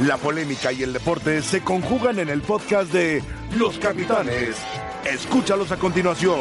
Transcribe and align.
La 0.00 0.16
polémica 0.16 0.72
y 0.72 0.82
el 0.82 0.92
deporte 0.92 1.40
se 1.40 1.62
conjugan 1.62 2.18
en 2.18 2.28
el 2.28 2.42
podcast 2.42 2.92
de 2.92 3.22
Los 3.56 3.78
Capitanes. 3.78 4.56
Escúchalos 5.04 5.70
a 5.70 5.76
continuación. 5.76 6.34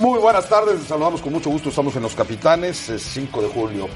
Muy 0.00 0.18
buenas 0.18 0.48
tardes, 0.48 0.80
les 0.80 0.88
saludamos 0.88 1.20
con 1.20 1.32
mucho 1.32 1.50
gusto, 1.50 1.68
estamos 1.68 1.94
en 1.94 2.02
Los 2.02 2.16
Capitanes, 2.16 2.88
es 2.88 3.02
5 3.02 3.42
de 3.42 3.48
julio. 3.48 3.88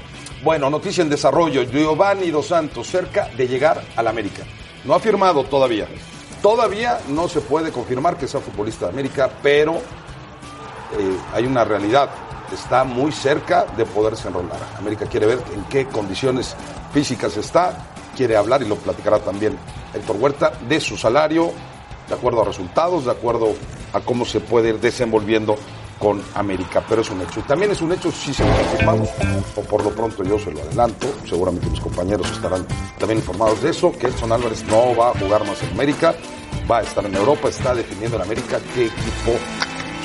Bueno, 0.45 0.69
noticia 0.69 1.01
en 1.01 1.09
desarrollo, 1.09 1.63
Giovanni 1.63 2.31
Dos 2.31 2.47
Santos 2.47 2.87
cerca 2.87 3.27
de 3.35 3.49
llegar 3.49 3.83
al 3.97 4.07
América. 4.07 4.43
No 4.85 4.93
ha 4.93 4.99
firmado 4.99 5.43
todavía. 5.43 5.87
Todavía 6.41 6.99
no 7.09 7.27
se 7.27 7.41
puede 7.41 7.71
confirmar 7.71 8.17
que 8.17 8.27
sea 8.27 8.39
futbolista 8.39 8.85
de 8.85 8.91
América, 8.91 9.29
pero 9.41 9.81
eh, 10.97 11.17
hay 11.33 11.45
una 11.45 11.63
realidad. 11.63 12.09
Está 12.53 12.83
muy 12.83 13.11
cerca 13.11 13.65
de 13.75 13.85
poderse 13.85 14.27
enrolar. 14.27 14.59
América 14.77 15.05
quiere 15.05 15.25
ver 15.25 15.39
en 15.53 15.63
qué 15.65 15.85
condiciones 15.87 16.55
físicas 16.93 17.35
está, 17.37 17.73
quiere 18.15 18.37
hablar 18.37 18.61
y 18.61 18.67
lo 18.67 18.75
platicará 18.75 19.19
también 19.19 19.57
Héctor 19.93 20.15
Huerta 20.17 20.53
de 20.67 20.79
su 20.79 20.97
salario, 20.97 21.51
de 22.07 22.13
acuerdo 22.13 22.41
a 22.41 22.45
resultados, 22.45 23.05
de 23.05 23.11
acuerdo 23.11 23.53
a 23.93 23.99
cómo 24.01 24.25
se 24.25 24.39
puede 24.39 24.69
ir 24.69 24.79
desenvolviendo 24.79 25.57
con 25.99 26.21
América, 26.35 26.83
pero 26.87 27.01
es 27.01 27.09
un 27.09 27.21
hecho. 27.21 27.39
Y 27.39 27.43
también 27.43 27.71
es 27.71 27.81
un 27.81 27.91
hecho 27.91 28.11
si 28.11 28.33
se 28.33 28.43
confirmado, 28.43 29.07
o 29.55 29.61
por 29.61 29.83
lo 29.83 29.91
pronto 29.91 30.23
yo 30.23 30.37
se 30.37 30.51
lo 30.51 30.61
adelanto, 30.61 31.07
seguramente 31.27 31.69
mis 31.69 31.79
compañeros 31.79 32.29
estarán 32.31 32.65
también 32.99 33.19
informados 33.19 33.61
de 33.61 33.69
eso, 33.69 33.91
que 33.91 34.07
Edson 34.07 34.31
Álvarez 34.31 34.63
no 34.65 34.95
va 34.95 35.09
a 35.09 35.13
jugar 35.13 35.45
más 35.45 35.61
en 35.63 35.69
América, 35.71 36.13
va 36.69 36.79
a 36.79 36.81
estar 36.81 37.05
en 37.05 37.15
Europa, 37.15 37.49
está 37.49 37.73
definiendo 37.73 38.17
en 38.17 38.23
América 38.23 38.59
qué 38.73 38.85
equipo 38.85 39.31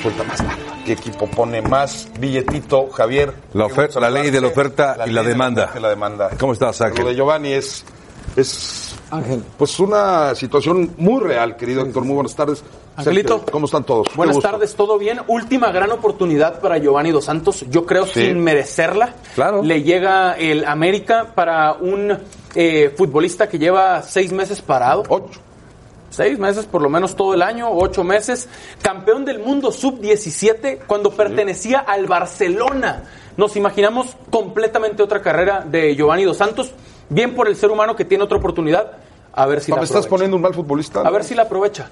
suelta 0.00 0.24
más 0.24 0.38
lana, 0.40 0.56
qué 0.84 0.92
equipo 0.92 1.26
pone 1.26 1.62
más 1.62 2.08
billetito, 2.18 2.88
Javier. 2.90 3.32
La, 3.54 3.66
oferta, 3.66 4.00
la 4.00 4.10
ley 4.10 4.30
de 4.30 4.40
la 4.40 4.48
oferta 4.48 4.96
y 5.06 5.10
la 5.10 5.22
de 5.22 5.28
demanda. 5.28 5.72
la 5.80 5.88
demanda. 5.90 6.30
¿Cómo 6.38 6.52
estás, 6.52 6.80
Ángel? 6.80 7.02
Lo 7.04 7.08
de 7.10 7.16
Giovanni 7.16 7.52
es, 7.52 7.84
es 8.36 8.94
Ángel. 9.10 9.42
pues 9.58 9.78
una 9.80 10.34
situación 10.34 10.94
muy 10.96 11.20
real, 11.22 11.56
querido 11.56 11.82
Héctor. 11.82 12.04
Muy 12.04 12.14
buenas 12.14 12.34
tardes. 12.34 12.62
Angelito. 12.96 13.44
¿Cómo 13.50 13.64
están 13.66 13.84
todos? 13.84 14.08
Buenas 14.14 14.36
gusto. 14.36 14.50
tardes, 14.50 14.74
¿todo 14.74 14.98
bien? 14.98 15.20
Última 15.26 15.70
gran 15.72 15.90
oportunidad 15.90 16.60
para 16.60 16.76
Giovanni 16.78 17.10
Dos 17.12 17.24
Santos, 17.24 17.64
yo 17.70 17.86
creo 17.86 18.04
Sí. 18.06 18.26
sin 18.26 18.40
merecerla. 18.40 19.14
Claro. 19.34 19.62
Le 19.62 19.82
llega 19.82 20.34
el 20.34 20.64
América 20.66 21.28
para 21.34 21.72
un 21.74 22.18
eh, 22.54 22.92
futbolista 22.96 23.48
que 23.48 23.58
lleva 23.58 24.02
seis 24.02 24.32
meses 24.32 24.60
parado. 24.60 25.04
Ocho. 25.08 25.40
Seis 26.10 26.38
meses, 26.38 26.66
por 26.66 26.82
lo 26.82 26.88
menos 26.90 27.14
todo 27.14 27.34
el 27.34 27.42
año, 27.42 27.70
ocho 27.70 28.02
meses. 28.04 28.48
Campeón 28.82 29.24
del 29.24 29.38
mundo 29.38 29.70
sub-17 29.72 30.80
cuando 30.86 31.10
pertenecía 31.12 31.78
al 31.80 32.06
Barcelona. 32.06 33.04
Nos 33.36 33.56
imaginamos 33.56 34.16
completamente 34.30 35.02
otra 35.02 35.22
carrera 35.22 35.60
de 35.66 35.94
Giovanni 35.94 36.24
Dos 36.24 36.36
Santos. 36.36 36.72
Bien 37.08 37.34
por 37.34 37.48
el 37.48 37.56
ser 37.56 37.70
humano 37.70 37.94
que 37.96 38.04
tiene 38.04 38.24
otra 38.24 38.38
oportunidad. 38.38 38.92
A 39.32 39.46
ver 39.46 39.60
si 39.60 39.70
¿Me 39.70 39.76
la 39.78 39.84
estás 39.84 39.98
aprovecha. 39.98 40.10
poniendo 40.10 40.36
un 40.36 40.42
mal 40.42 40.52
futbolista? 40.54 41.00
A 41.02 41.10
ver 41.10 41.22
si 41.22 41.34
la 41.36 41.42
aprovecha. 41.42 41.88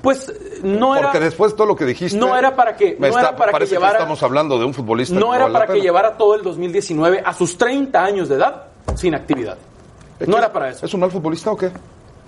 Pues 0.00 0.32
no 0.62 0.94
era. 0.96 1.08
Porque 1.12 1.20
después 1.24 1.52
de 1.52 1.56
todo 1.58 1.66
lo 1.66 1.76
que 1.76 1.84
dijiste. 1.84 2.16
No 2.18 2.36
era 2.36 2.56
para 2.56 2.74
que- 2.76 2.96
me 2.98 3.10
no 3.10 3.18
era 3.18 3.36
para 3.36 3.58
que 3.58 3.66
llevara- 3.66 3.98
estamos 3.98 4.22
hablando 4.22 4.58
de 4.58 4.64
un 4.64 4.72
futbolista. 4.72 5.14
No 5.14 5.34
era 5.34 5.48
para 5.52 5.66
que 5.66 5.80
llevara 5.80 6.16
todo 6.16 6.34
el 6.34 6.42
2019 6.42 7.22
a 7.24 7.34
sus 7.34 7.58
30 7.58 8.02
años 8.02 8.28
de 8.30 8.36
edad 8.36 8.64
sin 8.94 9.14
actividad. 9.14 9.58
No 10.26 10.38
era 10.38 10.50
para 10.52 10.70
eso. 10.70 10.86
¿Es 10.86 10.94
un 10.94 11.00
mal 11.00 11.10
futbolista 11.10 11.50
o 11.52 11.56
qué? 11.56 11.70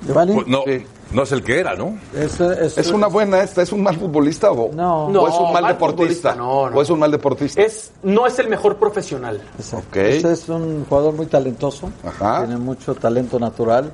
Giovanni, 0.06 0.34
Pues 0.34 0.46
no, 0.46 0.62
Sí. 0.66 0.84
no 1.12 1.22
es 1.22 1.32
el 1.32 1.42
que 1.42 1.58
era, 1.60 1.74
¿no? 1.74 1.98
es, 2.14 2.40
es- 2.40 2.78
¿Es 2.78 2.90
una 2.90 3.06
buena 3.08 3.42
esta? 3.42 3.62
¿Es 3.62 3.72
un 3.72 3.82
mal 3.82 3.96
futbolista 3.96 4.50
o, 4.50 4.72
No. 4.72 5.06
o 5.06 5.28
es 5.28 5.34
un 5.34 5.52
mal, 5.52 5.62
mal 5.62 5.72
deportista? 5.74 6.34
no, 6.34 6.70
no. 6.70 6.76
¿O 6.76 6.82
es 6.82 6.88
un 6.90 6.98
mal 6.98 7.10
deportista? 7.10 7.60
Es, 7.62 7.90
no 8.02 8.26
es 8.26 8.38
el 8.38 8.48
mejor 8.48 8.76
profesional. 8.76 9.40
Este 9.58 10.32
es 10.32 10.48
un 10.48 10.84
jugador 10.88 11.14
muy 11.14 11.26
talentoso, 11.26 11.90
Ajá. 12.06 12.38
tiene 12.46 12.56
mucho 12.58 12.94
talento 12.94 13.38
natural, 13.38 13.92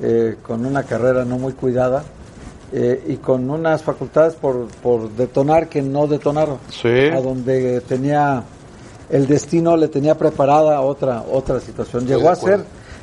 eh, 0.00 0.36
con 0.42 0.64
una 0.64 0.84
carrera 0.84 1.24
no 1.24 1.38
muy 1.38 1.54
cuidada 1.54 2.04
eh, 2.72 3.02
y 3.08 3.16
con 3.16 3.48
unas 3.50 3.82
facultades 3.82 4.34
por, 4.34 4.66
por 4.82 5.10
detonar 5.10 5.68
que 5.68 5.82
no 5.82 6.06
detonaron. 6.06 6.58
Sí. 6.70 6.88
A 7.12 7.20
donde 7.20 7.80
tenía 7.80 8.44
el 9.10 9.26
destino 9.26 9.74
le 9.76 9.88
tenía 9.88 10.16
preparada 10.18 10.82
otra 10.82 11.24
otra 11.32 11.58
situación. 11.60 12.06
Llegó 12.06 12.28
a 12.30 12.36
ser. 12.36 12.62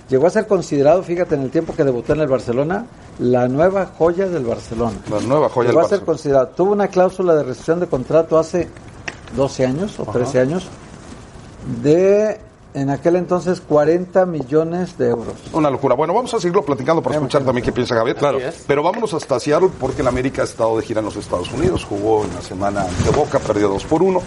Llegó 0.09 0.27
a 0.27 0.29
ser 0.29 0.47
considerado, 0.47 1.03
fíjate, 1.03 1.35
en 1.35 1.41
el 1.41 1.51
tiempo 1.51 1.73
que 1.75 1.83
debutó 1.83 2.13
en 2.13 2.21
el 2.21 2.27
Barcelona, 2.27 2.85
la 3.19 3.47
nueva 3.47 3.87
joya 3.97 4.27
del 4.27 4.45
Barcelona. 4.45 4.97
La 5.09 5.19
nueva 5.21 5.49
joya 5.49 5.69
Llegó 5.69 5.79
del 5.81 5.85
a 5.85 5.89
ser 5.89 5.99
Barcelona. 5.99 6.05
considerado. 6.05 6.47
Tuvo 6.49 6.71
una 6.73 6.87
cláusula 6.87 7.35
de 7.35 7.43
rescisión 7.43 7.79
de 7.79 7.87
contrato 7.87 8.37
hace 8.37 8.67
12 9.35 9.65
años 9.65 9.99
o 9.99 10.05
13 10.05 10.39
años 10.39 10.67
de 11.81 12.39
en 12.73 12.89
aquel 12.89 13.15
entonces 13.15 13.61
40 13.61 14.25
millones 14.25 14.97
de 14.97 15.07
euros. 15.07 15.33
Una 15.53 15.69
locura. 15.69 15.95
Bueno, 15.95 16.13
vamos 16.13 16.33
a 16.33 16.39
seguirlo 16.41 16.61
platicando 16.65 17.01
para 17.01 17.15
escuchar 17.15 17.43
también 17.45 17.63
qué 17.63 17.71
piensa 17.71 17.95
Javier. 17.95 18.17
Claro. 18.17 18.37
Pero 18.67 18.83
vámonos 18.83 19.13
hasta 19.13 19.39
Seattle 19.39 19.69
porque 19.79 20.01
el 20.01 20.07
América 20.09 20.41
ha 20.41 20.45
estado 20.45 20.75
de 20.75 20.83
gira 20.83 20.99
en 20.99 21.05
los 21.05 21.15
Estados 21.15 21.49
Unidos. 21.53 21.85
Jugó 21.85 22.25
en 22.25 22.35
la 22.35 22.41
semana 22.41 22.81
ante 22.81 23.09
Boca, 23.11 23.39
perdió 23.39 23.69
2 23.69 23.83
por 23.85 24.03
1 24.03 24.21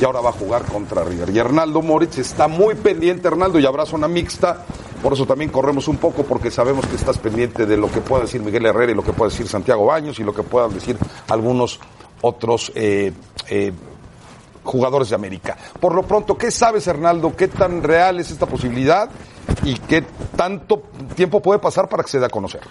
y 0.00 0.04
ahora 0.04 0.20
va 0.20 0.30
a 0.30 0.32
jugar 0.32 0.64
contra 0.64 1.04
River. 1.04 1.30
Y 1.30 1.38
Hernaldo 1.38 1.80
Moritz 1.80 2.18
está 2.18 2.48
muy 2.48 2.74
pendiente, 2.74 3.28
Hernaldo, 3.28 3.60
y 3.60 3.66
habrá 3.66 3.86
zona 3.86 4.08
mixta. 4.08 4.64
Por 5.02 5.12
eso 5.12 5.26
también 5.26 5.50
corremos 5.50 5.88
un 5.88 5.96
poco 5.96 6.22
porque 6.22 6.50
sabemos 6.50 6.86
que 6.86 6.94
estás 6.94 7.18
pendiente 7.18 7.66
de 7.66 7.76
lo 7.76 7.90
que 7.90 8.00
pueda 8.00 8.22
decir 8.22 8.40
Miguel 8.40 8.66
Herrera 8.66 8.92
y 8.92 8.94
lo 8.94 9.02
que 9.02 9.12
pueda 9.12 9.30
decir 9.30 9.48
Santiago 9.48 9.86
Baños 9.86 10.20
y 10.20 10.22
lo 10.22 10.32
que 10.32 10.44
puedan 10.44 10.72
decir 10.72 10.96
algunos 11.28 11.80
otros 12.20 12.70
eh, 12.76 13.12
eh, 13.48 13.72
jugadores 14.62 15.08
de 15.08 15.16
América. 15.16 15.56
Por 15.80 15.94
lo 15.94 16.04
pronto, 16.04 16.38
¿qué 16.38 16.52
sabes, 16.52 16.86
Hernaldo? 16.86 17.34
¿Qué 17.36 17.48
tan 17.48 17.82
real 17.82 18.20
es 18.20 18.30
esta 18.30 18.46
posibilidad? 18.46 19.10
¿Y 19.64 19.74
qué 19.74 20.04
tanto 20.36 20.84
tiempo 21.16 21.40
puede 21.40 21.58
pasar 21.58 21.88
para 21.88 22.04
que 22.04 22.10
se 22.10 22.20
dé 22.20 22.26
a 22.26 22.30
conocer? 22.30 22.62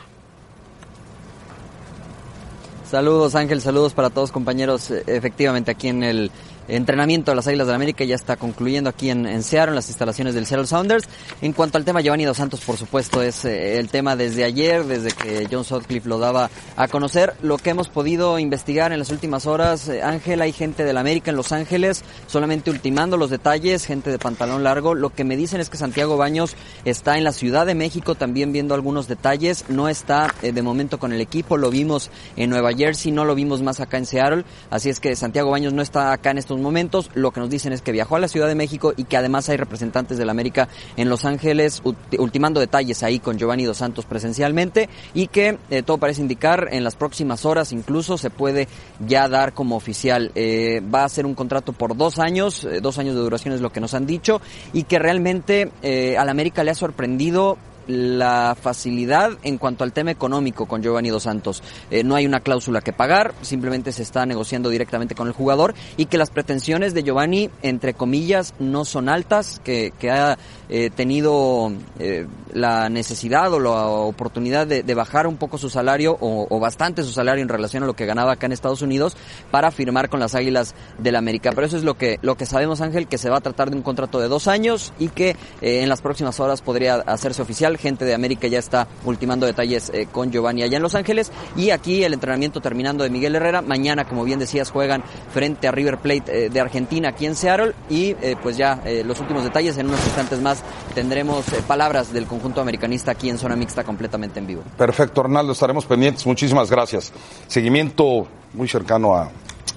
Saludos 2.90 3.36
Ángel, 3.36 3.62
saludos 3.62 3.94
para 3.94 4.10
todos 4.10 4.32
compañeros. 4.32 4.92
Efectivamente 4.92 5.72
aquí 5.72 5.90
en 5.90 6.04
el 6.04 6.32
entrenamiento 6.76 7.32
de 7.32 7.36
las 7.36 7.48
Águilas 7.48 7.68
del 7.68 7.72
la 7.72 7.76
América 7.76 8.04
ya 8.04 8.16
está 8.16 8.38
concluyendo 8.38 8.90
aquí 8.90 9.10
en, 9.10 9.44
Seattle, 9.44 9.72
en 9.72 9.76
las 9.76 9.88
instalaciones 9.88 10.34
del 10.34 10.46
Seattle 10.46 10.68
Sounders. 10.68 11.08
En 11.42 11.54
cuanto 11.54 11.78
al 11.78 11.86
tema 11.86 12.02
Giovanni 12.02 12.26
Dos 12.26 12.38
Santos, 12.38 12.62
por 12.62 12.78
supuesto, 12.78 13.22
es 13.22 13.46
eh, 13.46 13.78
el 13.78 13.90
tema 13.90 14.16
desde 14.16 14.44
ayer, 14.44 14.86
desde 14.86 15.12
que 15.12 15.48
John 15.52 15.64
Sutcliffe 15.64 16.08
lo 16.08 16.20
daba 16.20 16.50
a 16.76 16.88
conocer. 16.88 17.34
Lo 17.42 17.58
que 17.58 17.72
hemos 17.72 17.90
podido 17.90 18.40
investigar 18.40 18.92
en 18.92 19.00
las 19.00 19.10
últimas 19.10 19.46
horas, 19.46 19.88
eh, 19.90 20.02
Ángel, 20.02 20.42
hay 20.42 20.52
gente 20.52 20.84
del 20.84 20.98
América 20.98 21.32
en 21.32 21.38
Los 21.38 21.52
Ángeles, 21.52 22.04
solamente 22.28 22.70
ultimando 22.70 23.18
los 23.18 23.30
detalles, 23.30 23.86
gente 23.86 24.10
de 24.10 24.20
pantalón 24.20 24.64
largo. 24.64 24.96
Lo 24.96 25.10
que 25.12 25.24
me 25.24 25.38
dicen 25.38 25.62
es 25.62 25.70
que 25.70 25.78
Santiago 25.78 26.18
Baños 26.18 26.56
está 26.86 27.18
en 27.18 27.24
la 27.24 27.32
Ciudad 27.32 27.66
de 27.66 27.76
México 27.76 28.16
también 28.16 28.52
viendo 28.52 28.76
algunos 28.76 29.08
detalles. 29.08 29.66
No 29.70 29.90
está 29.90 30.34
eh, 30.42 30.52
de 30.52 30.62
momento 30.62 31.00
con 31.00 31.14
el 31.14 31.22
equipo, 31.22 31.58
lo 31.58 31.70
vimos 31.70 32.12
en 32.38 32.50
Nueva 32.50 32.74
Jersey, 32.74 33.12
no 33.12 33.26
lo 33.26 33.36
vimos 33.36 33.62
más 33.62 33.80
acá 33.80 33.98
en 33.98 34.06
Seattle. 34.06 34.46
Así 34.70 34.90
es 34.90 35.00
que 35.00 35.16
Santiago 35.16 35.52
Baños 35.52 35.74
no 35.74 35.82
está 35.82 36.14
acá 36.14 36.32
en 36.32 36.38
estos 36.38 36.61
momentos. 36.62 37.10
Lo 37.14 37.32
que 37.32 37.40
nos 37.40 37.50
dicen 37.50 37.74
es 37.74 37.82
que 37.82 37.92
viajó 37.92 38.16
a 38.16 38.20
la 38.20 38.28
Ciudad 38.28 38.48
de 38.48 38.56
México 38.56 38.94
y 38.96 39.04
que 39.06 39.18
además 39.18 39.50
hay 39.50 39.58
representantes 39.58 40.18
del 40.18 40.30
América 40.30 40.70
en 40.98 41.10
Los 41.10 41.26
Ángeles 41.26 41.84
ulti- 41.84 42.20
ultimando 42.20 42.60
detalles 42.60 43.04
ahí 43.04 43.20
con 43.20 43.38
Giovanni 43.38 43.66
Dos 43.66 43.78
Santos 43.78 44.06
presencialmente 44.06 44.90
y 45.14 45.28
que 45.28 45.58
eh, 45.70 45.84
todo 45.84 45.98
parece 45.98 46.22
indicar 46.22 46.70
en 46.72 46.84
las 46.84 46.96
próximas 46.96 47.46
horas 47.46 47.72
incluso 47.72 48.18
se 48.18 48.30
puede 48.30 48.68
ya 49.06 49.28
dar 49.28 49.54
como 49.54 49.76
oficial. 49.76 50.32
Eh, 50.36 50.82
va 50.94 51.04
a 51.04 51.10
ser 51.10 51.26
un 51.26 51.36
contrato 51.36 51.74
por 51.74 51.98
dos 51.98 52.20
años, 52.20 52.64
eh, 52.64 52.80
dos 52.82 52.98
años 52.98 53.16
de 53.16 53.22
duración 53.22 53.54
es 53.54 53.62
lo 53.62 53.72
que 53.72 53.82
nos 53.82 53.94
han 53.94 54.06
dicho 54.06 54.42
y 54.74 54.84
que 54.84 55.00
realmente 55.00 55.72
eh, 55.82 56.18
al 56.18 56.30
América 56.30 56.64
le 56.64 56.72
ha 56.72 56.76
sorprendido 56.76 57.58
la 57.92 58.56
facilidad 58.60 59.32
en 59.44 59.58
cuanto 59.58 59.84
al 59.84 59.94
tema 59.94 60.12
económico 60.12 60.66
con 60.66 60.82
Giovanni 60.82 61.10
Dos 61.10 61.24
Santos. 61.24 61.62
Eh, 61.90 62.04
no 62.04 62.16
hay 62.16 62.26
una 62.26 62.40
cláusula 62.40 62.82
que 62.82 62.94
pagar, 62.94 63.34
simplemente 63.42 63.92
se 63.92 64.04
está 64.04 64.26
negociando 64.26 64.70
directamente 64.70 65.16
con 65.16 65.28
el 65.28 65.34
jugador 65.34 65.74
y 65.98 66.06
que 66.06 66.18
las 66.18 66.30
pretensiones 66.30 66.94
de 66.94 67.04
Giovanni, 67.04 67.50
entre 67.62 67.94
comillas, 67.94 68.54
no 68.60 68.86
son 68.86 69.10
altas, 69.10 69.62
que, 69.64 69.94
que 70.00 70.10
ha 70.10 70.38
eh, 70.70 70.90
tenido 70.90 71.72
eh, 72.00 72.28
la 72.54 72.90
necesidad 72.90 73.54
o 73.54 73.60
la 73.60 73.88
oportunidad 73.88 74.68
de, 74.68 74.92
bajar 74.92 75.26
un 75.26 75.38
poco 75.38 75.58
su 75.58 75.70
salario 75.70 76.18
o, 76.20 76.48
o 76.50 76.60
bastante 76.60 77.04
su 77.04 77.12
salario 77.12 77.42
en 77.42 77.50
relación 77.50 77.84
a 77.84 77.86
lo 77.86 77.94
que 77.94 78.06
ganaba 78.06 78.34
acá 78.34 78.46
en 78.46 78.52
Estados 78.52 78.82
Unidos 78.82 79.16
para 79.52 79.72
firmar 79.72 80.10
con 80.10 80.20
las 80.20 80.36
Águilas 80.36 80.76
del 80.98 81.16
América. 81.16 81.52
Pero 81.56 81.66
eso 81.66 81.78
es 81.78 81.84
lo 81.84 81.98
que, 81.98 82.20
lo 82.22 82.36
que 82.36 82.46
sabemos, 82.46 82.82
Ángel, 82.82 83.08
que 83.08 83.18
se 83.18 83.30
va 83.30 83.38
a 83.38 83.42
tratar 83.42 83.70
de 83.70 83.78
un 83.78 83.82
contrato 83.82 84.20
de 84.20 84.28
dos 84.28 84.48
años 84.48 84.94
y 85.00 85.08
que 85.08 85.36
en 85.62 85.90
las 85.90 86.02
próximas 86.02 86.40
horas 86.40 86.62
podría 86.62 86.96
hacerse 86.96 87.42
oficial. 87.42 87.78
Gente 87.82 88.06
de 88.06 88.14
América 88.14 88.48
ya 88.48 88.60
está 88.60 88.88
ultimando 89.04 89.46
detalles 89.46 89.90
eh, 89.94 90.08
con 90.12 90.32
Giovanni 90.32 90.64
allá 90.64 90.78
en 90.78 90.84
Los 90.84 90.96
Ángeles 90.96 91.32
y 91.56 91.72
aquí 91.72 92.04
el 92.04 92.14
entrenamiento 92.14 92.62
terminando 92.62 93.04
de 93.04 93.10
Miguel 93.10 93.36
Herrera. 93.36 93.62
Mañana, 93.62 94.06
como 94.06 94.24
bien 94.24 94.40
decías, 94.40 94.70
juegan 94.72 95.04
frente 95.34 95.68
a 95.68 95.72
River 95.72 95.98
Plate 95.98 96.46
eh, 96.46 96.50
de 96.50 96.60
Argentina 96.62 97.10
aquí 97.10 97.26
en 97.26 97.36
Seattle 97.36 97.74
y 97.90 98.16
eh, 98.22 98.36
pues 98.42 98.56
ya 98.58 98.82
los 99.06 99.20
últimos 99.20 99.44
detalles 99.44 99.78
en 99.78 99.88
unos 99.88 100.04
instantes 100.06 100.40
más 100.40 100.64
tendremos 100.96 101.44
palabras 101.68 102.14
del 102.14 102.26
conjunto 102.28 102.62
americanista 102.62 103.12
aquí 103.12 103.30
en 103.30 103.38
zona 103.38 103.56
mixta 103.56 103.84
completamente 103.84 104.40
en 104.40 104.48
vivo. 104.48 104.64
Perfecto, 104.78 105.22
Arnaldo, 105.22 105.54
estaremos 105.54 105.86
pendientes. 105.86 106.26
Muchísimas 106.26 106.70
gracias. 106.70 107.12
Seguimiento 107.48 108.28
muy 108.54 108.68
cercano 108.68 109.16
a, 109.16 109.30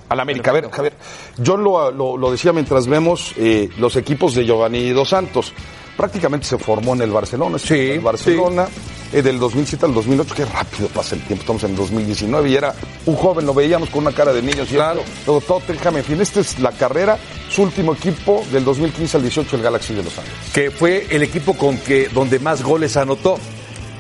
Al 0.08 0.20
América. 0.20 0.50
A 0.50 0.54
ver, 0.54 0.70
Javier, 0.70 0.94
yo 1.38 1.56
lo, 1.56 1.90
lo- 1.90 2.16
lo 2.16 2.30
decía 2.30 2.52
mientras 2.52 2.86
vemos 2.86 3.34
los 3.78 3.96
equipos 3.96 4.34
de 4.34 4.44
Giovanni 4.44 4.90
Dos 4.90 5.08
Santos. 5.08 5.52
Prácticamente 5.96 6.46
se 6.46 6.58
formó 6.58 6.94
en 6.94 7.02
el 7.02 7.10
Barcelona. 7.10 7.58
Sí, 7.58 7.74
El 7.92 8.00
Barcelona, 8.00 8.66
eh, 9.12 9.22
del 9.22 9.38
2007 9.38 9.86
al 9.86 9.94
2008. 9.94 10.34
Qué 10.34 10.44
rápido 10.44 10.88
pasa 10.88 11.14
el 11.14 11.22
tiempo. 11.22 11.42
Estamos 11.42 11.62
en 11.64 11.76
2019 11.76 12.50
y 12.50 12.56
era 12.56 12.74
un 13.06 13.14
joven, 13.16 13.46
lo 13.46 13.54
veíamos 13.54 13.90
con 13.90 14.02
una 14.06 14.12
cara 14.12 14.32
de 14.32 14.42
niño. 14.42 14.64
Claro. 14.66 15.02
Luego 15.26 15.40
Tottenham, 15.40 15.98
en 15.98 16.04
fin, 16.04 16.20
esta 16.20 16.40
es 16.40 16.58
la 16.58 16.72
carrera. 16.72 17.18
Su 17.48 17.62
último 17.62 17.94
equipo 17.94 18.44
del 18.50 18.64
2015 18.64 19.16
al 19.16 19.22
18, 19.22 19.56
el 19.56 19.62
Galaxy 19.62 19.94
de 19.94 20.02
Los 20.02 20.18
Ángeles. 20.18 20.38
que 20.52 20.70
fue 20.70 21.06
el 21.10 21.22
equipo 21.22 21.54
con 21.54 21.78
que 21.78 22.08
donde 22.08 22.38
más 22.40 22.62
goles 22.62 22.96
anotó. 22.96 23.38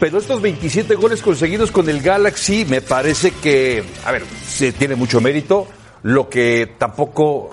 Pero 0.00 0.18
estos 0.18 0.42
27 0.42 0.96
goles 0.96 1.22
conseguidos 1.22 1.70
con 1.70 1.88
el 1.88 2.02
Galaxy 2.02 2.64
me 2.64 2.80
parece 2.82 3.30
que, 3.30 3.84
a 4.04 4.10
ver, 4.10 4.24
se 4.46 4.72
tiene 4.72 4.96
mucho 4.96 5.20
mérito, 5.20 5.68
lo 6.04 6.28
que 6.28 6.74
tampoco 6.76 7.50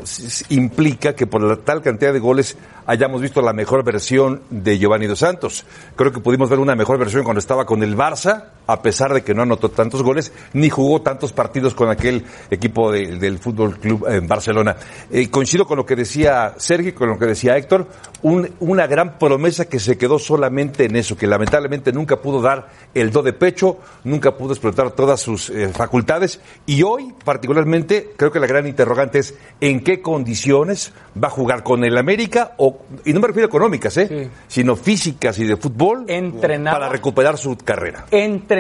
implica 0.50 1.16
que 1.16 1.26
por 1.26 1.42
la 1.42 1.56
tal 1.56 1.82
cantidad 1.82 2.12
de 2.12 2.20
goles 2.20 2.58
hayamos 2.86 3.22
visto 3.22 3.42
la 3.42 3.54
mejor 3.54 3.82
versión 3.86 4.42
de 4.50 4.78
Giovanni 4.78 5.08
Dos 5.08 5.20
Santos. 5.20 5.66
Creo 5.96 6.12
que 6.12 6.20
pudimos 6.20 6.50
ver 6.50 6.60
una 6.60 6.76
mejor 6.76 6.98
versión 6.98 7.24
cuando 7.24 7.40
estaba 7.40 7.66
con 7.66 7.82
el 7.82 7.96
Barça, 7.96 8.48
a 8.72 8.82
pesar 8.82 9.14
de 9.14 9.24
que 9.24 9.34
no 9.34 9.42
anotó 9.44 9.70
tantos 9.70 10.04
goles, 10.04 10.32
ni 10.54 10.70
jugó 10.70 11.02
tantos 11.02 11.34
partidos 11.34 11.74
con 11.74 11.90
aquel 11.90 12.24
equipo 12.50 12.92
de- 12.92 13.18
del 13.18 13.38
Fútbol 13.40 13.78
Club 13.80 14.06
en 14.08 14.28
Barcelona. 14.28 14.76
Eh, 15.12 15.30
coincido 15.30 15.66
con 15.66 15.78
lo 15.78 15.86
que 15.86 15.96
decía 15.96 16.54
Sergio 16.58 16.94
con 16.96 17.10
lo 17.10 17.18
que 17.20 17.26
decía 17.26 17.58
Héctor, 17.58 17.88
un- 18.22 18.50
una 18.60 18.88
gran 18.88 19.18
promesa 19.20 19.66
que 19.66 19.80
se 19.80 19.98
quedó 19.98 20.20
solamente 20.20 20.86
en 20.86 20.96
eso, 20.96 21.16
que 21.18 21.28
lamentablemente 21.28 21.92
nunca 21.92 22.22
pudo 22.22 22.42
dar 22.42 22.68
el 22.94 23.12
do 23.12 23.22
de 23.22 23.34
pecho, 23.34 23.78
nunca 24.04 24.36
pudo 24.38 24.54
explotar 24.54 24.92
todas 24.92 25.20
sus 25.20 25.50
eh, 25.50 25.70
facultades 25.70 26.40
y 26.66 26.84
hoy 26.84 27.14
particularmente 27.24 28.12
creo 28.16 28.32
que 28.32 28.40
la 28.40 28.48
gran 28.48 28.68
interrogante 28.68 29.20
es 29.20 29.34
en 29.60 29.84
qué 29.84 30.02
condiciones 30.02 30.94
va 31.22 31.28
a 31.28 31.32
jugar 31.32 31.64
con 31.64 31.84
el 31.84 31.98
América 31.98 32.54
o 32.58 32.80
y 33.06 33.14
no 33.14 33.20
me 33.20 33.28
refiero 33.28 33.48
a 33.48 33.50
económicas, 33.50 33.98
¿eh? 33.98 34.30
sino 34.48 34.76
físicas 34.76 35.38
y 35.40 35.46
de 35.46 35.58
fútbol 35.58 36.06
Entrenaba. 36.08 36.78
para 36.80 36.90
recuperar 36.90 37.38
su 37.38 37.58
carrera. 37.58 38.06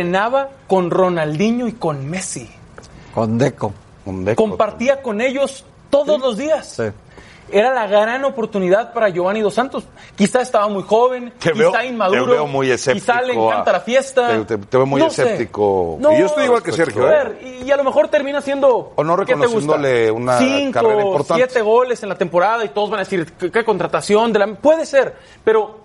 Entrenaba 0.05 0.49
con 0.67 0.89
Ronaldinho 0.89 1.67
y 1.67 1.73
con 1.73 2.09
Messi. 2.09 2.49
Con 3.13 3.37
Deco. 3.37 3.71
Compartía 4.35 4.99
con 5.01 5.21
ellos 5.21 5.63
todos 5.91 6.19
los 6.19 6.37
días. 6.37 6.73
Sí. 6.75 6.83
Era 7.51 7.71
la 7.73 7.85
gran 7.85 8.23
oportunidad 8.25 8.93
para 8.93 9.09
Giovanni 9.09 9.41
Dos 9.41 9.53
Santos. 9.53 9.83
Quizá 10.15 10.41
estaba 10.41 10.67
muy 10.69 10.81
joven, 10.83 11.31
Te 11.37 11.51
quizá 11.51 11.69
veo- 11.71 11.83
inmaduro, 11.83 12.25
te 12.25 12.31
veo 12.31 12.47
muy 12.47 12.71
escéptico 12.71 13.05
quizá 13.05 13.21
le 13.21 13.33
encanta 13.33 13.69
a- 13.69 13.73
la 13.73 13.79
fiesta. 13.81 14.27
te- 14.29 14.45
te- 14.45 14.65
te 14.65 14.77
veo 14.77 14.85
muy 14.87 15.01
No 15.01 15.07
escéptico. 15.07 15.97
No, 15.99 16.13
Y 16.13 16.19
yo 16.19 16.25
estoy 16.27 16.45
igual 16.45 16.63
que 16.63 16.71
Sergio, 16.71 17.03
A 17.05 17.07
¿eh? 17.07 17.09
ver, 17.11 17.39
y 17.65 17.69
a 17.69 17.77
lo 17.77 17.83
mejor 17.83 18.07
termina 18.07 18.41
siendo 18.41 18.93
O 18.95 19.03
no 19.03 19.15
¿qué 19.17 19.25
te 19.25 19.33
gusta? 19.33 19.45
reconociéndole 19.47 20.09
una 20.11 20.37
Cinco, 20.39 20.73
carrera 20.73 21.01
importante. 21.03 21.43
siete 21.43 21.61
goles 21.61 22.01
en 22.01 22.09
la 22.09 22.15
temporada 22.17 22.63
y 22.65 22.69
todos 22.69 22.89
van 22.89 23.01
a 23.01 23.03
decir 23.03 23.31
qué, 23.37 23.51
qué 23.51 23.63
contratación 23.65 24.31
de 24.33 24.39
la 24.39 24.47
puede 24.55 24.85
ser, 24.85 25.13
pero 25.43 25.81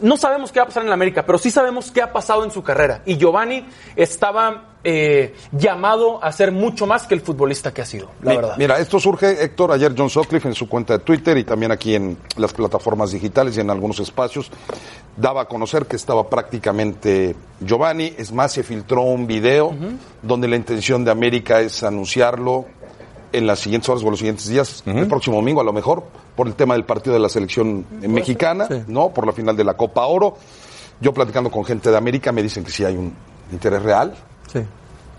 no 0.00 0.16
sabemos 0.16 0.52
qué 0.52 0.60
va 0.60 0.64
a 0.64 0.66
pasar 0.68 0.82
en 0.82 0.88
la 0.88 0.94
América, 0.94 1.24
pero 1.24 1.38
sí 1.38 1.50
sabemos 1.50 1.90
qué 1.90 2.02
ha 2.02 2.12
pasado 2.12 2.44
en 2.44 2.50
su 2.50 2.62
carrera. 2.62 3.02
Y 3.06 3.16
Giovanni 3.16 3.66
estaba 3.96 4.70
eh, 4.84 5.34
llamado 5.52 6.22
a 6.22 6.30
ser 6.32 6.52
mucho 6.52 6.86
más 6.86 7.06
que 7.06 7.14
el 7.14 7.20
futbolista 7.22 7.72
que 7.72 7.80
ha 7.82 7.86
sido, 7.86 8.10
la 8.22 8.30
Mi- 8.32 8.36
verdad. 8.36 8.54
Mira, 8.58 8.78
esto 8.78 9.00
surge, 9.00 9.42
Héctor, 9.42 9.72
ayer 9.72 9.94
John 9.96 10.10
Sutcliffe 10.10 10.48
en 10.48 10.54
su 10.54 10.68
cuenta 10.68 10.98
de 10.98 11.04
Twitter 11.04 11.36
y 11.38 11.44
también 11.44 11.72
aquí 11.72 11.94
en 11.94 12.18
las 12.36 12.52
plataformas 12.52 13.10
digitales 13.12 13.56
y 13.56 13.60
en 13.60 13.70
algunos 13.70 13.98
espacios, 14.00 14.50
daba 15.16 15.42
a 15.42 15.44
conocer 15.46 15.86
que 15.86 15.96
estaba 15.96 16.28
prácticamente 16.28 17.34
Giovanni. 17.60 18.12
Es 18.18 18.32
más, 18.32 18.52
se 18.52 18.62
filtró 18.62 19.02
un 19.02 19.26
video 19.26 19.74
donde 20.22 20.48
la 20.48 20.56
intención 20.56 21.04
de 21.04 21.10
América 21.10 21.60
es 21.60 21.82
anunciarlo 21.82 22.66
en 23.36 23.46
las 23.46 23.58
siguientes 23.60 23.88
horas 23.88 24.02
o 24.04 24.10
los 24.10 24.18
siguientes 24.18 24.48
días, 24.48 24.82
el 24.86 25.06
próximo 25.08 25.36
domingo 25.36 25.60
a 25.60 25.64
lo 25.64 25.72
mejor, 25.72 26.04
por 26.36 26.46
el 26.46 26.54
tema 26.54 26.74
del 26.74 26.84
partido 26.84 27.14
de 27.14 27.20
la 27.20 27.28
selección 27.28 27.84
mexicana, 28.00 28.66
¿no? 28.86 29.10
Por 29.10 29.26
la 29.26 29.32
final 29.32 29.56
de 29.56 29.64
la 29.64 29.74
Copa 29.74 30.06
Oro. 30.06 30.36
Yo 31.00 31.12
platicando 31.12 31.50
con 31.50 31.64
gente 31.64 31.90
de 31.90 31.96
América 31.96 32.32
me 32.32 32.42
dicen 32.42 32.64
que 32.64 32.70
sí 32.70 32.84
hay 32.84 32.96
un 32.96 33.12
interés 33.52 33.82
real, 33.82 34.14
Sí. 34.52 34.60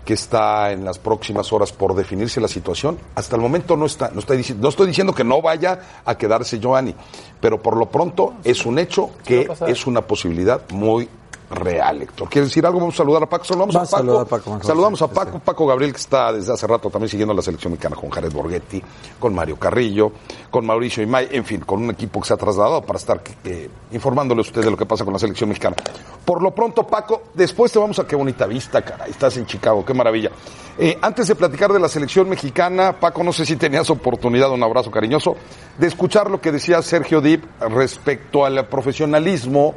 que 0.04 0.14
está 0.14 0.72
en 0.72 0.84
las 0.84 0.98
próximas 0.98 1.52
horas 1.52 1.72
por 1.72 1.94
definirse 1.94 2.40
la 2.40 2.48
situación. 2.48 2.96
Hasta 3.16 3.36
el 3.36 3.42
momento 3.42 3.76
no 3.76 3.86
está, 3.86 4.10
no 4.12 4.20
estoy, 4.20 4.38
dici- 4.38 4.54
no 4.56 4.68
estoy 4.68 4.86
diciendo 4.86 5.12
que 5.12 5.24
no 5.24 5.42
vaya 5.42 5.80
a 6.04 6.16
quedarse 6.16 6.58
Giovanni, 6.60 6.94
pero 7.40 7.60
por 7.60 7.76
lo 7.76 7.86
pronto 7.90 8.34
es 8.44 8.64
un 8.64 8.78
hecho 8.78 9.10
que 9.24 9.48
es 9.66 9.86
una 9.86 10.02
posibilidad 10.02 10.62
muy 10.70 11.08
real, 11.50 12.02
Héctor. 12.02 12.28
¿Quieres 12.28 12.50
decir 12.50 12.66
algo? 12.66 12.80
Vamos 12.80 12.94
a 12.94 12.98
saludar 12.98 13.22
a 13.22 13.26
Paco. 13.26 13.44
Saludamos 13.44 13.76
a 13.76 13.84
Paco. 13.84 14.20
a 14.20 14.24
Paco 14.24 14.58
Saludamos 14.62 15.02
a 15.02 15.08
Paco, 15.08 15.32
sí. 15.38 15.42
Paco 15.44 15.66
Gabriel, 15.66 15.92
que 15.92 15.98
está 15.98 16.32
desde 16.32 16.52
hace 16.52 16.66
rato 16.66 16.90
también 16.90 17.08
siguiendo 17.08 17.34
la 17.34 17.42
selección 17.42 17.72
mexicana 17.72 17.96
con 17.96 18.10
Jared 18.10 18.32
Borghetti, 18.32 18.82
con 19.18 19.34
Mario 19.34 19.56
Carrillo, 19.56 20.12
con 20.50 20.66
Mauricio 20.66 21.02
Imay, 21.02 21.28
en 21.30 21.44
fin, 21.44 21.60
con 21.60 21.82
un 21.82 21.90
equipo 21.90 22.20
que 22.20 22.28
se 22.28 22.34
ha 22.34 22.36
trasladado 22.36 22.82
para 22.82 22.98
estar 22.98 23.20
eh, 23.44 23.68
informándole 23.92 24.40
a 24.40 24.42
ustedes 24.42 24.64
de 24.64 24.70
lo 24.70 24.76
que 24.76 24.86
pasa 24.86 25.04
con 25.04 25.12
la 25.12 25.18
selección 25.18 25.48
mexicana. 25.48 25.76
Por 26.24 26.42
lo 26.42 26.54
pronto, 26.54 26.86
Paco, 26.86 27.22
después 27.34 27.72
te 27.72 27.78
vamos 27.78 27.98
a 27.98 28.06
qué 28.06 28.16
bonita 28.16 28.46
vista, 28.46 28.82
caray. 28.82 29.10
Estás 29.10 29.36
en 29.36 29.46
Chicago, 29.46 29.84
qué 29.84 29.94
maravilla. 29.94 30.30
Eh, 30.78 30.98
antes 31.00 31.28
de 31.28 31.34
platicar 31.34 31.72
de 31.72 31.78
la 31.78 31.88
selección 31.88 32.28
mexicana, 32.28 32.98
Paco, 32.98 33.22
no 33.22 33.32
sé 33.32 33.46
si 33.46 33.56
tenías 33.56 33.88
oportunidad, 33.88 34.50
un 34.50 34.62
abrazo 34.62 34.90
cariñoso, 34.90 35.36
de 35.78 35.86
escuchar 35.86 36.30
lo 36.30 36.40
que 36.40 36.52
decía 36.52 36.82
Sergio 36.82 37.20
Dip 37.20 37.44
respecto 37.60 38.44
al 38.44 38.66
profesionalismo 38.66 39.74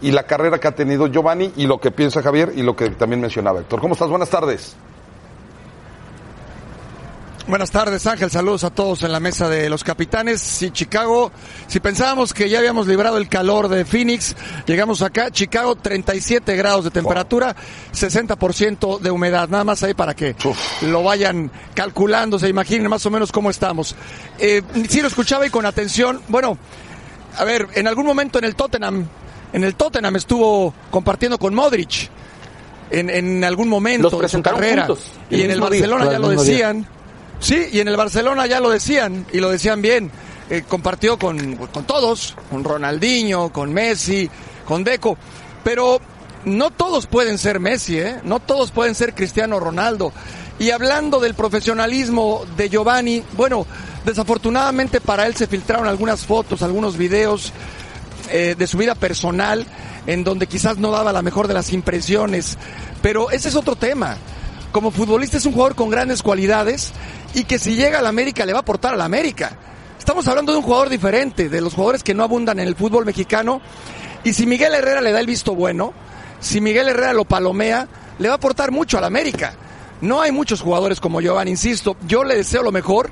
y 0.00 0.10
la 0.12 0.24
carrera 0.24 0.58
que 0.58 0.68
ha 0.68 0.74
tenido 0.74 1.06
Giovanni 1.06 1.52
y 1.56 1.66
lo 1.66 1.80
que 1.80 1.90
piensa 1.90 2.22
Javier 2.22 2.52
y 2.54 2.62
lo 2.62 2.76
que 2.76 2.90
también 2.90 3.20
mencionaba 3.20 3.60
Héctor. 3.60 3.80
¿Cómo 3.80 3.94
estás? 3.94 4.08
Buenas 4.08 4.30
tardes. 4.30 4.76
Buenas 7.48 7.70
tardes, 7.70 8.06
Ángel. 8.06 8.30
Saludos 8.30 8.62
a 8.64 8.68
todos 8.68 9.02
en 9.04 9.10
la 9.10 9.20
mesa 9.20 9.48
de 9.48 9.70
los 9.70 9.82
capitanes. 9.82 10.38
Sí, 10.42 10.70
Chicago, 10.70 11.32
si 11.66 11.80
pensábamos 11.80 12.34
que 12.34 12.50
ya 12.50 12.58
habíamos 12.58 12.86
librado 12.86 13.16
el 13.16 13.26
calor 13.26 13.68
de 13.68 13.86
Phoenix, 13.86 14.36
llegamos 14.66 15.00
acá, 15.00 15.30
Chicago, 15.30 15.74
37 15.74 16.54
grados 16.56 16.84
de 16.84 16.90
temperatura, 16.90 17.56
60% 17.94 18.98
de 18.98 19.10
humedad. 19.10 19.48
Nada 19.48 19.64
más 19.64 19.82
ahí 19.82 19.94
para 19.94 20.14
que 20.14 20.36
lo 20.82 21.02
vayan 21.02 21.50
calculando, 21.72 22.38
se 22.38 22.50
imaginen 22.50 22.90
más 22.90 23.06
o 23.06 23.10
menos 23.10 23.32
cómo 23.32 23.48
estamos. 23.48 23.96
Eh, 24.38 24.60
sí, 24.86 25.00
lo 25.00 25.08
escuchaba 25.08 25.46
y 25.46 25.50
con 25.50 25.64
atención. 25.64 26.20
Bueno, 26.28 26.58
a 27.38 27.44
ver, 27.44 27.66
en 27.72 27.86
algún 27.86 28.04
momento 28.04 28.38
en 28.38 28.44
el 28.44 28.56
Tottenham, 28.56 29.08
en 29.52 29.64
el 29.64 29.74
Tottenham 29.74 30.16
estuvo 30.16 30.74
compartiendo 30.90 31.38
con 31.38 31.54
Modric. 31.54 32.10
En, 32.90 33.10
en 33.10 33.44
algún 33.44 33.68
momento 33.68 34.08
Los 34.10 34.18
de 34.20 34.28
su 34.30 34.42
carrera. 34.42 34.86
juntos, 34.86 35.04
y 35.28 35.42
en 35.42 35.50
el 35.50 35.58
día. 35.58 35.68
Barcelona 35.68 36.10
ya 36.10 36.18
lo 36.18 36.30
día. 36.30 36.38
decían. 36.38 36.86
Sí, 37.38 37.66
y 37.70 37.80
en 37.80 37.88
el 37.88 37.96
Barcelona 37.98 38.46
ya 38.46 38.60
lo 38.60 38.70
decían, 38.70 39.26
y 39.32 39.40
lo 39.40 39.50
decían 39.50 39.82
bien. 39.82 40.10
Eh, 40.48 40.64
compartió 40.66 41.18
con, 41.18 41.56
con 41.56 41.84
todos, 41.84 42.34
con 42.50 42.64
Ronaldinho, 42.64 43.52
con 43.52 43.74
Messi, 43.74 44.30
con 44.66 44.84
Deco. 44.84 45.18
Pero 45.62 46.00
no 46.46 46.70
todos 46.70 47.06
pueden 47.06 47.36
ser 47.36 47.60
Messi, 47.60 47.98
¿eh? 47.98 48.20
No 48.24 48.40
todos 48.40 48.70
pueden 48.70 48.94
ser 48.94 49.14
Cristiano 49.14 49.60
Ronaldo. 49.60 50.10
Y 50.58 50.70
hablando 50.70 51.20
del 51.20 51.34
profesionalismo 51.34 52.44
de 52.56 52.70
Giovanni, 52.70 53.22
bueno, 53.36 53.66
desafortunadamente 54.06 55.00
para 55.02 55.26
él 55.26 55.36
se 55.36 55.46
filtraron 55.46 55.86
algunas 55.86 56.24
fotos, 56.24 56.62
algunos 56.62 56.96
videos 56.96 57.52
eh, 58.30 58.54
de 58.56 58.66
su 58.66 58.78
vida 58.78 58.94
personal, 58.94 59.66
en 60.06 60.24
donde 60.24 60.46
quizás 60.46 60.78
no 60.78 60.90
daba 60.90 61.12
la 61.12 61.22
mejor 61.22 61.48
de 61.48 61.54
las 61.54 61.72
impresiones. 61.72 62.58
Pero 63.02 63.30
ese 63.30 63.48
es 63.48 63.56
otro 63.56 63.76
tema. 63.76 64.16
Como 64.72 64.90
futbolista 64.90 65.36
es 65.38 65.46
un 65.46 65.52
jugador 65.52 65.74
con 65.74 65.90
grandes 65.90 66.22
cualidades 66.22 66.92
y 67.34 67.44
que 67.44 67.58
si 67.58 67.74
llega 67.74 67.98
a 67.98 68.02
la 68.02 68.10
América 68.10 68.44
le 68.44 68.52
va 68.52 68.58
a 68.58 68.62
aportar 68.62 68.94
a 68.94 68.96
la 68.96 69.04
América. 69.04 69.56
Estamos 69.98 70.26
hablando 70.28 70.52
de 70.52 70.58
un 70.58 70.64
jugador 70.64 70.88
diferente, 70.88 71.48
de 71.48 71.60
los 71.60 71.74
jugadores 71.74 72.02
que 72.02 72.14
no 72.14 72.22
abundan 72.22 72.58
en 72.58 72.68
el 72.68 72.76
fútbol 72.76 73.04
mexicano. 73.04 73.60
Y 74.24 74.32
si 74.32 74.46
Miguel 74.46 74.74
Herrera 74.74 75.00
le 75.00 75.12
da 75.12 75.20
el 75.20 75.26
visto 75.26 75.54
bueno, 75.54 75.92
si 76.40 76.60
Miguel 76.60 76.88
Herrera 76.88 77.12
lo 77.12 77.24
palomea, 77.24 77.88
le 78.18 78.28
va 78.28 78.34
a 78.34 78.36
aportar 78.36 78.70
mucho 78.70 78.98
a 78.98 79.00
la 79.00 79.06
América. 79.06 79.54
No 80.00 80.20
hay 80.20 80.32
muchos 80.32 80.60
jugadores 80.60 81.00
como 81.00 81.20
Giovanni, 81.20 81.50
insisto. 81.50 81.96
Yo 82.06 82.24
le 82.24 82.36
deseo 82.36 82.62
lo 82.62 82.72
mejor. 82.72 83.10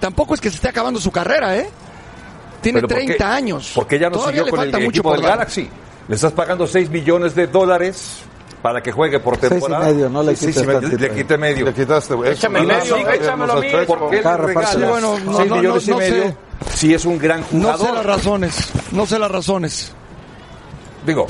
Tampoco 0.00 0.34
es 0.34 0.40
que 0.40 0.50
se 0.50 0.56
esté 0.56 0.68
acabando 0.68 1.00
su 1.00 1.10
carrera, 1.10 1.56
¿eh? 1.56 1.68
Tiene 2.64 2.80
Pero 2.80 2.88
¿por 2.88 2.98
qué? 2.98 3.04
30 3.06 3.32
años. 3.34 3.72
Porque 3.74 3.98
ya 3.98 4.10
no 4.10 4.16
Todavía 4.16 4.40
siguió 4.40 4.50
con 4.50 4.60
el 4.60 4.64
falta 4.66 4.78
mucho 4.78 4.90
equipo 4.90 5.08
por 5.10 5.12
del 5.18 5.22
dar. 5.22 5.30
Galaxy. 5.38 5.68
Le 6.08 6.14
estás 6.16 6.32
pagando 6.32 6.66
6 6.66 6.90
millones 6.90 7.34
de 7.36 7.46
dólares 7.46 8.22
para 8.62 8.82
que 8.82 8.90
juegue 8.92 9.20
por 9.20 9.36
Seis 9.36 9.44
y 9.44 9.48
temporada. 9.54 9.84
medio, 9.86 10.08
no 10.08 10.22
le 10.22 10.34
Sí, 10.34 10.46
quites 10.46 10.62
sí, 10.62 10.66
tantito. 10.66 10.96
Le 10.96 11.10
quité 11.14 11.38
medio. 11.38 11.64
Le 11.66 11.72
quitaste, 11.74 12.14
güey. 12.14 12.32
Échame 12.32 12.60
no, 12.62 12.66
medio, 12.66 12.96
no, 12.96 13.10
échamelo 13.10 13.52
a 13.52 13.60
mí. 13.60 13.68
no, 13.72 13.80
no, 13.80 13.86
¿Por 13.86 14.10
qué 14.10 14.16
le 14.22 14.36
regalas. 14.36 14.70
Sí, 14.72 14.78
bueno, 14.80 15.18
no, 15.24 15.36
6 15.36 15.48
no, 15.50 15.56
millones 15.56 15.88
no, 15.88 15.94
no 15.98 16.02
y 16.06 16.10
medio? 16.10 16.22
sé. 16.24 16.36
Si 16.74 16.94
es 16.94 17.04
un 17.04 17.18
gran 17.18 17.40
No 17.40 17.46
jugador. 17.72 17.86
sé 17.86 17.92
las 17.92 18.06
razones, 18.06 18.72
no 18.92 19.06
sé 19.06 19.18
las 19.18 19.30
razones. 19.30 19.92
Digo, 21.06 21.26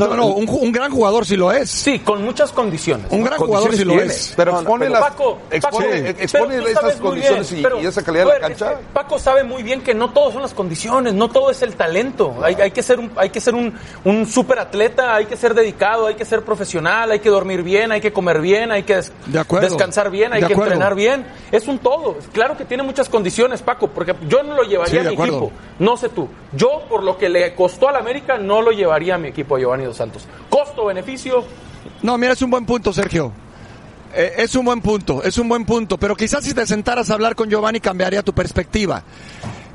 No, 0.00 0.14
no, 0.16 0.26
un, 0.28 0.72
gran 0.72 0.90
jugador 0.90 1.24
sí 1.26 1.36
lo 1.36 1.50
es. 1.52 1.70
Sí, 1.70 1.98
con 2.00 2.22
muchas 2.24 2.52
condiciones. 2.52 3.06
Un 3.10 3.24
gran 3.24 3.38
jugador 3.38 3.74
sí 3.74 3.84
lo 3.84 3.92
tiene. 3.94 4.06
es. 4.06 4.32
Pero 4.36 4.52
expone, 4.52 4.88
las, 4.88 5.00
Paco, 5.00 5.38
expone, 5.50 5.86
Paco, 6.14 6.18
pero 6.32 6.98
condiciones 7.00 7.50
bien, 7.50 7.60
y- 7.60 7.62
pero, 7.62 7.80
y, 7.82 7.86
esa 7.86 8.02
calidad 8.02 8.24
de 8.26 8.32
la 8.32 8.40
cancha. 8.40 8.72
es 8.72 8.78
que 8.78 8.84
Paco 8.92 9.18
sabe 9.18 9.44
muy 9.44 9.62
bien 9.62 9.82
que 9.82 9.94
no 9.94 10.12
todo 10.12 10.32
son 10.32 10.42
las 10.42 10.54
condiciones, 10.54 11.14
no 11.14 11.28
todo 11.30 11.50
es 11.50 11.62
el 11.62 11.74
talento. 11.76 12.34
Hay, 12.42 12.54
hay 12.54 12.70
que 12.70 12.82
ser 12.82 12.98
un, 12.98 13.10
hay 13.16 13.30
que 13.30 13.40
ser 13.40 13.54
un, 13.54 13.74
un 14.04 14.26
super 14.26 14.58
atleta, 14.58 15.14
hay 15.14 15.26
que 15.26 15.36
ser 15.36 15.54
dedicado, 15.54 16.06
hay 16.06 16.14
que 16.14 16.24
ser 16.24 16.42
profesional, 16.44 17.10
hay 17.10 17.20
que 17.20 17.28
dormir 17.30 17.62
bien, 17.62 17.92
hay 17.92 18.00
que 18.00 18.12
comer 18.12 18.40
bien, 18.40 18.72
hay 18.72 18.82
que 18.82 18.96
des- 18.96 19.12
De 19.26 19.38
acuerdo. 19.38 19.68
descansar 19.68 20.10
bien, 20.10 20.32
hay 20.32 20.40
De 20.40 20.46
que 20.48 20.52
acuerdo. 20.54 20.72
entrenar 20.72 20.94
bien. 20.94 21.26
Es 21.52 21.68
un 21.68 21.78
todo. 21.78 22.16
Claro 22.32 22.56
que 22.56 22.64
tiene 22.64 22.82
muchas 22.82 23.08
condiciones, 23.08 23.62
Paco, 23.62 23.88
porque 23.88 24.14
yo 24.28 24.42
no 24.42 24.54
lo 24.54 24.62
llevaría 24.62 25.00
Sí, 25.02 25.06
a 25.06 25.10
mi 25.10 25.14
acuerdo. 25.14 25.36
equipo. 25.38 25.52
No 25.78 25.96
sé 25.96 26.08
tú. 26.08 26.28
Yo, 26.52 26.82
por 26.88 27.02
lo 27.02 27.18
que 27.18 27.28
le 27.28 27.54
costó 27.54 27.88
al 27.88 27.96
América, 27.96 28.38
no 28.38 28.62
lo 28.62 28.70
llevaría 28.70 29.16
a 29.16 29.18
mi 29.18 29.28
equipo 29.28 29.56
a 29.56 29.60
Giovanni 29.84 29.86
Dos 29.86 29.96
Santos. 29.96 30.26
Costo-beneficio, 30.48 31.44
No, 32.02 32.16
mira, 32.18 32.32
es 32.32 32.42
un 32.42 32.50
buen 32.50 32.64
punto, 32.66 32.92
Sergio. 32.92 33.32
Eh, 34.14 34.34
es 34.38 34.54
un 34.54 34.64
buen 34.64 34.80
punto, 34.80 35.22
es 35.22 35.38
un 35.38 35.48
buen 35.48 35.64
punto. 35.64 35.98
Pero 35.98 36.16
quizás 36.16 36.44
si 36.44 36.54
te 36.54 36.66
sentaras 36.66 37.10
a 37.10 37.14
hablar 37.14 37.34
con 37.34 37.48
Giovanni 37.50 37.80
cambiaría 37.80 38.22
tu 38.22 38.32
perspectiva. 38.32 39.02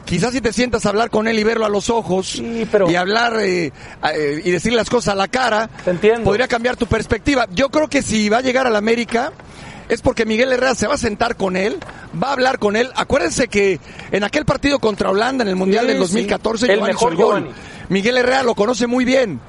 Quizás 0.06 0.32
si 0.34 0.42
te 0.42 0.52
sientas 0.54 0.86
a 0.86 0.90
hablar 0.90 1.10
con 1.12 1.28
él 1.28 1.38
y 1.38 1.44
verlo 1.44 1.66
a 1.66 1.70
los 1.70 1.90
ojos 1.90 2.30
Sí, 2.30 2.68
pero- 2.72 2.90
y 2.90 2.96
hablar 2.96 3.40
eh, 3.42 3.72
eh, 4.16 4.42
y 4.44 4.50
decirle 4.50 4.78
las 4.78 4.90
cosas 4.90 5.14
a 5.14 5.16
la 5.16 5.28
cara, 5.28 5.70
Te 5.86 5.92
entiendo. 5.92 6.24
podría 6.24 6.48
cambiar 6.48 6.78
tu 6.78 6.88
perspectiva. 6.88 7.48
Yo 7.52 7.70
creo 7.70 7.88
que 7.90 8.02
si 8.02 8.28
va 8.30 8.38
a 8.38 8.42
llegar 8.42 8.66
a 8.66 8.70
la 8.72 8.80
América 8.80 9.32
es 9.88 10.02
porque 10.02 10.26
Miguel 10.26 10.52
Herrera 10.52 10.74
se 10.74 10.88
va 10.88 10.96
a 10.96 10.98
sentar 10.98 11.36
con 11.36 11.56
él, 11.58 11.78
va 12.22 12.30
a 12.30 12.34
hablar 12.34 12.58
con 12.60 12.76
él. 12.76 12.90
Acuérdense 12.96 13.50
que 13.50 13.80
en 14.12 14.24
aquel 14.24 14.46
partido 14.46 14.80
contra 14.80 15.10
Holanda 15.12 15.44
en 15.44 15.50
el 15.50 15.56
Mundial 15.56 15.86
Sí, 15.86 15.92
del 15.92 16.00
2014 16.00 16.66
sí. 16.66 16.72
El 16.72 16.78
Giovanni 16.78 16.94
mejor 16.94 17.14
hizo 17.14 17.22
el 17.22 17.28
gol. 17.28 17.36
Giovanni. 17.44 17.62
Miguel 17.90 18.18
Herrera 18.18 18.44
lo 18.44 18.56
conoce 18.56 18.88
muy 18.88 19.04
bien. 19.06 19.40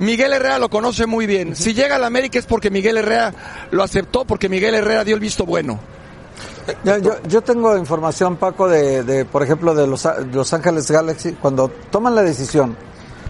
Miguel 0.00 0.32
Herrera 0.32 0.58
lo 0.58 0.68
conoce 0.68 1.06
muy 1.06 1.26
bien. 1.26 1.54
Si 1.54 1.74
llega 1.74 1.96
a 1.96 1.98
la 1.98 2.06
América 2.06 2.38
es 2.38 2.46
porque 2.46 2.70
Miguel 2.70 2.96
Herrera 2.96 3.32
lo 3.70 3.82
aceptó, 3.82 4.24
porque 4.24 4.48
Miguel 4.48 4.74
Herrera 4.74 5.04
dio 5.04 5.14
el 5.14 5.20
visto 5.20 5.44
bueno. 5.44 5.78
Yo, 6.84 6.98
yo, 6.98 7.22
yo 7.28 7.42
tengo 7.42 7.76
información, 7.76 8.36
Paco, 8.36 8.68
de, 8.68 9.02
de, 9.02 9.24
por 9.24 9.42
ejemplo, 9.42 9.74
de 9.74 9.86
los, 9.86 10.08
los 10.32 10.52
Ángeles 10.54 10.90
Galaxy, 10.90 11.32
cuando 11.32 11.68
toman 11.90 12.14
la 12.14 12.22
decisión, 12.22 12.76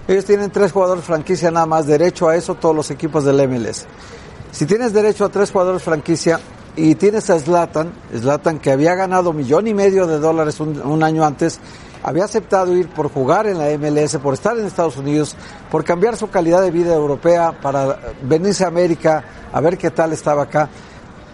ellos 0.06 0.24
tienen 0.24 0.50
tres 0.50 0.72
jugadores 0.72 1.04
franquicia 1.04 1.50
nada 1.50 1.66
más, 1.66 1.86
derecho 1.86 2.28
a 2.28 2.36
eso 2.36 2.54
todos 2.54 2.74
los 2.74 2.90
equipos 2.90 3.24
del 3.24 3.48
MLS. 3.48 3.86
Si 4.52 4.66
tienes 4.66 4.92
derecho 4.92 5.24
a 5.24 5.28
tres 5.28 5.50
jugadores 5.50 5.82
franquicia 5.82 6.38
y 6.76 6.94
tienes 6.94 7.30
a 7.30 7.38
Zlatan, 7.38 7.92
Zlatan 8.16 8.58
que 8.60 8.70
había 8.70 8.94
ganado 8.94 9.32
millón 9.32 9.66
y 9.66 9.74
medio 9.74 10.06
de 10.06 10.18
dólares 10.18 10.60
un, 10.60 10.80
un 10.80 11.02
año 11.02 11.24
antes, 11.24 11.60
había 12.02 12.24
aceptado 12.24 12.76
ir 12.76 12.88
por 12.88 13.10
jugar 13.10 13.46
en 13.46 13.58
la 13.58 13.66
MLS, 13.78 14.16
por 14.18 14.34
estar 14.34 14.58
en 14.58 14.66
Estados 14.66 14.96
Unidos, 14.96 15.36
por 15.70 15.84
cambiar 15.84 16.16
su 16.16 16.30
calidad 16.30 16.62
de 16.62 16.70
vida 16.70 16.94
europea 16.94 17.52
para 17.60 17.98
venirse 18.22 18.64
a 18.64 18.68
América 18.68 19.24
a 19.52 19.60
ver 19.60 19.76
qué 19.76 19.90
tal 19.90 20.12
estaba 20.12 20.44
acá 20.44 20.68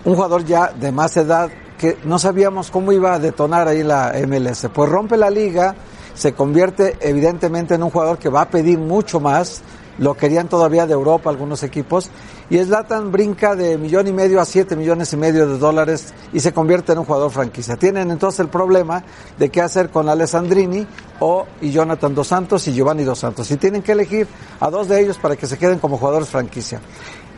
un 0.06 0.14
jugador 0.14 0.44
ya 0.44 0.68
de 0.68 0.92
más 0.92 1.16
edad 1.16 1.50
que 1.76 1.98
no 2.04 2.18
sabíamos 2.18 2.70
cómo 2.70 2.92
iba 2.92 3.14
a 3.14 3.18
detonar 3.18 3.66
ahí 3.66 3.82
la 3.82 4.14
MLS. 4.26 4.68
Pues 4.72 4.88
rompe 4.88 5.16
la 5.16 5.30
liga, 5.30 5.74
se 6.14 6.32
convierte 6.32 6.96
evidentemente 7.00 7.74
en 7.74 7.82
un 7.82 7.90
jugador 7.90 8.16
que 8.16 8.28
va 8.28 8.42
a 8.42 8.48
pedir 8.48 8.78
mucho 8.78 9.18
más, 9.18 9.62
lo 9.98 10.14
querían 10.14 10.48
todavía 10.48 10.86
de 10.86 10.92
Europa 10.92 11.30
algunos 11.30 11.62
equipos, 11.62 12.10
y 12.48 12.58
Zlatan 12.58 13.10
brinca 13.10 13.56
de 13.56 13.76
millón 13.76 14.06
y 14.06 14.12
medio 14.12 14.40
a 14.40 14.44
siete 14.44 14.76
millones 14.76 15.12
y 15.12 15.16
medio 15.16 15.48
de 15.48 15.58
dólares 15.58 16.14
y 16.32 16.40
se 16.40 16.52
convierte 16.52 16.92
en 16.92 16.98
un 16.98 17.04
jugador 17.04 17.30
franquicia. 17.30 17.76
Tienen 17.76 18.10
entonces 18.10 18.40
el 18.40 18.48
problema 18.48 19.02
de 19.38 19.48
qué 19.48 19.60
hacer 19.60 19.90
con 19.90 20.08
Alessandrini 20.08 20.86
o 21.20 21.46
y 21.60 21.70
Jonathan 21.70 22.14
Dos 22.14 22.28
Santos 22.28 22.68
y 22.68 22.72
Giovanni 22.72 23.02
Dos 23.04 23.18
Santos. 23.18 23.50
Y 23.50 23.56
tienen 23.56 23.82
que 23.82 23.92
elegir 23.92 24.28
a 24.60 24.70
dos 24.70 24.88
de 24.88 25.00
ellos 25.00 25.18
para 25.18 25.34
que 25.34 25.46
se 25.46 25.58
queden 25.58 25.78
como 25.80 25.98
jugadores 25.98 26.28
franquicia. 26.28 26.80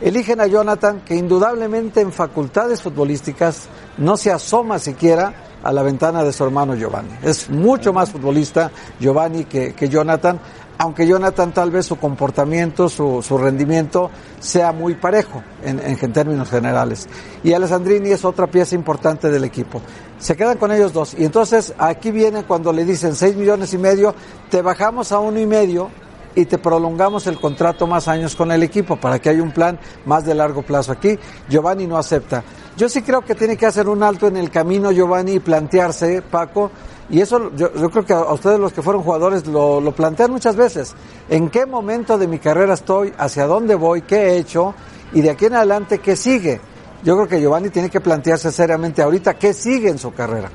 Eligen 0.01 0.39
a 0.39 0.47
Jonathan, 0.47 1.01
que 1.01 1.15
indudablemente 1.15 2.01
en 2.01 2.13
facultades 2.13 2.81
futbolísticas 2.81 3.67
no 3.97 4.15
se 4.15 4.31
asoma 4.31 4.79
siquiera 4.79 5.48
a 5.63 5.71
la 5.71 5.83
ventana 5.83 6.23
de 6.23 6.33
su 6.33 6.43
hermano 6.43 6.75
Giovanni. 6.75 7.11
Es 7.21 7.49
mucho 7.49 7.93
más 7.93 8.11
futbolista 8.11 8.71
Giovanni 8.99 9.45
que, 9.45 9.73
que 9.73 9.89
Jonathan, 9.89 10.39
aunque 10.77 11.05
Jonathan 11.05 11.53
tal 11.53 11.71
vez 11.71 11.85
su 11.85 11.97
comportamiento, 11.97 12.87
su, 12.87 13.21
su 13.21 13.37
rendimiento 13.37 14.09
sea 14.39 14.71
muy 14.71 14.95
parejo 14.95 15.43
en, 15.63 15.79
en 15.79 16.13
términos 16.13 16.49
generales. 16.49 17.07
Y 17.43 17.53
Alessandrini 17.53 18.09
es 18.11 18.23
otra 18.23 18.47
pieza 18.47 18.75
importante 18.75 19.29
del 19.29 19.43
equipo. 19.43 19.81
Se 20.17 20.35
quedan 20.35 20.57
con 20.57 20.71
ellos 20.71 20.93
dos. 20.93 21.15
Y 21.17 21.25
entonces 21.25 21.73
aquí 21.77 22.11
viene 22.11 22.43
cuando 22.43 22.71
le 22.71 22.85
dicen 22.85 23.15
seis 23.15 23.35
millones 23.35 23.73
y 23.73 23.77
medio, 23.77 24.15
te 24.49 24.61
bajamos 24.61 25.11
a 25.11 25.19
uno 25.19 25.39
y 25.39 25.45
medio 25.45 25.89
y 26.35 26.45
te 26.45 26.57
prolongamos 26.57 27.27
el 27.27 27.39
contrato 27.39 27.87
más 27.87 28.07
años 28.07 28.35
con 28.35 28.51
el 28.51 28.63
equipo 28.63 28.95
para 28.97 29.19
que 29.19 29.29
haya 29.29 29.43
un 29.43 29.51
plan 29.51 29.79
más 30.05 30.25
de 30.25 30.35
largo 30.35 30.61
plazo 30.61 30.91
aquí. 30.91 31.17
Giovanni 31.49 31.87
no 31.87 31.97
acepta. 31.97 32.43
Yo 32.77 32.87
sí 32.87 33.01
creo 33.01 33.21
que 33.21 33.35
tiene 33.35 33.57
que 33.57 33.65
hacer 33.65 33.87
un 33.89 34.03
alto 34.03 34.27
en 34.27 34.37
el 34.37 34.49
camino 34.49 34.91
Giovanni 34.91 35.33
y 35.33 35.39
plantearse, 35.39 36.21
Paco, 36.21 36.71
y 37.09 37.21
eso 37.21 37.51
yo, 37.55 37.71
creo 37.71 38.05
que 38.05 38.13
a 38.13 38.31
ustedes 38.33 38.59
los 38.59 38.71
que 38.71 38.81
fueron 38.81 39.01
jugadores 39.01 39.47
lo, 39.47 39.81
lo 39.81 39.91
plantean 39.93 40.31
muchas 40.31 40.55
veces. 40.55 40.95
¿En 41.27 41.49
qué 41.49 41.65
momento 41.65 42.17
de 42.17 42.27
mi 42.27 42.39
carrera 42.39 42.75
estoy? 42.75 43.13
¿Hacia 43.17 43.47
dónde 43.47 43.75
voy? 43.75 44.03
¿Qué 44.03 44.15
he 44.15 44.37
hecho? 44.37 44.75
Y 45.11 45.21
de 45.21 45.31
aquí 45.31 45.45
en 45.45 45.55
adelante, 45.55 45.99
¿qué 45.99 46.15
sigue? 46.15 46.61
Yo 47.03 47.15
creo 47.15 47.27
que 47.27 47.41
Giovanni 47.41 47.69
tiene 47.69 47.89
que 47.89 47.99
plantearse 47.99 48.51
seriamente 48.51 49.01
ahorita 49.01 49.35
qué 49.35 49.53
sigue 49.53 49.89
en 49.89 49.97
su 49.97 50.13
carrera. 50.13 50.49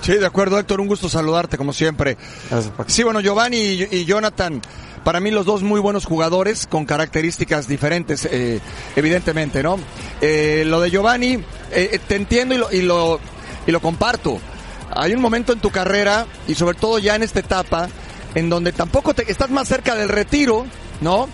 Sí, 0.00 0.14
de 0.14 0.26
acuerdo, 0.26 0.58
Héctor, 0.58 0.80
un 0.80 0.86
gusto 0.86 1.08
saludarte 1.08 1.58
como 1.58 1.72
siempre. 1.72 2.16
Gracias. 2.50 2.72
Sí, 2.86 3.02
bueno, 3.02 3.20
Giovanni 3.20 3.58
y, 3.58 3.88
y 3.90 4.04
Jonathan, 4.06 4.62
para 5.04 5.20
mí 5.20 5.30
los 5.30 5.46
dos 5.46 5.62
muy 5.62 5.80
buenos 5.80 6.04
jugadores 6.04 6.66
con 6.66 6.84
características 6.84 7.66
diferentes, 7.68 8.26
eh, 8.30 8.60
evidentemente, 8.96 9.62
¿no? 9.62 9.78
Eh, 10.20 10.64
lo 10.66 10.80
de 10.80 10.90
Giovanni, 10.90 11.42
eh, 11.72 11.98
te 12.06 12.16
entiendo 12.16 12.54
y 12.54 12.58
lo, 12.58 12.72
y, 12.72 12.82
lo, 12.82 13.20
y 13.66 13.70
lo 13.70 13.80
comparto. 13.80 14.38
Hay 14.92 15.14
un 15.14 15.20
momento 15.20 15.52
en 15.52 15.60
tu 15.60 15.70
carrera, 15.70 16.26
y 16.48 16.54
sobre 16.54 16.76
todo 16.76 16.98
ya 16.98 17.14
en 17.14 17.22
esta 17.22 17.40
etapa, 17.40 17.88
en 18.34 18.50
donde 18.50 18.72
tampoco 18.72 19.14
te, 19.14 19.30
estás 19.30 19.50
más 19.50 19.68
cerca 19.68 19.94
del 19.94 20.08
retiro, 20.08 20.66
¿no? 21.00 21.28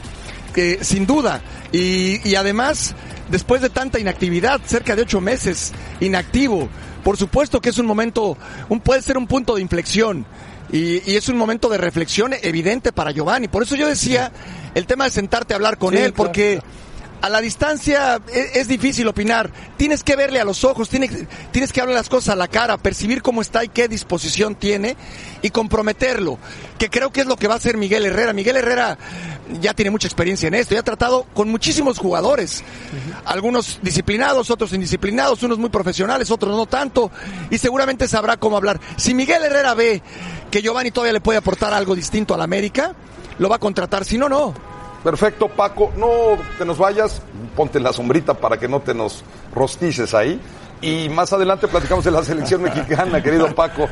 Que 0.55 0.85
sin 0.85 1.07
duda. 1.07 1.41
Y, 1.73 2.29
y 2.29 2.35
además, 2.35 2.95
después 3.31 3.63
de 3.63 3.71
tanta 3.71 3.99
inactividad, 3.99 4.61
cerca 4.65 4.95
de 4.95 5.03
ocho 5.03 5.21
meses 5.21 5.73
inactivo, 6.01 6.69
por 7.07 7.17
supuesto 7.17 7.61
que 7.61 7.69
es 7.69 7.79
un 7.79 7.87
momento, 7.87 8.37
un, 8.69 8.81
puede 8.81 9.01
ser 9.01 9.17
un 9.17 9.29
punto 9.29 9.55
de 9.55 9.63
inflexión. 9.63 10.27
Y, 10.73 11.09
y 11.09 11.15
es 11.15 11.29
un 11.29 11.37
momento 11.37 11.69
de 11.69 11.79
reflexión 11.79 12.35
evidente 12.43 12.91
para 12.91 13.13
Giovanni. 13.13 13.47
Por 13.47 13.63
eso 13.63 13.77
yo 13.77 13.87
decía 13.87 14.33
el 14.75 14.87
tema 14.87 15.05
de 15.05 15.11
sentarte 15.11 15.55
a 15.55 15.57
hablar 15.57 15.79
con 15.79 15.95
Sí, 15.95 15.99
él, 15.99 16.13
claro, 16.13 16.17
porque 16.17 16.61
a 17.21 17.29
la 17.29 17.41
distancia 17.41 18.21
es, 18.35 18.57
es 18.57 18.67
difícil 18.67 19.07
opinar. 19.07 19.53
Tienes 19.77 20.03
que 20.03 20.17
verle 20.17 20.41
a 20.41 20.45
los 20.45 20.65
ojos, 20.65 20.89
tienes, 20.89 21.13
tienes 21.53 21.73
que 21.73 21.81
hablar 21.81 21.95
las 21.95 22.09
cosas 22.09 22.31
a 22.31 22.37
la 22.37 22.49
cara, 22.49 22.77
percibir 22.77 23.23
cómo 23.23 23.41
está 23.41 23.63
y 23.63 23.69
qué 23.69 23.87
disposición 23.87 24.57
tiene 24.57 24.97
y 25.43 25.51
comprometerlo. 25.51 26.41
Que 26.77 26.91
creo 26.91 27.13
que 27.13 27.21
es 27.21 27.29
lo 27.29 27.37
que 27.37 27.47
va 27.47 27.55
a 27.55 27.59
hacer 27.59 27.77
Miguel 27.77 28.05
Herrera. 28.05 28.33
Miguel 28.33 28.57
Herrera 28.57 28.99
ya 29.61 29.75
tiene 29.75 29.91
mucha 29.91 30.07
experiencia 30.07 30.49
en 30.49 30.55
esto, 30.55 30.75
ya 30.75 30.81
ha 30.81 30.85
tratado 30.85 31.27
con 31.35 31.49
muchísimos 31.49 31.99
jugadores. 31.99 32.65
Algunos 33.25 33.79
disciplinados, 33.83 34.51
otros 34.51 34.73
indisciplinados, 34.73 35.43
unos 35.43 35.59
muy 35.59 35.71
profesionales, 35.71 36.31
otros 36.31 36.57
no 36.57 36.67
tanto. 36.67 37.11
Y 37.51 37.59
seguramente 37.59 38.09
sabrá 38.09 38.37
cómo 38.37 38.57
hablar. 38.57 38.81
Si 38.97 39.15
Miguel 39.15 39.43
Herrera 39.43 39.75
ve 39.75 40.03
que 40.51 40.63
Giovanni 40.63 40.91
todavía 40.91 41.13
le 41.13 41.21
puede 41.21 41.39
aportar 41.39 41.73
algo 41.73 41.95
distinto 41.95 42.35
al 42.35 42.43
América, 42.43 42.95
lo 43.39 43.49
va 43.49 43.57
a 43.57 43.61
contratar. 43.61 44.05
Si 44.05 44.19
no, 44.19 44.29
no. 44.29 44.55
Perfecto, 45.05 45.49
Paco. 45.49 45.93
No 45.97 46.09
te 46.59 46.65
nos 46.65 46.79
vayas. 46.79 47.23
Ponte 47.55 47.79
la 47.81 47.93
sombrita 47.93 48.35
para 48.35 48.59
que 48.59 48.69
no 48.69 48.81
te 48.81 48.95
nos 48.95 49.23
rostices 49.55 50.15
ahí. 50.15 50.41
Y 50.81 51.09
más 51.09 51.33
adelante 51.33 51.69
platicamos 51.69 52.05
de 52.05 52.11
la 52.11 52.23
selección 52.25 52.63
mexicana, 52.65 53.23
querido 53.23 53.55
Paco. 53.55 53.89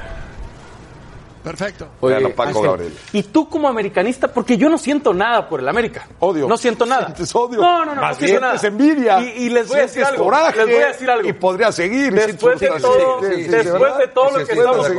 Perfecto. 1.45 1.89
Oye, 2.01 2.17
a 2.17 2.29
Paco 2.35 2.43
Ángel, 2.49 2.63
Gabriel. 2.63 2.99
Y 3.13 3.23
tú 3.25 3.49
como 3.51 3.69
americanista, 3.69 4.29
porque 4.29 4.57
yo 4.57 4.71
no 4.71 4.79
siento 4.79 5.13
nada 5.13 5.47
por 5.47 5.61
el 5.61 5.69
América. 5.69 6.09
Odio. 6.21 6.49
No 6.49 6.57
siento 6.57 6.87
nada. 6.87 7.05
Sientes 7.09 7.35
odio. 7.35 7.61
No, 7.61 7.85
no, 7.85 7.95
no, 7.95 8.01
Más 8.01 8.19
no 8.19 8.27
siento 8.27 8.41
nada. 8.41 8.61
envidia. 8.67 9.21
Y, 9.21 9.45
y 9.45 9.51
les 9.51 9.69
voy 9.69 9.79
a 9.79 9.83
decir 9.83 10.03
algo. 10.05 10.25
coraje. 10.25 10.57
les 10.57 10.67
voy 10.75 10.83
a 10.83 10.87
decir 10.89 11.11
algo. 11.11 11.29
Y 11.29 11.33
podría 11.35 11.71
seguir. 11.71 12.15
Después 12.15 12.59
de 12.59 12.69
todo, 12.81 13.21
sí, 13.21 13.45
sí, 13.45 13.51
después 13.51 13.99
de 13.99 14.09
todo 14.09 14.39
lo 14.39 14.47
que 14.47 14.53
estamos... 14.55 14.91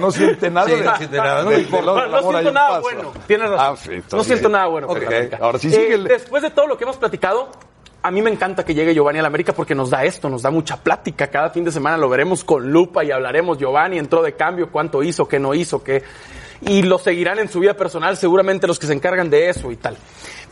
No 0.00 0.10
siente 0.10 0.50
nada. 0.50 0.66
No 0.68 0.96
siente 0.96 1.16
nada. 1.16 1.42
No, 1.44 1.50
siento 1.52 2.36
ahí 2.36 2.52
nada 2.52 2.80
bueno. 2.80 3.12
Tienes 3.28 3.50
razón. 3.50 3.94
Ah, 3.94 4.02
no 4.12 4.24
siento 4.24 4.48
nada 4.48 4.66
bueno. 4.66 4.86
por 4.88 4.96
Ok, 4.96 5.02
el 5.04 5.08
América. 5.08 5.38
ahora 5.40 5.58
sí 5.58 5.68
Eh, 5.68 5.70
sigue 5.70 5.94
el- 5.94 6.04
Después 6.04 6.42
de 6.42 6.50
todo 6.50 6.66
lo 6.66 6.76
que 6.76 6.84
hemos 6.84 6.96
platicado, 6.96 7.50
a 8.04 8.10
mí 8.10 8.20
me 8.20 8.30
encanta 8.30 8.66
que 8.66 8.74
llegue 8.74 8.92
Giovanni 8.92 9.18
a 9.18 9.22
la 9.22 9.28
América 9.28 9.54
porque 9.54 9.74
nos 9.74 9.88
da 9.88 10.04
esto, 10.04 10.28
nos 10.28 10.42
da 10.42 10.50
mucha 10.50 10.76
plática. 10.76 11.28
Cada 11.28 11.48
fin 11.48 11.64
de 11.64 11.72
semana 11.72 11.96
lo 11.96 12.10
veremos 12.10 12.44
con 12.44 12.70
lupa 12.70 13.02
y 13.02 13.10
hablaremos. 13.10 13.56
Giovanni 13.56 13.98
entró 13.98 14.22
de 14.22 14.34
cambio, 14.34 14.70
cuánto 14.70 15.02
hizo, 15.02 15.26
qué 15.26 15.40
no 15.40 15.54
hizo, 15.54 15.82
qué. 15.82 16.02
Y 16.60 16.82
lo 16.82 16.98
seguirán 16.98 17.38
en 17.38 17.48
su 17.48 17.60
vida 17.60 17.72
personal, 17.72 18.18
seguramente 18.18 18.66
los 18.66 18.78
que 18.78 18.86
se 18.86 18.92
encargan 18.92 19.30
de 19.30 19.48
eso 19.48 19.72
y 19.72 19.76
tal. 19.76 19.96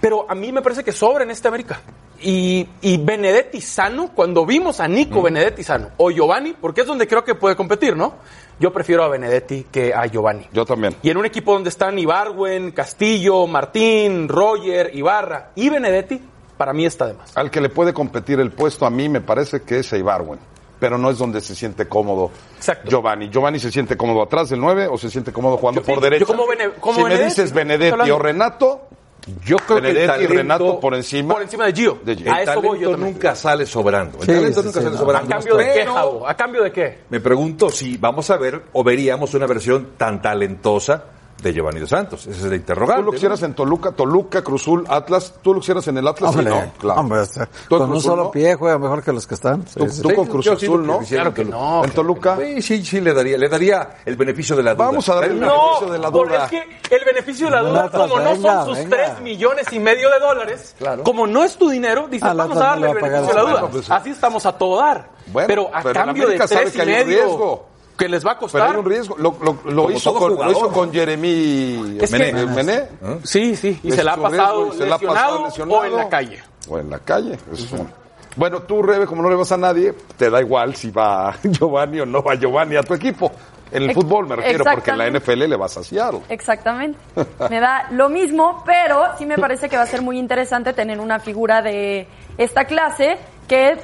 Pero 0.01 0.25
a 0.31 0.35
mí 0.35 0.51
me 0.51 0.63
parece 0.63 0.83
que 0.83 0.93
sobra 0.93 1.25
en 1.25 1.31
este 1.31 1.47
América. 1.47 1.83
y, 2.23 2.67
y 2.81 2.97
Benedetti 2.97 3.61
sano, 3.61 4.13
cuando 4.15 4.47
vimos 4.47 4.81
a 4.81 4.89
Nico 4.89 5.21
Benedetti 5.21 5.63
sano, 5.63 5.91
o 5.99 6.11
Giovanni, 6.11 6.55
porque 6.59 6.81
es 6.81 6.87
donde 6.87 7.07
creo 7.07 7.23
que 7.23 7.35
puede 7.35 7.55
competir, 7.55 7.95
¿no? 7.95 8.15
Yo 8.59 8.73
prefiero 8.73 9.05
a 9.05 9.09
Benedetti 9.09 9.67
que 9.71 9.93
a 9.93 10.07
Giovanni. 10.07 10.49
Yo 10.53 10.65
también. 10.65 10.97
Y 11.03 11.11
en 11.11 11.19
un 11.19 11.27
equipo 11.27 11.53
donde 11.53 11.69
están 11.69 11.99
Ibarwen, 11.99 12.71
Castillo, 12.73 13.47
Martín, 13.47 14.29
Roger, 14.29 14.91
Ibarra 14.95 15.51
y 15.55 15.69
Benedetti, 15.69 16.32
para 16.63 16.73
mí 16.73 16.87
está 16.87 17.07
de 17.09 17.15
más. 17.15 17.37
Al 17.37 17.51
que 17.51 17.61
le 17.61 17.71
puede 17.71 17.93
competir 17.93 18.39
el 18.39 18.53
puesto 18.53 18.87
a 18.87 18.91
mí 18.91 19.09
me 19.09 19.21
parece 19.21 19.63
que 19.63 19.81
es 19.81 19.93
a 19.93 19.97
Ibarwen, 19.99 20.39
pero 20.79 20.97
no 20.97 21.11
es 21.11 21.19
donde 21.19 21.41
se 21.41 21.57
siente 21.57 21.89
cómodo 21.89 22.31
Exacto. 22.57 22.89
Giovanni. 22.89 23.29
Giovanni 23.31 23.59
se 23.59 23.73
siente 23.73 23.97
cómodo 23.97 24.23
atrás 24.23 24.49
del 24.51 24.61
9 24.61 24.87
o 24.89 24.97
se 24.97 25.11
siente 25.11 25.33
cómodo 25.33 25.57
jugando 25.57 25.81
Yo- 25.81 25.87
por 25.87 25.97
yo 25.97 26.01
derecha. 26.03 26.25
como 26.25 26.47
Bene- 26.47 26.71
como 26.79 26.95
si 26.95 27.03
me 27.03 27.09
Benedetti, 27.09 27.29
dices 27.31 27.53
Benedetti 27.53 28.11
o 28.13 28.19
Renato, 28.21 28.83
Yo 29.45 29.57
creo 29.57 29.67
que 29.81 29.89
el 29.89 29.95
Benedetti 29.95 30.05
y 30.05 30.07
talento, 30.27 30.35
Renato 30.35 30.81
por 30.81 30.95
encima. 30.95 31.35
Por 31.35 31.43
encima 31.43 31.67
de 31.67 31.73
Gio. 31.73 31.99
De 32.05 32.15
Gio. 32.17 32.27
el 32.27 32.33
A 32.33 32.43
eso 32.43 32.55
voy 32.63 32.63
yo 32.63 32.71
talento 32.71 32.91
también. 32.93 33.13
nunca 33.15 33.35
sale 33.35 33.67
sobrando. 33.67 34.19
El 34.19 34.25
Sí, 34.27 34.33
talento 34.33 34.61
sí, 34.61 34.67
nunca 34.67 34.79
sí, 34.81 34.85
sale 34.85 34.97
no. 34.97 34.99
sobrando. 35.03 35.27
¿A 35.27 35.39
cambio 35.39 35.57
de 35.57 35.73
qué, 35.73 35.87
Javo? 35.87 36.29
¿A 36.29 36.35
cambio 36.37 36.63
de 36.63 36.73
qué? 36.73 36.99
Me 37.11 37.21
pregunto 37.21 37.71
si 37.71 37.97
vamos 37.97 38.31
a 38.31 38.37
ver 38.37 38.63
o 38.73 38.85
veríamos 38.85 39.35
una 39.35 39.47
versión 39.47 39.91
tan 39.97 40.21
talentosa 40.23 41.05
de 41.43 41.53
Giovanni 41.53 41.81
Dos 41.81 41.91
Santos. 41.91 42.27
Ese 42.27 42.39
es 42.39 42.45
el 42.45 42.55
interrogante. 42.55 43.01
Tú 43.01 43.07
lo 43.07 43.11
¿no? 43.11 43.13
quisieras 43.13 43.43
en 43.43 43.55
Toluca, 43.55 43.93
Toluca, 43.93 44.43
Cruzul, 44.43 44.85
Atlas. 44.89 45.35
¿Tú 45.43 45.53
lo 45.55 45.61
quisieras 45.61 45.87
en 45.89 45.99
el 45.99 46.07
Atlas? 46.07 46.33
Sí, 46.33 46.39
Hombre, 46.39 46.55
no, 46.55 46.73
claro. 46.79 47.01
hombre, 47.01 47.19
o 47.21 47.25
sea, 47.27 47.47
¿Tú 47.69 47.75
en 47.77 47.81
con 47.81 47.83
un 47.83 47.89
Cruz 47.91 48.05
Azul, 48.05 48.11
solo 48.13 48.23
no? 48.25 48.31
pie 48.31 48.55
juega 48.55 48.79
mejor 48.79 49.03
que 49.03 49.13
los 49.13 49.27
que 49.27 49.35
están. 49.35 49.67
Sí, 49.67 49.75
Tú, 49.81 49.89
sí. 49.89 50.03
tú 50.03 50.09
Sí, 50.11 50.15
con 50.15 50.27
Cruz 50.27 50.45
yo 50.45 50.57
sí 50.59 50.67
Azul, 50.67 50.81
lo 50.87 50.93
¿no? 50.95 50.99
quisiera 51.01 51.23
Claro 51.25 51.35
que 51.35 51.45
Toluca. 51.45 51.59
no. 51.59 51.85
En 51.85 51.91
Toluca. 51.91 52.37
Sí, 52.39 52.63
sí, 52.63 52.85
sí, 52.85 53.01
le 53.01 53.13
daría, 53.13 53.37
le 53.39 53.49
daría 53.49 53.89
el 54.05 54.17
beneficio 54.17 54.55
de 54.57 54.63
la 54.63 54.75
duda. 54.75 54.87
Vamos 54.87 55.09
a 55.09 55.15
darle 55.17 55.35
el 55.35 55.41
no, 55.41 55.47
beneficio 55.57 55.93
de 55.93 55.99
la 55.99 56.11
por- 56.11 56.29
duda. 56.29 56.45
es 56.45 56.51
que 56.51 56.97
el 56.97 57.05
beneficio 57.05 57.47
de 57.47 57.53
la 57.53 57.63
duda, 57.63 57.85
Atlas, 57.85 58.03
como 58.09 58.21
no 58.21 58.31
venga, 58.33 58.53
son 58.65 58.67
sus 58.69 58.79
venga. 58.79 58.97
3 58.97 59.21
millones 59.23 59.73
y 59.73 59.79
medio 59.81 60.11
de 60.11 60.19
dólares, 60.21 60.75
Claro. 60.79 61.03
como 61.03 61.27
no 61.27 61.43
es 61.45 61.57
tu 61.57 61.69
dinero, 61.69 62.07
dices, 62.09 62.29
Al 62.29 62.37
vamos 62.37 62.57
a 62.57 62.61
darle 62.61 62.87
le 62.87 62.93
el 62.93 63.03
beneficio 63.03 63.27
de 63.27 63.35
la 63.35 63.51
duda. 63.51 63.69
Pues, 63.69 63.91
Así 63.91 64.11
estamos 64.11 64.47
a 64.47 64.53
todo 64.53 64.79
dar. 64.79 65.11
Bueno, 65.27 65.47
pero 65.47 65.71
a 65.75 65.83
pero 65.83 65.95
cambio 66.05 66.29
de 66.29 66.37
3 66.39 66.75
y 66.77 66.81
un 66.81 66.87
medio. 66.87 67.72
Que 68.03 68.09
les 68.09 68.27
va 68.27 68.33
a 68.33 68.35
Pero 68.35 68.41
costar. 68.41 68.71
hay 68.71 68.77
un 68.77 68.85
riesgo. 68.85 69.17
Lo, 69.19 69.37
lo- 69.43 69.59
lo 69.65 69.83
Como 69.85 69.91
hizo, 69.97 70.15
con, 70.15 70.35
lo 70.37 70.51
hizo 70.51 70.69
con 70.71 70.93
Jeremy 70.93 71.99
Es 72.01 72.11
que- 72.11 72.19
Mené. 72.19 72.47
Mené. 72.47 72.89
Sí, 73.25 73.55
sí, 73.57 73.79
y 73.83 73.91
se 73.93 74.03
la 74.03 74.17
riesgo 74.17 74.73
y 74.75 74.77
se 74.79 74.87
la 74.87 74.97
ha 74.97 74.99
pasado 74.99 75.45
lesionado, 75.47 75.81
o 75.81 75.85
en 75.85 75.97
la 75.97 76.09
calle. 76.09 76.43
O 76.69 76.79
en 76.79 76.91
la 76.91 76.99
calle. 76.99 77.39
eso. 77.53 77.87
Bueno, 78.37 78.61
tú, 78.63 78.83
Rebe, 78.83 79.07
como 79.07 79.21
no 79.23 79.29
le 79.29 79.37
vas 79.37 79.53
a 79.53 79.57
nadie, 79.59 79.93
te 80.17 80.31
da 80.31 80.41
igual 80.41 80.75
si 80.75 80.91
va 80.91 81.35
Giovanni 81.43 82.01
o 82.01 82.07
no 82.07 82.23
va 82.23 82.35
Giovanni 82.35 82.77
a 82.77 82.83
tu 82.83 82.95
equipo. 82.95 83.31
En 83.71 83.85
el 83.85 83.91
Ex- 83.91 83.95
fútbol 83.95 84.27
me 84.27 84.37
refiero, 84.37 84.65
porque 84.65 84.91
en 84.91 84.99
la. 84.99 85.07
NFL 85.11 85.49
le 85.49 85.57
vas 85.57 85.77
a 85.79 85.83
Seattle. 85.83 86.21
Exactamente. 86.29 86.99
Me 87.51 87.59
da 87.61 87.89
lo 87.91 88.09
mismo, 88.11 88.63
pero 88.67 89.03
sí 89.17 89.25
me 89.25 89.39
parece 89.39 89.69
que 89.71 89.77
va 89.79 89.83
a 89.85 89.87
ser 89.87 90.03
muy 90.03 90.19
interesante 90.19 90.73
tener 90.75 91.01
una 91.01 91.21
figura 91.21 91.63
de 91.63 92.07
esta 92.37 92.65
clase 92.67 93.17
que 93.49 93.79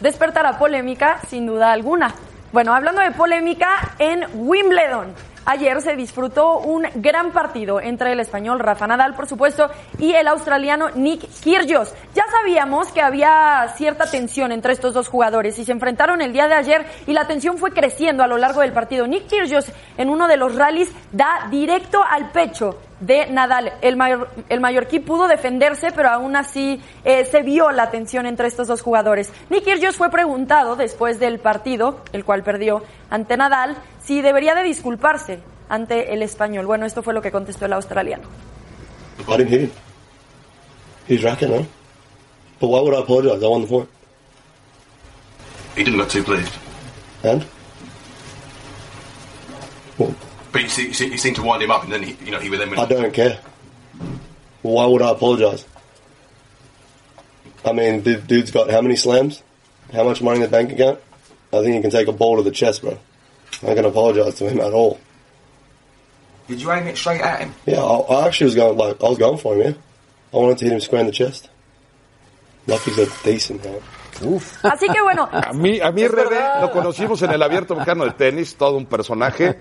despertará 0.00 0.58
polémica 0.58 1.20
sin 1.28 1.46
duda 1.46 1.72
alguna. 1.72 2.14
Bueno, 2.52 2.74
hablando 2.74 3.00
de 3.00 3.12
polémica, 3.12 3.94
en 3.98 4.26
Wimbledon. 4.34 5.14
Ayer 5.44 5.80
se 5.82 5.96
disfrutó 5.96 6.58
un 6.58 6.86
gran 6.94 7.32
partido 7.32 7.80
entre 7.80 8.12
el 8.12 8.20
español 8.20 8.60
Rafa 8.60 8.86
Nadal, 8.86 9.14
por 9.14 9.26
supuesto, 9.26 9.68
y 9.98 10.12
el 10.12 10.28
australiano 10.28 10.90
Nick 10.90 11.28
Kyrgios. 11.42 11.92
Ya 12.14 12.24
sabíamos 12.30 12.92
que 12.92 13.02
había 13.02 13.66
cierta 13.76 14.08
tensión 14.08 14.52
entre 14.52 14.72
estos 14.72 14.94
dos 14.94 15.08
jugadores 15.08 15.58
y 15.58 15.64
se 15.64 15.72
enfrentaron 15.72 16.22
el 16.22 16.32
día 16.32 16.46
de 16.46 16.54
ayer 16.54 16.86
y 17.06 17.12
la 17.12 17.26
tensión 17.26 17.58
fue 17.58 17.72
creciendo 17.72 18.22
a 18.22 18.28
lo 18.28 18.38
largo 18.38 18.60
del 18.60 18.72
partido. 18.72 19.06
Nick 19.06 19.26
Kyrgios 19.26 19.66
en 19.98 20.10
uno 20.10 20.28
de 20.28 20.36
los 20.36 20.54
rallies 20.54 20.92
da 21.10 21.48
directo 21.50 22.02
al 22.08 22.30
pecho 22.30 22.78
de 23.02 23.26
Nadal. 23.26 23.72
El, 23.82 23.96
mayor, 23.96 24.30
el 24.48 24.60
mallorquí 24.60 25.00
pudo 25.00 25.26
defenderse, 25.26 25.90
pero 25.92 26.08
aún 26.10 26.36
así 26.36 26.80
eh, 27.04 27.24
se 27.24 27.42
vio 27.42 27.70
la 27.72 27.90
tensión 27.90 28.26
entre 28.26 28.46
estos 28.46 28.68
dos 28.68 28.80
jugadores. 28.80 29.32
Nick 29.50 29.64
Kyrgios 29.64 29.96
fue 29.96 30.10
preguntado 30.10 30.76
después 30.76 31.18
del 31.18 31.40
partido, 31.40 32.00
el 32.12 32.24
cual 32.24 32.42
perdió 32.42 32.82
ante 33.10 33.36
Nadal, 33.36 33.76
si 34.04 34.20
debería 34.22 34.54
de 34.54 34.62
disculparse 34.64 35.40
ante 35.68 36.12
el 36.12 36.22
español. 36.22 36.66
Bueno, 36.66 36.86
esto 36.86 37.02
fue 37.02 37.14
lo 37.14 37.22
que 37.22 37.30
contestó 37.30 37.66
el 37.66 37.72
australiano. 37.72 38.24
I 39.28 39.36
didn't 39.36 39.48
hit 39.50 39.60
him. 39.62 39.70
He's 41.08 41.22
racking, 41.22 41.50
huh? 41.50 41.64
But 42.60 42.68
why 42.68 42.80
would 42.80 42.94
I 42.94 43.00
apologise? 43.00 43.42
I 43.42 43.48
won 43.48 43.62
the 43.62 43.68
point. 43.68 43.88
He 45.76 45.84
didn't 45.84 45.98
look 45.98 46.10
too 46.10 46.22
pleased. 46.22 46.52
And? 47.24 47.44
Well, 49.98 50.14
But 50.52 50.62
you, 50.62 50.68
see, 50.68 50.86
you, 50.88 50.92
see, 50.92 51.06
you 51.10 51.18
seem 51.18 51.34
to 51.34 51.42
wind 51.42 51.62
him 51.62 51.70
up, 51.70 51.82
and 51.82 51.92
then 51.92 52.02
he, 52.02 52.16
you 52.24 52.30
know 52.30 52.38
he 52.38 52.50
would 52.50 52.60
then. 52.60 52.78
I 52.78 52.84
don't 52.84 53.12
care. 53.12 53.38
Why 54.60 54.84
would 54.84 55.00
I 55.00 55.10
apologise? 55.10 55.64
I 57.64 57.72
mean, 57.72 58.02
the 58.02 58.16
dude's 58.16 58.50
got 58.50 58.70
how 58.70 58.82
many 58.82 58.96
slams? 58.96 59.42
How 59.92 60.04
much 60.04 60.20
money 60.20 60.36
in 60.36 60.42
the 60.42 60.48
bank 60.48 60.72
account? 60.72 61.00
I 61.52 61.62
think 61.62 61.74
he 61.74 61.80
can 61.80 61.90
take 61.90 62.08
a 62.08 62.12
ball 62.12 62.36
to 62.36 62.42
the 62.42 62.50
chest, 62.50 62.82
bro. 62.82 62.98
I 63.62 63.66
ain't 63.66 63.76
gonna 63.76 63.88
apologise 63.88 64.34
to 64.38 64.48
him 64.50 64.60
at 64.60 64.72
all. 64.72 64.98
Did 66.48 66.60
you 66.60 66.72
aim 66.72 66.86
it 66.88 66.96
straight 66.98 67.20
at 67.20 67.40
him? 67.40 67.54
Yeah, 67.66 67.82
I, 67.82 67.98
I 68.00 68.26
actually 68.26 68.46
was 68.46 68.54
going 68.56 68.76
like 68.76 69.02
I 69.02 69.08
was 69.08 69.18
going 69.18 69.38
for 69.38 69.54
him. 69.54 69.60
Yeah, 69.62 69.72
I 70.32 70.36
wanted 70.42 70.58
to 70.58 70.64
hit 70.64 70.72
him 70.74 70.80
square 70.80 71.00
in 71.00 71.06
the 71.06 71.12
chest. 71.12 71.48
Lucky's 72.66 72.98
a 72.98 73.06
decent 73.24 73.62
guy. 73.62 73.80
Así 74.62 74.86
que 74.88 75.00
bueno, 75.02 75.28
A 75.32 75.52
mí, 75.52 75.80
a 75.80 75.90
mí 75.90 76.06
Rebe, 76.06 76.38
lo 76.60 76.70
conocimos 76.70 77.20
en 77.22 77.32
el 77.32 77.42
abierto 77.42 77.74
mexicano 77.74 78.04
de 78.04 78.12
tenis, 78.12 78.54
todo 78.56 78.76
un 78.76 78.86
personaje. 78.86 79.58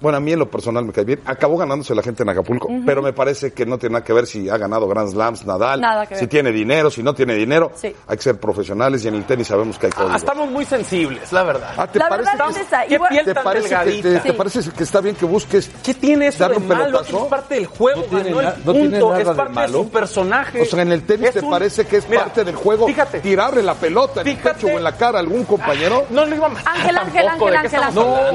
Bueno, 0.00 0.18
a 0.18 0.20
mí 0.20 0.32
en 0.32 0.38
lo 0.38 0.48
personal 0.48 0.84
me 0.84 0.92
cae 0.92 1.04
bien. 1.04 1.20
Acabó 1.24 1.56
ganándose 1.56 1.94
la 1.94 2.02
gente 2.02 2.22
en 2.22 2.28
Acapulco, 2.28 2.68
pero 2.86 3.02
me 3.02 3.12
parece 3.12 3.52
que 3.52 3.66
no 3.66 3.78
tiene 3.78 3.94
nada 3.94 4.04
que 4.04 4.12
ver 4.12 4.26
si 4.26 4.48
ha 4.48 4.56
ganado 4.56 4.86
Grand 4.86 5.10
Slams, 5.10 5.44
Nadal, 5.44 5.80
Nada 5.80 6.06
que 6.06 6.14
ver. 6.14 6.20
si 6.22 6.26
tiene 6.28 6.52
dinero, 6.52 6.90
si 6.90 7.02
no 7.02 7.14
tiene 7.14 7.34
dinero. 7.34 7.72
Sí. 7.74 7.94
Hay 8.06 8.16
que 8.16 8.22
ser 8.22 8.38
profesionales 8.38 9.04
y 9.04 9.08
en 9.08 9.16
el 9.16 9.24
tenis 9.24 9.48
sabemos 9.48 9.78
que 9.78 9.86
hay 9.86 9.92
Ah, 9.94 9.98
códigos. 9.98 10.16
estamos 10.22 10.50
muy 10.50 10.64
sensibles, 10.64 11.32
la 11.32 11.42
verdad. 11.42 11.70
Ah, 11.76 11.86
¿te 11.86 11.98
la 11.98 12.08
parece 12.08 12.30
verdad 12.30 12.44
que- 12.46 12.60
es 12.60 12.66
esa. 12.66 12.86
¿Qué 12.86 12.94
Igual- 12.94 13.10
piel 13.10 13.24
¿Te 13.24 13.34
tan 13.34 13.44
parece, 13.44 13.68
que, 13.68 13.74
te, 13.74 13.84
delgadita? 13.84 14.22
te 14.22 14.30
Sí. 14.30 14.36
parece 14.36 14.70
que 14.70 14.82
está 14.84 15.00
bien 15.00 15.16
que 15.16 15.24
busques 15.26 15.70
¿Qué 15.82 15.94
tiene 15.94 16.26
eso 16.28 16.38
darle 16.44 16.56
de 16.58 16.62
un 16.62 16.68
malo? 16.68 16.84
pelotazo? 16.84 17.18
Es 17.18 17.24
parte 17.24 17.54
del 17.56 17.66
juego, 17.66 18.00
No 18.00 18.06
tiene 18.06 18.24
ganó 18.24 18.40
el 18.40 18.46
no 18.64 18.72
tiene 18.72 18.88
punto, 18.90 19.08
nada 19.08 19.20
es 19.20 19.26
de 19.28 19.34
parte 19.34 19.50
de, 19.50 19.54
malo. 19.54 19.72
su 19.82 19.90
personaje. 19.90 20.62
O 20.62 20.64
sea, 20.64 20.82
en 20.82 20.92
el 20.92 21.02
tenis 21.02 21.28
Es 21.28 21.34
te 21.34 21.40
un- 21.40 21.50
parece 21.50 21.86
que 21.86 21.96
es 21.96 22.08
Mira, 22.08 22.22
parte 22.22 22.44
del 22.44 22.54
juego 22.54 22.86
Fíjate, 22.86 23.20
tirarle 23.20 23.62
la 23.64 23.74
pelota 23.74 24.20
en 24.20 24.28
el 24.28 24.36
pecho 24.36 24.66
o 24.68 24.70
en 24.70 24.84
la 24.84 24.96
cara 24.96 25.18
a 25.18 25.20
algún 25.20 25.44
compañero. 25.44 26.06
no 26.10 26.24
lo 26.24 26.36
iba 26.36 26.46
a 26.46 26.50
matar 26.50 26.76
Ángel, 26.76 26.96
Ángel, 26.98 27.28
Ángel, 27.28 27.50
¿de 27.50 27.56
Ángel? 27.56 27.82
A 27.82 27.90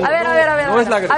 ver, 0.09 0.27
a 0.27 0.33
ver, 0.33 0.49
a 0.49 0.55
ver. 0.55 0.67
no 0.69 0.81
es 0.81 0.89
la 0.89 0.97
a 0.97 1.17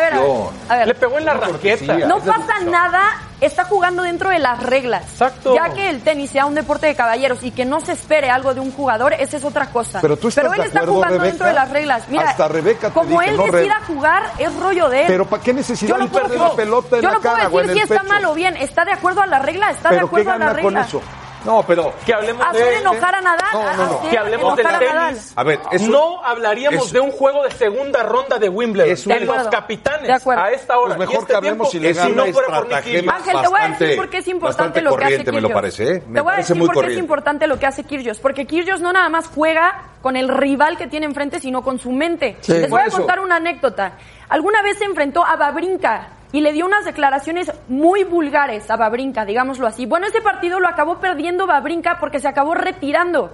a 0.69 0.75
ver. 0.77 0.87
Le 0.87 0.95
pegó 0.95 1.17
en 1.17 1.25
la 1.25 1.33
raqueta. 1.33 1.97
No 2.07 2.19
pasa 2.19 2.59
nada, 2.69 3.01
está 3.41 3.65
jugando 3.65 4.03
dentro 4.03 4.29
de 4.29 4.39
las 4.39 4.61
reglas. 4.61 5.03
Exacto. 5.03 5.55
Ya 5.55 5.73
que 5.73 5.89
el 5.89 6.01
tenis 6.01 6.31
sea 6.31 6.45
un 6.45 6.55
deporte 6.55 6.87
de 6.87 6.95
caballeros 6.95 7.43
y 7.43 7.51
que 7.51 7.65
no 7.65 7.79
se 7.81 7.93
espere 7.93 8.29
algo 8.29 8.53
de 8.53 8.59
un 8.59 8.71
jugador, 8.71 9.13
esa 9.13 9.37
es 9.37 9.43
otra 9.43 9.67
cosa. 9.67 9.99
Pero 10.01 10.17
tú 10.17 10.27
estás 10.29 10.45
él 10.45 10.51
de 10.51 10.67
está 10.67 10.79
acuerdo, 10.79 10.93
jugando 10.95 11.15
Rebeca? 11.17 11.29
dentro 11.29 11.47
de 11.47 11.53
las 11.53 11.69
reglas. 11.69 12.03
Mira, 12.09 12.29
Hasta 12.29 12.47
Rebeca 12.47 12.87
te 12.87 12.93
como 12.93 13.19
dije, 13.19 13.31
él 13.31 13.37
no, 13.37 13.43
decida 13.45 13.73
Rebe. 13.79 13.85
jugar, 13.87 14.23
es 14.37 14.55
rollo 14.55 14.89
de 14.89 14.99
él. 15.01 15.05
Pero 15.07 15.25
¿para 15.25 15.43
qué 15.43 15.53
necesidad 15.53 15.97
no 15.97 16.07
perder 16.11 16.39
la 16.39 16.51
pelota 16.53 16.95
en 16.97 17.01
yo 17.01 17.07
la 17.09 17.13
no 17.15 17.21
puedo 17.21 17.35
cara 17.35 17.47
o 17.49 17.59
en 17.61 17.67
decir 17.67 17.81
el 17.83 17.87
si 17.87 17.93
está 17.93 18.03
mal 18.07 18.25
o 18.25 18.33
bien. 18.33 18.57
Está 18.57 18.85
de 18.85 18.91
acuerdo 18.93 19.21
a 19.21 19.27
la 19.27 19.39
regla, 19.39 19.69
está 19.71 19.89
de 19.89 19.95
¿Pero 19.95 20.09
qué 20.09 20.21
acuerdo 20.21 20.31
a 20.31 20.37
la 20.37 20.45
con 20.47 20.55
regla. 20.55 20.81
eso? 20.81 21.01
No, 21.45 21.63
pero 21.63 21.93
Que 22.05 22.13
hablemos 22.13 22.45
Hacer 22.45 22.65
de 22.65 22.77
enojar 22.79 23.15
a 23.15 23.21
Nadal. 23.21 23.45
No, 23.53 23.63
no, 23.63 23.73
no. 23.77 23.83
hacer 23.99 24.09
que 24.09 24.17
hablemos 24.17 24.55
del 24.55 24.65
a 24.67 24.79
tenis. 24.79 25.33
A 25.35 25.43
ver, 25.43 25.59
no 25.81 26.23
hablaríamos 26.23 26.91
de 26.91 26.99
un 26.99 27.11
juego 27.11 27.43
de 27.43 27.51
segunda 27.51 28.03
ronda 28.03 28.37
de 28.39 28.49
Wimbledon. 28.49 28.91
Es 28.91 29.05
un- 29.05 29.13
de 29.13 29.19
los 29.21 29.47
capitanes 29.47 30.07
De 30.07 30.13
acuerdo. 30.13 30.43
a 30.43 30.51
esta 30.51 30.77
hora. 30.77 30.95
Pues 30.95 30.99
mejor 31.09 31.15
y 31.15 31.17
este 31.19 31.27
que 31.31 31.37
hablemos 31.37 31.69
tiempo, 31.69 31.87
gana 31.99 32.09
si 32.09 32.15
no 32.15 32.25
fuera 32.33 32.47
por. 32.47 32.73
Ángel, 32.73 33.41
te 33.41 33.47
voy 33.47 33.59
a 33.61 33.67
decir 33.69 33.95
por 33.95 34.09
qué 34.09 34.17
es 34.17 34.27
importante 34.27 34.81
lo 34.81 34.89
que 34.95 34.95
hace 35.03 35.03
corriente, 35.13 35.31
me 35.31 35.41
lo 35.41 35.47
Kyrgios. 35.47 35.61
parece, 35.61 35.83
¿eh? 35.97 36.03
Me 36.07 36.13
te 36.15 36.21
voy 36.21 36.33
a 36.33 36.37
decir 36.37 36.57
por 36.59 36.85
qué 36.85 36.91
es 36.93 36.97
importante 36.97 37.47
lo 37.47 37.59
que 37.59 37.65
hace 37.65 37.83
Kyrgios. 37.83 38.19
Porque 38.19 38.45
Kyrgios 38.45 38.81
no 38.81 38.91
nada 38.91 39.09
más 39.09 39.27
juega 39.27 39.83
con 40.01 40.15
el 40.15 40.27
rival 40.29 40.77
que 40.77 40.87
tiene 40.87 41.05
enfrente, 41.05 41.39
sino 41.39 41.61
con 41.63 41.79
su 41.79 41.91
mente. 41.91 42.37
Sí. 42.41 42.53
Les 42.53 42.69
voy 42.69 42.81
a 42.81 42.89
contar 42.89 43.19
una 43.19 43.35
anécdota. 43.37 43.93
Alguna 44.29 44.61
vez 44.61 44.77
se 44.77 44.85
enfrentó 44.85 45.23
a 45.25 45.35
Babrinka 45.35 46.07
y 46.35 46.41
le 46.41 46.51
dio 46.51 46.65
unas 46.65 46.83
declaraciones 46.83 47.49
muy 47.69 48.03
vulgares 48.03 48.69
a 48.69 48.75
Babrinka, 48.75 49.23
digámoslo 49.23 49.67
así. 49.67 49.85
Bueno, 49.85 50.05
ese 50.07 50.19
partido 50.19 50.59
lo 50.59 50.67
acabó 50.67 50.97
perdiendo 50.99 51.47
Babrinka 51.47 51.95
porque 51.97 52.19
se 52.19 52.27
acabó 52.27 52.55
retirando. 52.55 53.31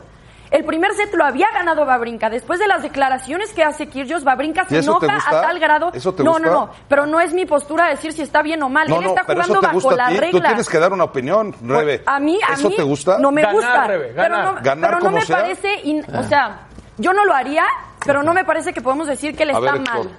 El 0.51 0.65
primer 0.65 0.91
set 0.93 1.11
lo 1.15 1.23
había 1.23 1.47
ganado 1.51 1.83
Babrinka. 1.83 2.29
Después 2.29 2.59
de 2.59 2.67
las 2.67 2.83
declaraciones 2.83 3.53
que 3.53 3.63
hace 3.63 3.87
Kyrgios, 3.87 4.23
Babrinka 4.23 4.65
¿Y 4.69 4.75
se 4.75 4.79
enoja 4.79 5.17
a 5.25 5.41
tal 5.41 5.57
grado. 5.59 5.89
¿Eso 5.93 6.13
te 6.13 6.23
no, 6.23 6.33
gusta? 6.33 6.45
no, 6.47 6.53
no. 6.53 6.69
Pero 6.87 7.07
no 7.07 7.19
es 7.19 7.33
mi 7.33 7.45
postura 7.45 7.87
decir 7.87 8.13
si 8.13 8.21
está 8.21 8.43
bien 8.43 8.61
o 8.61 8.69
mal. 8.69 8.87
No, 8.87 8.97
Él 8.97 9.03
no, 9.03 9.09
está 9.09 9.23
pero 9.25 9.39
eso 9.41 9.47
jugando 9.47 9.61
te 9.61 9.65
bajo 9.67 9.79
gusta 9.87 9.93
a 10.05 10.11
las 10.11 10.21
ti. 10.21 10.31
Tú 10.31 10.41
tienes 10.41 10.69
que 10.69 10.77
dar 10.77 10.93
una 10.93 11.05
opinión, 11.05 11.55
Rebe. 11.63 12.03
A 12.05 12.19
mí, 12.19 12.37
a 12.47 12.53
¿Eso 12.53 12.69
mí 12.69 12.75
te 12.75 12.83
gusta? 12.83 13.17
No 13.17 13.31
me 13.31 13.41
Ganar, 13.41 13.55
gusta. 13.55 13.87
Rebe, 13.87 14.07
pero 14.13 14.35
ganar. 14.35 14.43
no, 14.55 14.61
Ganar 14.61 14.89
pero 14.89 14.99
no 14.99 15.05
como 15.05 15.17
me 15.17 15.25
sea. 15.25 15.37
parece, 15.37 15.73
in- 15.85 16.05
o 16.13 16.23
sea, 16.23 16.59
yo 16.97 17.13
no 17.13 17.23
lo 17.25 17.33
haría, 17.33 17.63
pero 18.05 18.23
no 18.23 18.33
me 18.33 18.43
parece 18.45 18.73
que 18.73 18.81
podemos 18.81 19.07
decir 19.07 19.35
que 19.35 19.45
le 19.45 19.53
A 19.53 19.59
está 19.59 19.71
ver, 19.73 19.81
mal. 19.81 20.09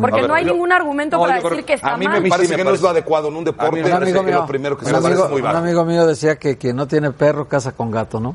Porque 0.00 0.20
ver, 0.20 0.28
no 0.28 0.34
hay 0.34 0.44
yo- 0.44 0.52
ningún 0.52 0.72
argumento 0.72 1.16
No, 1.16 1.22
para 1.24 1.40
decir 1.40 1.64
que 1.64 1.74
está 1.74 1.94
A 1.94 1.96
mí 1.96 2.06
mal. 2.06 2.22
me 2.22 2.28
parece 2.28 2.46
sí 2.48 2.52
me 2.52 2.56
que 2.58 2.64
no 2.64 2.70
es 2.74 2.80
lo 2.82 2.88
adecuado 2.88 3.28
en 3.28 3.36
un 3.36 3.44
deporte. 3.44 3.80
Parece 3.82 3.92
amigo 3.96 4.22
mío, 4.22 4.34
lo 4.40 4.46
primero 4.46 4.76
que 4.78 4.84
se 4.84 4.90
un 4.90 4.96
hace 4.96 5.06
amigo, 5.08 5.24
es 5.24 5.30
muy 5.30 5.40
un 5.40 5.44
bajo. 5.44 5.56
amigo 5.58 5.84
mío 5.84 6.06
decía 6.06 6.36
que 6.36 6.56
quien 6.56 6.76
no 6.76 6.86
tiene 6.88 7.10
perro 7.12 7.48
casa 7.48 7.72
con 7.72 7.90
gato, 7.90 8.20
¿no? 8.20 8.34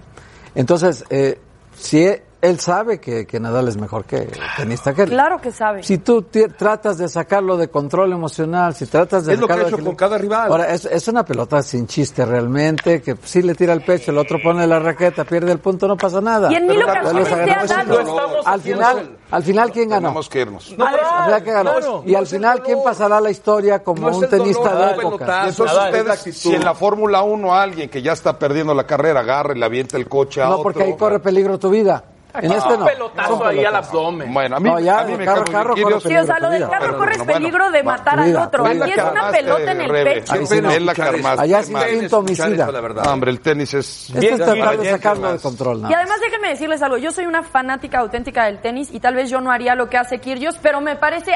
Entonces, 0.56 1.04
eh, 1.10 1.40
si 1.76 2.06
él 2.44 2.60
sabe 2.60 3.00
que, 3.00 3.26
que 3.26 3.40
Nadal 3.40 3.70
es 3.70 3.78
mejor 3.78 4.04
que 4.04 4.30
tenista 4.58 4.94
que 4.94 5.04
él. 5.04 5.10
Claro 5.10 5.40
que 5.40 5.50
sabe. 5.52 5.82
Si 5.82 5.98
tú 6.00 6.24
tratas 6.58 6.98
de 6.98 7.08
sacarlo 7.08 7.56
de 7.56 7.70
control 7.70 8.12
emocional, 8.12 8.76
si 8.76 8.86
tratas 8.86 9.26
de 9.26 9.34
Es 9.36 9.40
lo 9.40 9.48
que 9.48 9.54
sacarlo 9.54 9.66
ha 9.66 9.70
hecho 9.70 9.78
de 9.78 9.84
con 9.86 9.96
cada 9.96 10.18
rival. 10.18 10.52
Ahora, 10.52 10.74
es, 10.74 10.84
es 10.86 11.08
una 11.08 11.24
pelota 11.24 11.62
sin 11.64 11.88
chiste 11.88 12.26
realmente, 12.26 13.02
que 13.02 13.16
sí 13.24 13.42
le 13.42 13.56
tira 13.56 13.72
el 13.72 13.82
pecho, 13.84 14.12
el 14.12 14.18
otro 14.18 14.40
pone 14.44 14.68
la 14.68 14.78
raqueta, 14.80 15.24
pierde 15.24 15.54
el 15.54 15.60
punto, 15.60 15.88
no 15.88 15.96
pasa 15.96 16.20
nada. 16.20 16.52
Y 16.52 16.56
en 16.56 16.68
lo 16.68 16.74
les 16.74 17.32
ustedes 17.32 17.68
te 17.68 17.74
ha 17.74 17.84
dado- 17.86 18.46
Al 18.46 18.62
final, 18.62 19.18
al 19.32 19.44
final, 19.44 19.72
¿quién 19.72 19.90
ganó? 19.90 20.08
Tenemos 20.10 20.30
que 20.30 20.42
irnos. 20.42 20.76
No, 20.78 20.86
Al 20.86 20.94
final, 21.26 21.44
¿quién 21.44 21.56
ganó? 21.56 21.72
claro, 21.72 22.04
y 22.06 22.16
al 22.16 22.24
no 22.24 22.30
final, 22.30 22.62
¿quién 22.62 22.84
pasará 22.84 23.18
a 23.18 23.22
la 23.22 23.32
historia 23.32 23.82
como 23.82 24.10
No 24.10 24.18
un 24.18 24.28
tenista 24.30 24.76
de 24.76 24.92
época? 25.02 25.48
entonces 25.48 25.78
ustedes, 25.78 26.36
si 26.38 26.54
en 26.54 26.66
la 26.66 26.74
Fórmula 26.76 27.22
1 27.24 27.54
alguien 27.56 27.90
que 27.90 28.02
ya 28.02 28.12
está 28.12 28.38
perdiendo 28.38 28.74
la 28.74 28.86
carrera 28.86 29.22
agarra 29.22 29.56
y 29.56 29.60
le 29.60 29.66
avienta 29.66 29.96
el 29.96 30.10
coche 30.10 30.42
a 30.42 30.46
No, 30.46 30.52
otro. 30.52 30.64
porque 30.64 30.84
ahí 30.84 30.98
corre 30.98 31.20
peligro 31.20 31.58
tu 31.58 31.70
vida. 31.70 32.04
En 32.42 32.52
este 32.52 32.74
un 32.74 32.80
no. 32.80 32.86
pelotazo 32.86 33.34
Es 33.34 33.40
un 33.42 33.48
ahí 33.48 33.66
al 33.66 33.76
abdomen. 33.76 34.34
Bueno, 34.34 34.56
a 34.56 34.60
mí, 34.60 34.70
No, 34.70 34.80
ya, 34.80 35.02
a 35.02 35.04
mí 35.04 35.16
me 35.16 35.26
carro, 35.26 35.46
carro, 35.46 35.76
corre 35.76 36.00
Sí, 36.02 36.16
o 36.16 36.26
sea, 36.26 36.40
lo 36.40 36.50
del 36.50 36.68
carro 36.68 36.98
corres 36.98 37.22
peligro 37.24 37.72
de 37.72 37.84
matar 37.84 38.20
al 38.20 38.36
otro. 38.36 38.66
Aquí 38.66 38.92
es 38.92 39.04
una 39.04 39.32
pelota 39.32 39.72
en 39.72 39.82
el 39.82 39.92
pecho. 39.92 40.34
Ahí 40.34 40.46
sí, 40.48 40.62
no. 40.62 40.72
es 40.72 40.82
la 40.82 40.94
calmaste. 40.94 41.42
Allá 41.42 41.62
mal. 41.72 41.90
instinto 41.92 42.18
homicida. 42.20 42.72
No, 42.72 43.12
hombre, 43.14 43.32
el 43.32 43.40
tenis 43.40 43.74
es... 43.74 44.10
Esto 44.10 44.20
Bien, 44.20 44.34
es 44.34 44.40
tratar 44.40 44.78
de 44.78 44.90
sacarlo 44.90 45.34
de 45.34 45.40
control. 45.40 45.80
Y 45.80 45.82
más. 45.82 45.94
además 45.94 46.20
déjenme 46.22 46.50
decirles 46.50 46.82
algo, 46.82 46.98
yo 46.98 47.12
soy 47.12 47.26
una 47.26 47.44
fanática 47.44 48.00
auténtica 48.00 48.46
del 48.46 48.60
tenis 48.60 48.90
y 48.92 49.00
tal 49.00 49.16
vez 49.16 49.30
yo 49.30 49.40
no 49.40 49.52
haría 49.52 49.76
lo 49.76 49.90
que 49.90 49.98
hace 49.98 50.20
Kyrgios, 50.20 50.58
pero 50.62 50.82
me 50.82 50.96
parece 50.96 51.34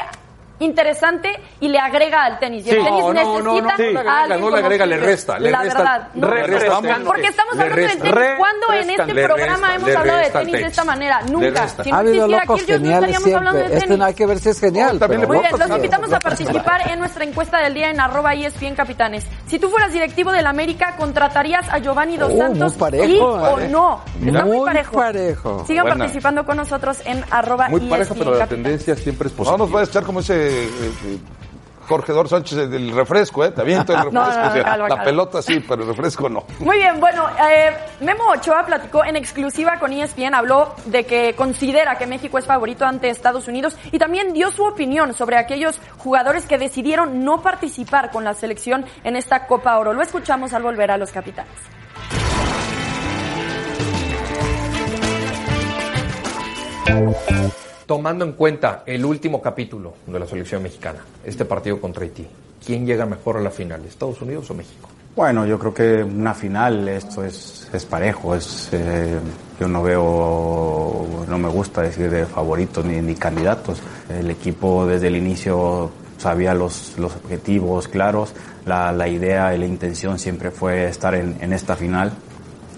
interesante 0.60 1.30
y 1.60 1.68
le 1.68 1.78
agrega 1.78 2.24
al 2.24 2.38
tenis. 2.38 2.66
Y 2.66 2.70
el 2.70 2.76
tenis 2.84 2.90
No, 3.04 3.12
no, 3.12 3.40
no, 3.42 3.54
necesita 3.60 3.70
no, 3.70 3.76
sí. 4.02 4.08
a 4.08 4.20
alguien 4.22 4.40
No 4.40 4.50
le 4.50 4.58
agrega, 4.58 4.86
le 4.86 4.96
resta, 4.98 5.38
le 5.38 5.50
La 5.50 5.62
resta. 5.62 5.78
verdad, 5.78 6.08
no. 6.14 6.26
Resta. 6.28 7.00
Porque 7.04 7.26
estamos 7.26 7.52
hablando 7.58 7.76
del 7.76 7.98
tenis. 7.98 8.14
¿Cuándo 8.38 8.72
en 8.72 8.90
este 8.90 9.14
le 9.14 9.24
programa 9.24 9.66
resta, 9.68 9.74
hemos 9.74 9.96
hablado 9.96 10.18
de 10.18 10.30
tenis 10.30 10.52
de 10.52 10.66
esta 10.66 10.84
manera? 10.84 11.20
Nunca. 11.30 11.68
Si 11.68 11.90
Ha 11.90 11.92
no 11.92 11.96
habido 11.98 12.24
existiera 12.26 12.44
locos 12.44 12.60
no 12.60 12.66
geniales 12.66 13.10
estaríamos 13.10 13.36
hablando 13.38 13.52
de 13.52 13.58
siempre. 13.58 13.76
Este 13.78 13.86
tenis. 13.86 13.98
no 13.98 14.04
hay 14.04 14.14
que 14.14 14.26
ver 14.26 14.38
si 14.38 14.48
es 14.48 14.60
genial. 14.60 14.92
No, 14.94 14.98
también 14.98 15.20
pero 15.22 15.32
Muy 15.34 15.38
bien, 15.46 15.58
los 15.58 15.70
invitamos 15.76 16.12
a 16.12 16.20
participar 16.20 16.90
en 16.90 16.98
nuestra 16.98 17.24
encuesta 17.24 17.58
del 17.58 17.74
día 17.74 17.90
en 17.90 18.00
arroba 18.00 18.34
E 18.34 18.46
ESPN 18.46 18.74
Capitanes. 18.74 19.26
Si 19.46 19.58
tú 19.58 19.68
fueras 19.70 19.92
directivo 19.92 20.32
del 20.32 20.46
América, 20.46 20.94
¿contratarías 20.96 21.68
a 21.68 21.78
Giovanni 21.78 22.16
Dos 22.16 22.32
Oh, 22.34 22.38
Santos? 22.38 22.72
muy 22.72 22.78
parejo, 22.80 23.06
¿Sí 23.06 23.14
eh. 23.16 23.20
o 23.20 23.60
no? 23.70 24.00
Está 24.26 24.44
muy, 24.44 24.66
parejo. 24.66 24.92
parejo. 24.96 25.64
Sigan 25.66 25.84
Buena. 25.84 25.98
participando 25.98 26.44
con 26.44 26.56
nosotros 26.56 26.98
en 27.04 27.24
arroba 27.30 27.68
Muy 27.68 27.80
pareja, 27.80 28.02
ESPN 28.12 28.18
pero 28.18 28.30
la 28.32 28.38
Capitanes. 28.40 28.64
tendencia 28.64 28.96
siempre 28.96 29.28
es 29.28 29.32
No 29.34 29.38
positiva. 29.38 29.58
nos 29.58 29.74
va 29.74 29.80
a 29.80 29.84
echar 29.84 30.02
como 30.04 30.20
ese 30.20 30.47
Jorge 31.88 32.12
Dor 32.12 32.28
Sánchez 32.28 32.68
del 32.68 32.94
refresco, 32.94 33.44
¿eh? 33.44 33.50
Te 33.50 33.62
aviento 33.62 33.92
el 33.92 33.98
refresco. 33.98 34.12
No, 34.18 34.26
no, 34.28 34.42
no, 34.42 34.48
o 34.48 34.52
sea, 34.52 34.62
calma, 34.62 34.76
la 34.76 34.88
calma. 34.88 35.04
pelota 35.04 35.42
sí, 35.42 35.64
pero 35.66 35.82
el 35.82 35.88
refresco 35.88 36.28
no. 36.28 36.44
Muy 36.58 36.76
bien, 36.76 37.00
bueno, 37.00 37.26
eh, 37.30 37.74
Memo 38.00 38.24
Ochoa 38.30 38.64
platicó 38.66 39.04
en 39.04 39.16
exclusiva 39.16 39.78
con 39.78 39.92
ESPN, 39.92 40.34
habló 40.34 40.74
de 40.84 41.04
que 41.04 41.34
considera 41.34 41.96
que 41.96 42.06
México 42.06 42.36
es 42.38 42.44
favorito 42.44 42.84
ante 42.84 43.08
Estados 43.08 43.48
Unidos 43.48 43.76
y 43.90 43.98
también 43.98 44.34
dio 44.34 44.50
su 44.50 44.64
opinión 44.64 45.14
sobre 45.14 45.38
aquellos 45.38 45.80
jugadores 45.98 46.44
que 46.44 46.58
decidieron 46.58 47.24
no 47.24 47.40
participar 47.40 48.10
con 48.10 48.24
la 48.24 48.34
selección 48.34 48.84
en 49.04 49.16
esta 49.16 49.46
Copa 49.46 49.78
Oro. 49.78 49.94
Lo 49.94 50.02
escuchamos 50.02 50.52
al 50.52 50.62
volver 50.62 50.90
a 50.90 50.98
los 50.98 51.10
capitanes. 51.10 51.54
Tomando 57.88 58.22
en 58.22 58.32
cuenta 58.32 58.82
el 58.84 59.02
último 59.02 59.40
capítulo 59.40 59.94
de 60.06 60.18
la 60.18 60.26
selección 60.26 60.62
mexicana, 60.62 60.98
este 61.24 61.46
partido 61.46 61.80
contra 61.80 62.02
Haití, 62.02 62.26
¿quién 62.62 62.84
llega 62.84 63.06
mejor 63.06 63.38
a 63.38 63.40
la 63.40 63.50
final, 63.50 63.82
Estados 63.86 64.20
Unidos 64.20 64.50
o 64.50 64.54
México? 64.54 64.90
Bueno, 65.16 65.46
yo 65.46 65.58
creo 65.58 65.72
que 65.72 66.02
una 66.02 66.34
final, 66.34 66.86
esto 66.86 67.24
es, 67.24 67.66
es 67.72 67.86
parejo, 67.86 68.34
es, 68.34 68.68
eh, 68.72 69.18
yo 69.58 69.68
no 69.68 69.82
veo, 69.82 71.06
no 71.26 71.38
me 71.38 71.48
gusta 71.48 71.80
decir 71.80 72.10
de 72.10 72.26
favoritos 72.26 72.84
ni, 72.84 73.00
ni 73.00 73.14
candidatos. 73.14 73.80
El 74.10 74.30
equipo 74.30 74.86
desde 74.86 75.06
el 75.06 75.16
inicio 75.16 75.90
sabía 76.18 76.52
los, 76.52 76.92
los 76.98 77.16
objetivos 77.16 77.88
claros, 77.88 78.34
la, 78.66 78.92
la 78.92 79.08
idea 79.08 79.54
y 79.54 79.58
la 79.60 79.66
intención 79.66 80.18
siempre 80.18 80.50
fue 80.50 80.88
estar 80.88 81.14
en, 81.14 81.38
en 81.40 81.54
esta 81.54 81.74
final. 81.74 82.12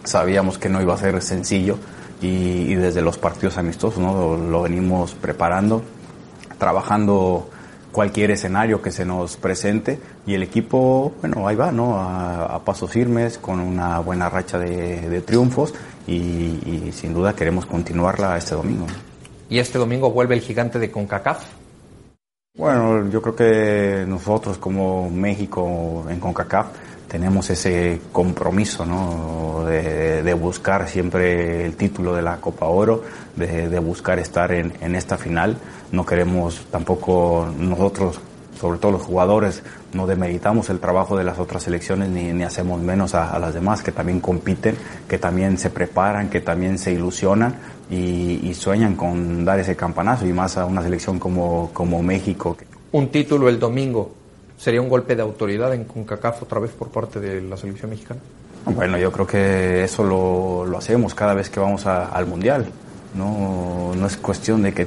Sabíamos 0.05 0.57
que 0.57 0.69
no 0.69 0.81
iba 0.81 0.95
a 0.95 0.99
ser 0.99 1.21
sencillo 1.21 1.79
y, 2.21 2.73
y 2.73 2.75
desde 2.75 3.03
los 3.03 3.19
partidos 3.19 3.59
amistosos 3.59 3.99
¿no? 3.99 4.13
lo, 4.13 4.37
lo 4.37 4.63
venimos 4.63 5.15
preparando, 5.15 5.83
trabajando 6.59 7.49
cualquier 7.93 8.31
escenario 8.31 8.81
que 8.81 8.93
se 8.93 9.05
nos 9.05 9.37
presente 9.37 9.99
y 10.27 10.35
el 10.35 10.43
equipo, 10.43 11.13
bueno, 11.21 11.47
ahí 11.49 11.57
va, 11.57 11.73
¿no? 11.73 11.97
A, 11.99 12.47
a 12.47 12.65
pasos 12.65 12.91
firmes, 12.91 13.39
con 13.39 13.61
una 13.61 13.99
buena 13.99 14.29
racha 14.29 14.59
de, 14.59 15.09
de 15.09 15.21
triunfos 15.23 15.75
y, 16.07 16.15
y 16.15 16.91
sin 16.93 17.13
duda 17.15 17.35
queremos 17.35 17.67
continuarla 17.67 18.37
este 18.37 18.55
domingo. 18.55 18.87
Y 19.49 19.59
este 19.59 19.79
domingo 19.79 20.13
vuelve 20.13 20.35
el 20.35 20.41
gigante 20.41 20.79
de 20.79 20.91
CONCACAF. 20.91 21.45
Bueno, 22.57 23.09
yo 23.09 23.23
creo 23.23 23.37
que 23.37 24.05
nosotros 24.07 24.59
como 24.59 25.11
México 25.11 26.05
en 26.09 26.21
CONCACAF 26.21 26.67
tenemos 27.11 27.51
ese 27.51 28.01
compromiso, 28.13 28.87
¿no? 28.87 29.65
De, 29.67 30.23
de 30.23 30.35
buscar 30.35 30.89
siempre 30.89 31.67
el 31.67 31.75
título 31.75 32.15
de 32.15 32.23
la 32.23 32.37
Copa 32.37 32.67
Oro, 32.67 33.03
de, 33.35 33.69
de 33.69 33.79
buscar 33.81 34.21
estar 34.21 34.53
en, 34.53 34.73
en 34.81 34.95
esta 34.95 35.19
final. 35.19 35.57
No 35.91 36.07
queremos 36.07 36.67
tampoco 36.71 37.49
nosotros, 37.59 38.21
sobre 38.59 38.79
todo 38.79 38.93
los 38.93 39.03
jugadores, 39.03 39.63
no 39.93 40.07
demeritamos 40.07 40.71
el 40.71 40.79
trabajo 40.79 41.17
de 41.17 41.25
las 41.25 41.41
otras 41.41 41.65
selecciones 41.65 42.11
ni, 42.11 42.33
ni 42.33 42.45
hacemos 42.45 42.81
menos 42.81 43.15
a, 43.17 43.31
a 43.31 43.39
las 43.41 43.55
demás 43.55 43.83
que 43.83 43.91
también 43.91 44.21
compiten, 44.21 44.77
que 45.09 45.19
también 45.19 45.59
se 45.59 45.71
preparan, 45.71 46.31
que 46.31 46.41
también 46.41 46.79
se 46.79 46.93
ilusionan 46.93 47.57
y, 47.91 48.39
y 48.49 48.55
sueñan 48.55 48.95
con 48.95 49.45
dar 49.45 49.59
ese 49.59 49.75
campanazo 49.75 50.27
y 50.27 50.33
más 50.33 50.57
a 50.57 50.65
una 50.65 50.81
selección 50.83 51.19
como, 51.19 51.71
como 51.73 52.03
México. 52.05 52.57
Un 52.93 53.09
título 53.09 53.49
el 53.49 53.59
domingo, 53.59 54.13
¿sería 54.61 54.81
un 54.83 54.89
golpe 54.89 55.17
de 55.17 55.23
autoridad 55.23 55.73
en 55.73 55.85
CONCACAF 55.85 56.43
otra 56.43 56.61
vez 56.61 56.73
por 56.73 56.89
parte 56.89 57.19
de 57.19 57.41
la 57.41 57.57
selección 57.57 57.91
mexicana? 57.91 58.21
Bueno, 58.67 58.99
yo 58.99 59.11
creo 59.11 59.27
que 59.27 59.85
eso 59.85 60.05
lo, 60.05 60.77
hacemos 60.77 61.15
cada 61.15 61.33
vez 61.33 61.49
que 61.49 61.61
vamos 61.61 61.87
al 61.87 62.27
Mundial. 62.27 62.67
No, 63.15 63.93
no 63.97 64.07
es 64.07 64.17
cuestión 64.19 64.63
de 64.63 64.73
que, 64.73 64.85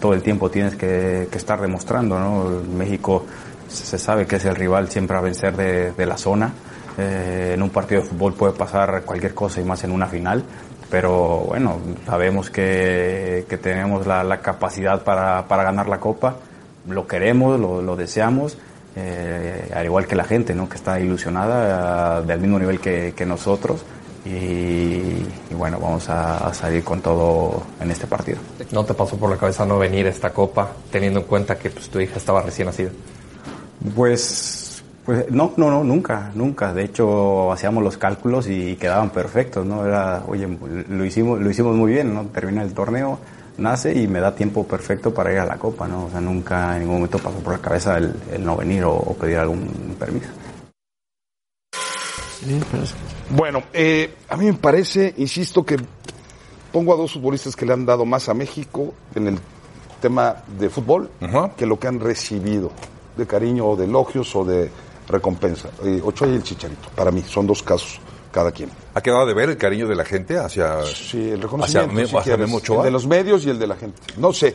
todo 0.00 0.14
el 0.14 0.22
tiempo 0.22 0.48
tienes 0.48 0.76
que, 0.76 1.28
que 1.30 1.36
estar 1.36 1.60
demostrando. 1.60 2.62
México 2.76 3.26
se 3.68 3.98
sabe 3.98 4.26
que 4.26 4.36
es 4.36 4.44
el 4.44 4.54
rival 4.54 4.88
siempre 4.88 5.16
a 5.16 5.20
vencer 5.20 5.56
de, 5.56 6.06
la 6.06 6.16
zona. 6.16 6.52
Eh, 6.96 7.52
en 7.54 7.62
un 7.62 7.70
partido 7.70 8.00
de 8.00 8.06
fútbol 8.06 8.34
puede 8.34 8.52
pasar 8.54 9.02
cualquier 9.02 9.34
cosa 9.34 9.60
y 9.60 9.64
más 9.64 9.82
en 9.84 9.90
una 9.90 10.06
final. 10.06 10.44
Pero 10.88 11.40
bueno, 11.40 11.78
sabemos 12.06 12.48
que, 12.48 13.44
tenemos 13.60 14.06
la, 14.06 14.40
capacidad 14.40 15.02
para, 15.02 15.42
ganar 15.42 15.88
la 15.88 15.98
Copa. 15.98 16.36
Lo 16.88 17.06
queremos, 17.08 17.58
lo 17.58 17.96
deseamos. 17.96 18.56
Eh, 18.96 19.70
al 19.74 19.84
igual 19.84 20.06
que 20.06 20.16
la 20.16 20.24
gente, 20.24 20.54
¿no? 20.54 20.68
Que 20.68 20.76
está 20.76 20.98
ilusionada 20.98 22.20
eh, 22.20 22.26
del 22.26 22.40
mismo 22.40 22.58
nivel 22.58 22.80
que, 22.80 23.12
que 23.14 23.26
nosotros. 23.26 23.84
Y, 24.24 24.28
y 24.28 25.54
bueno, 25.56 25.78
vamos 25.78 26.08
a, 26.08 26.48
a 26.48 26.52
salir 26.52 26.82
con 26.82 27.00
todo 27.00 27.62
en 27.80 27.90
este 27.92 28.08
partido. 28.08 28.38
¿No 28.72 28.84
te 28.84 28.92
pasó 28.92 29.16
por 29.16 29.30
la 29.30 29.36
cabeza 29.36 29.64
no 29.64 29.78
venir 29.78 30.06
a 30.06 30.10
esta 30.10 30.30
copa 30.30 30.72
teniendo 30.90 31.20
en 31.20 31.26
cuenta 31.26 31.56
que 31.56 31.70
pues, 31.70 31.88
tu 31.88 32.00
hija 32.00 32.16
estaba 32.16 32.42
recién 32.42 32.66
nacida? 32.66 32.90
Pues, 33.94 34.82
pues 35.04 35.30
no, 35.30 35.52
no, 35.56 35.70
no, 35.70 35.84
nunca, 35.84 36.32
nunca. 36.34 36.74
De 36.74 36.82
hecho, 36.82 37.52
hacíamos 37.52 37.84
los 37.84 37.98
cálculos 37.98 38.48
y 38.48 38.74
quedaban 38.74 39.10
perfectos, 39.10 39.64
¿no? 39.64 39.86
Era, 39.86 40.24
oye, 40.26 40.48
lo 40.88 41.04
hicimos, 41.04 41.38
lo 41.38 41.48
hicimos 41.48 41.76
muy 41.76 41.92
bien, 41.92 42.12
¿no? 42.12 42.24
Termina 42.24 42.62
el 42.62 42.74
torneo, 42.74 43.20
nace 43.58 43.98
y 43.98 44.06
me 44.06 44.20
da 44.20 44.34
tiempo 44.34 44.66
perfecto 44.66 45.12
para 45.12 45.32
ir 45.32 45.38
a 45.38 45.46
la 45.46 45.56
copa, 45.56 45.86
¿no? 45.88 46.06
O 46.06 46.10
sea, 46.10 46.20
nunca 46.20 46.74
en 46.74 46.80
ningún 46.80 46.96
momento 46.96 47.18
pasó 47.18 47.38
por 47.38 47.54
la 47.54 47.60
cabeza 47.60 47.96
el, 47.98 48.14
el 48.32 48.44
no 48.44 48.56
venir 48.56 48.84
o, 48.84 48.94
o 48.94 49.14
pedir 49.14 49.38
algún 49.38 49.96
permiso. 49.98 50.28
Bueno, 53.30 53.62
eh, 53.72 54.14
a 54.28 54.36
mí 54.36 54.46
me 54.46 54.54
parece, 54.54 55.14
insisto, 55.16 55.64
que 55.64 55.76
pongo 56.70 56.94
a 56.94 56.96
dos 56.96 57.14
futbolistas 57.14 57.56
que 57.56 57.66
le 57.66 57.72
han 57.72 57.86
dado 57.86 58.04
más 58.04 58.28
a 58.28 58.34
México 58.34 58.94
en 59.14 59.28
el 59.28 59.38
tema 60.00 60.36
de 60.58 60.68
fútbol 60.68 61.10
que 61.56 61.66
lo 61.66 61.78
que 61.78 61.88
han 61.88 61.98
recibido 61.98 62.70
de 63.16 63.26
cariño 63.26 63.66
o 63.66 63.76
de 63.76 63.86
elogios 63.86 64.36
o 64.36 64.44
de 64.44 64.70
recompensa. 65.08 65.70
Eh, 65.82 66.00
Ochoa 66.04 66.28
y 66.28 66.34
el 66.34 66.42
Chicharito, 66.42 66.88
para 66.94 67.10
mí, 67.10 67.22
son 67.22 67.46
dos 67.46 67.62
casos 67.62 67.98
cada 68.36 68.52
quien. 68.52 68.68
¿Ha 68.92 69.00
quedado 69.00 69.24
de 69.24 69.32
ver 69.32 69.48
el 69.48 69.56
cariño 69.56 69.88
de 69.88 69.94
la 69.96 70.04
gente 70.04 70.36
hacia, 70.36 70.84
Sí, 70.84 71.30
el 71.30 71.40
reconocimiento, 71.40 71.94
si 71.94 72.02
hacia 72.18 72.22
quieres, 72.22 72.46
Memo 72.46 72.58
Ochoa? 72.58 72.76
el 72.80 72.82
de 72.84 72.90
los 72.90 73.06
medios 73.06 73.46
y 73.46 73.50
el 73.50 73.58
de 73.58 73.66
la 73.66 73.76
gente. 73.76 73.98
No 74.18 74.30
sé, 74.34 74.54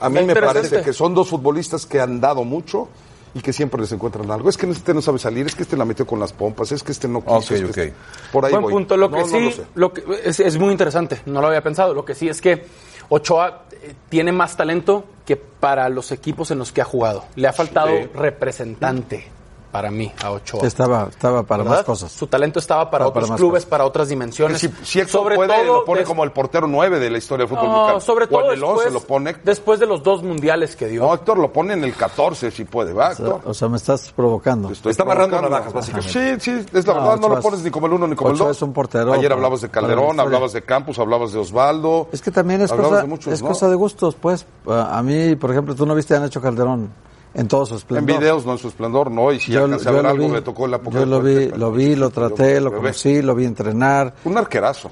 a 0.00 0.08
mí 0.08 0.22
me 0.22 0.36
parece 0.36 0.80
que 0.80 0.92
son 0.92 1.12
dos 1.12 1.28
futbolistas 1.28 1.86
que 1.86 2.00
han 2.00 2.20
dado 2.20 2.44
mucho 2.44 2.88
y 3.34 3.40
que 3.40 3.52
siempre 3.52 3.80
les 3.80 3.90
encuentran 3.90 4.30
algo. 4.30 4.48
Es 4.48 4.56
que 4.56 4.70
este 4.70 4.94
no 4.94 5.02
sabe 5.02 5.18
salir, 5.18 5.44
es 5.44 5.56
que 5.56 5.64
este 5.64 5.76
la 5.76 5.84
metió 5.84 6.06
con 6.06 6.20
las 6.20 6.32
pompas, 6.32 6.70
es 6.70 6.84
que 6.84 6.92
este 6.92 7.08
no 7.08 7.20
quiso. 7.20 7.34
Ok, 7.34 7.42
es 7.50 7.58
que 7.60 7.64
ok. 7.64 7.68
este- 7.78 7.94
Por 8.30 8.44
ahí 8.44 8.52
Buen 8.52 8.62
voy. 8.62 8.72
punto. 8.74 8.96
Lo 8.96 9.08
No, 9.08 9.16
que 9.16 9.22
no 9.22 9.50
sí, 9.50 9.60
lo 9.74 9.92
que 9.92 10.04
es, 10.24 10.38
es 10.38 10.56
muy 10.56 10.70
interesante. 10.70 11.20
No 11.26 11.40
lo 11.40 11.48
había 11.48 11.62
pensado. 11.64 11.94
Lo 11.94 12.04
que 12.04 12.14
sí 12.14 12.28
es 12.28 12.40
que 12.40 12.64
Ochoa 13.08 13.64
eh, 13.72 13.92
tiene 14.08 14.30
más 14.30 14.56
talento 14.56 15.04
que 15.26 15.34
para 15.36 15.88
los 15.88 16.12
equipos 16.12 16.52
en 16.52 16.58
los 16.60 16.70
que 16.70 16.80
ha 16.80 16.84
jugado. 16.84 17.24
Le 17.34 17.48
ha 17.48 17.52
faltado 17.52 17.88
Sí. 17.88 18.08
representante. 18.14 19.30
Para 19.76 19.90
mí 19.90 20.10
a 20.24 20.30
Ochoa. 20.30 20.66
Estaba, 20.66 21.08
estaba 21.10 21.42
para 21.42 21.62
¿Verdad? 21.62 21.76
más 21.80 21.84
cosas. 21.84 22.10
Su 22.10 22.26
talento 22.28 22.58
estaba 22.60 22.90
para 22.90 23.04
Estaba 23.04 23.24
otros 23.24 23.36
clubes, 23.38 23.60
cosas. 23.64 23.68
para 23.68 23.84
otras 23.84 24.08
dimensiones. 24.08 24.58
Si, 24.58 24.68
si 24.82 25.00
Héctor 25.00 25.20
Sobre 25.20 25.36
puede, 25.36 25.54
todo 25.54 25.64
lo 25.80 25.84
pone 25.84 25.98
des- 26.00 26.08
como 26.08 26.24
el 26.24 26.32
portero 26.32 26.66
9 26.66 26.98
de 26.98 27.10
la 27.10 27.18
historia 27.18 27.44
del 27.46 27.54
fútbol 27.54 27.68
No, 27.70 27.72
mexicano. 27.74 28.00
sobre 28.00 28.24
o 28.24 28.28
todo 28.28 28.52
en 28.52 28.56
el 28.56 28.64
11 28.64 28.84
después, 28.84 28.92
lo 28.94 29.00
pone. 29.06 29.36
después 29.44 29.78
de 29.80 29.84
los 29.86 30.02
dos 30.02 30.22
mundiales 30.22 30.76
que 30.76 30.86
dio. 30.86 31.02
No, 31.02 31.12
Héctor 31.12 31.36
lo 31.36 31.52
pone 31.52 31.74
en 31.74 31.84
el 31.84 31.94
14 31.94 32.50
si 32.50 32.64
puede, 32.64 32.94
¿va, 32.94 33.10
O 33.44 33.52
sea, 33.52 33.66
o 33.66 33.70
me 33.70 33.76
estás 33.76 34.10
provocando. 34.16 34.70
Estoy 34.70 34.92
Está 34.92 35.02
amarrando 35.02 35.42
navajas, 35.42 35.74
básicamente. 35.74 36.38
Sí, 36.40 36.40
sí, 36.40 36.66
es 36.72 36.86
la 36.86 36.94
No, 36.94 37.00
verdad, 37.02 37.16
no 37.20 37.28
lo 37.28 37.40
pones 37.42 37.58
es- 37.58 37.64
ni 37.66 37.70
como 37.70 37.86
el 37.86 37.92
uno 37.92 38.06
ni 38.08 38.16
como 38.16 38.30
el 38.30 38.36
Ochoa 38.36 38.48
dos. 38.48 38.56
es 38.56 38.62
un 38.62 38.72
portero 38.72 39.12
Ayer 39.12 39.30
hablabas 39.30 39.60
de 39.60 39.68
Calderón, 39.68 40.18
hablabas 40.18 40.54
de 40.54 40.62
Campos, 40.62 40.98
hablabas 40.98 41.32
de 41.34 41.38
Osvaldo. 41.40 42.08
Es 42.12 42.22
que 42.22 42.30
también 42.30 42.62
es, 42.62 42.72
cosa, 42.72 43.02
de 43.02 43.06
muchos, 43.06 43.30
es 43.30 43.42
¿no? 43.42 43.48
cosa 43.48 43.68
de 43.68 43.74
gustos, 43.74 44.14
pues. 44.14 44.46
A 44.66 44.96
a 44.96 45.02
mí, 45.02 45.36
por 45.36 45.50
ejemplo, 45.50 45.74
tú 45.74 45.84
no 45.84 45.94
viste 45.94 46.16
a 46.16 46.20
Nacho 46.20 46.40
Calderón 46.40 46.90
en 47.34 47.48
todo 47.48 47.66
su 47.66 47.74
En 47.74 47.78
esplendor. 47.78 48.18
videos, 48.18 48.46
no 48.46 48.52
en 48.52 48.58
su 48.58 48.68
esplendor, 48.68 49.10
no, 49.10 49.32
y 49.32 49.40
si 49.40 49.52
Yo, 49.52 49.64
alcancé 49.64 49.88
a 49.88 49.92
ver 49.92 50.06
algo, 50.06 50.26
vi, 50.26 50.32
me 50.32 50.42
tocó 50.42 50.66
la 50.66 50.76
época 50.76 50.98
yo 51.00 51.06
lo 51.06 51.20
vi, 51.20 51.48
lo 51.48 51.72
vi, 51.72 51.94
lo 51.96 52.10
traté, 52.10 52.60
lo 52.60 52.72
conocí, 52.72 53.22
lo 53.22 53.34
vi 53.34 53.44
entrenar. 53.44 54.14
Un 54.24 54.38
arquerazo. 54.38 54.90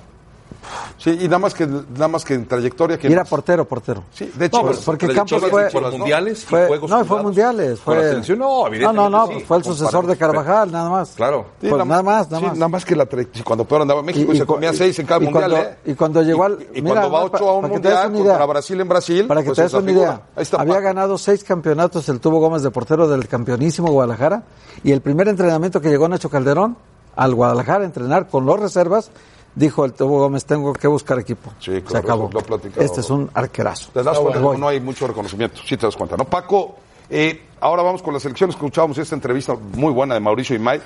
Sí, 0.99 1.11
y 1.21 1.25
nada 1.25 1.39
más 1.39 1.55
que, 1.55 1.67
nada 1.67 2.09
más 2.09 2.25
que 2.25 2.35
en 2.35 2.47
trayectoria. 2.47 2.97
Y 2.97 2.99
¿quién 2.99 3.13
era 3.13 3.23
más? 3.23 3.29
portero, 3.31 3.67
portero. 3.67 4.05
Sí, 4.13 4.31
de 4.35 4.47
hecho, 4.47 4.59
No, 4.59 4.67
pues, 4.67 4.79
porque 4.81 5.09
Campos 5.09 5.43
fue, 5.51 5.69
por 5.71 5.83
los 5.83 5.99
mundiales 5.99 6.43
y 6.43 6.47
fue- 6.47 6.67
juegos 6.67 6.91
no, 6.91 7.05
fue 7.05 7.23
mundiales. 7.23 7.81
Fue, 7.81 7.97
la 7.97 8.03
selección, 8.11 8.39
no, 8.39 8.45
no, 8.47 8.61
no, 8.63 8.67
evidentemente 8.69 9.11
no, 9.11 9.27
sí. 9.27 9.33
pues 9.35 9.45
fue 9.47 9.57
el 9.59 9.65
sucesor 9.65 10.07
de 10.07 10.17
Carvajal, 10.17 10.73
nada 10.73 10.89
más. 10.91 11.11
Claro. 11.11 11.47
Sí, 11.61 11.69
Pues 11.69 11.85
nada 11.87 12.03
más, 12.03 12.31
nada 12.31 12.39
sí, 12.41 12.47
más. 12.47 12.55
nada 12.59 12.69
más 12.69 12.85
que 12.85 12.97
la 12.97 13.07
trayectoria. 13.07 13.45
Cuando 13.45 13.65
peor 13.65 13.83
andaba 13.83 14.01
en 14.01 14.07
México 14.07 14.33
y, 14.33 14.39
se 14.39 14.47
comía 14.47 14.73
seis 14.73 14.99
en 14.99 15.07
cada 15.07 15.21
y 15.21 15.25
mundial, 15.25 15.51
cuando, 15.51 15.69
¿eh? 15.69 15.79
Y 15.85 15.95
cuando 15.95 16.23
llegó 16.23 16.45
al. 16.45 16.59
Y, 16.75 16.79
y 16.79 16.83
mira, 16.83 16.95
cuando 17.01 17.11
va 17.13 17.25
ocho 17.25 17.49
a 17.49 17.57
un 17.57 17.63
que 17.65 17.69
mundial 17.71 18.13
contra 18.13 18.47
Brasil 18.47 18.81
en 18.81 18.89
Brasil, 18.89 19.27
Para 19.27 19.41
que 19.43 19.47
pues 19.47 19.57
te 19.57 19.63
des 19.65 19.75
una 19.75 19.91
idea, 19.93 20.21
había 20.59 20.81
ganado 20.81 21.19
seis 21.19 21.45
campeonatos 21.45 22.09
el 22.09 22.21
Tubo 22.21 22.41
Gómez 22.41 22.63
de 22.63 22.71
portero 22.71 23.09
del 23.09 23.29
campeonísimo 23.29 23.89
Guadalajara 23.91 24.45
y 24.83 24.93
el 24.93 25.01
primer 25.01 25.29
entrenamiento 25.29 25.81
que 25.81 25.89
llegó 25.89 26.09
Nacho 26.09 26.31
Calderón 26.31 26.77
al 27.17 27.35
Guadalajara 27.35 27.83
a 27.83 27.87
entrenar 27.87 28.29
con 28.29 28.45
los 28.45 28.59
reservas, 28.59 29.11
dijo 29.55 29.85
el 29.85 29.93
Tubo 29.93 30.19
Gómez, 30.19 30.45
tengo 30.45 30.73
que 30.73 30.89
buscar 30.89 31.19
equipo. 31.19 31.53
Sí, 31.61 31.73
Se 31.73 31.83
claro, 31.83 32.05
acabó. 32.05 32.31
he 32.39 32.43
platicado. 32.43 32.83
Este 32.85 33.01
es 33.01 33.11
un 33.11 33.31
arquerazo. 33.35 33.91
Te 33.93 34.03
das 34.03 34.19
cuenta, 34.19 34.41
no 34.41 34.69
hay 34.69 34.81
mucho 34.81 35.07
reconocimiento, 35.07 35.61
sí 35.67 35.77
te 35.77 35.87
das 35.87 35.97
cuenta, 35.97 36.17
¿no? 36.17 36.25
Paco, 36.25 36.77
eh, 37.11 37.47
ahora 37.61 37.83
vamos 37.83 38.03
con 38.03 38.15
la 38.15 38.21
selección, 38.21 38.51
escuchábamos 38.51 38.99
esta 38.99 39.15
entrevista 39.15 39.55
muy 39.55 39.93
buena 39.93 40.15
de 40.15 40.21
Mauricio 40.21 40.57
Imay. 40.57 40.81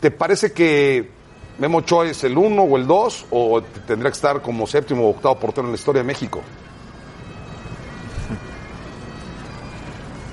¿Te 0.00 0.10
parece 0.10 0.52
que 0.52 1.10
Memo 1.58 1.78
Ochoa 1.78 2.06
es 2.06 2.24
el 2.24 2.36
uno 2.36 2.62
o 2.62 2.76
el 2.76 2.86
dos 2.86 3.26
o 3.30 3.62
tendría 3.86 4.10
que 4.10 4.16
estar 4.16 4.42
como 4.42 4.66
séptimo 4.66 5.06
o 5.06 5.10
octavo 5.10 5.38
portero 5.38 5.66
en 5.66 5.72
la 5.72 5.76
historia 5.76 6.02
de 6.02 6.06
México? 6.06 6.40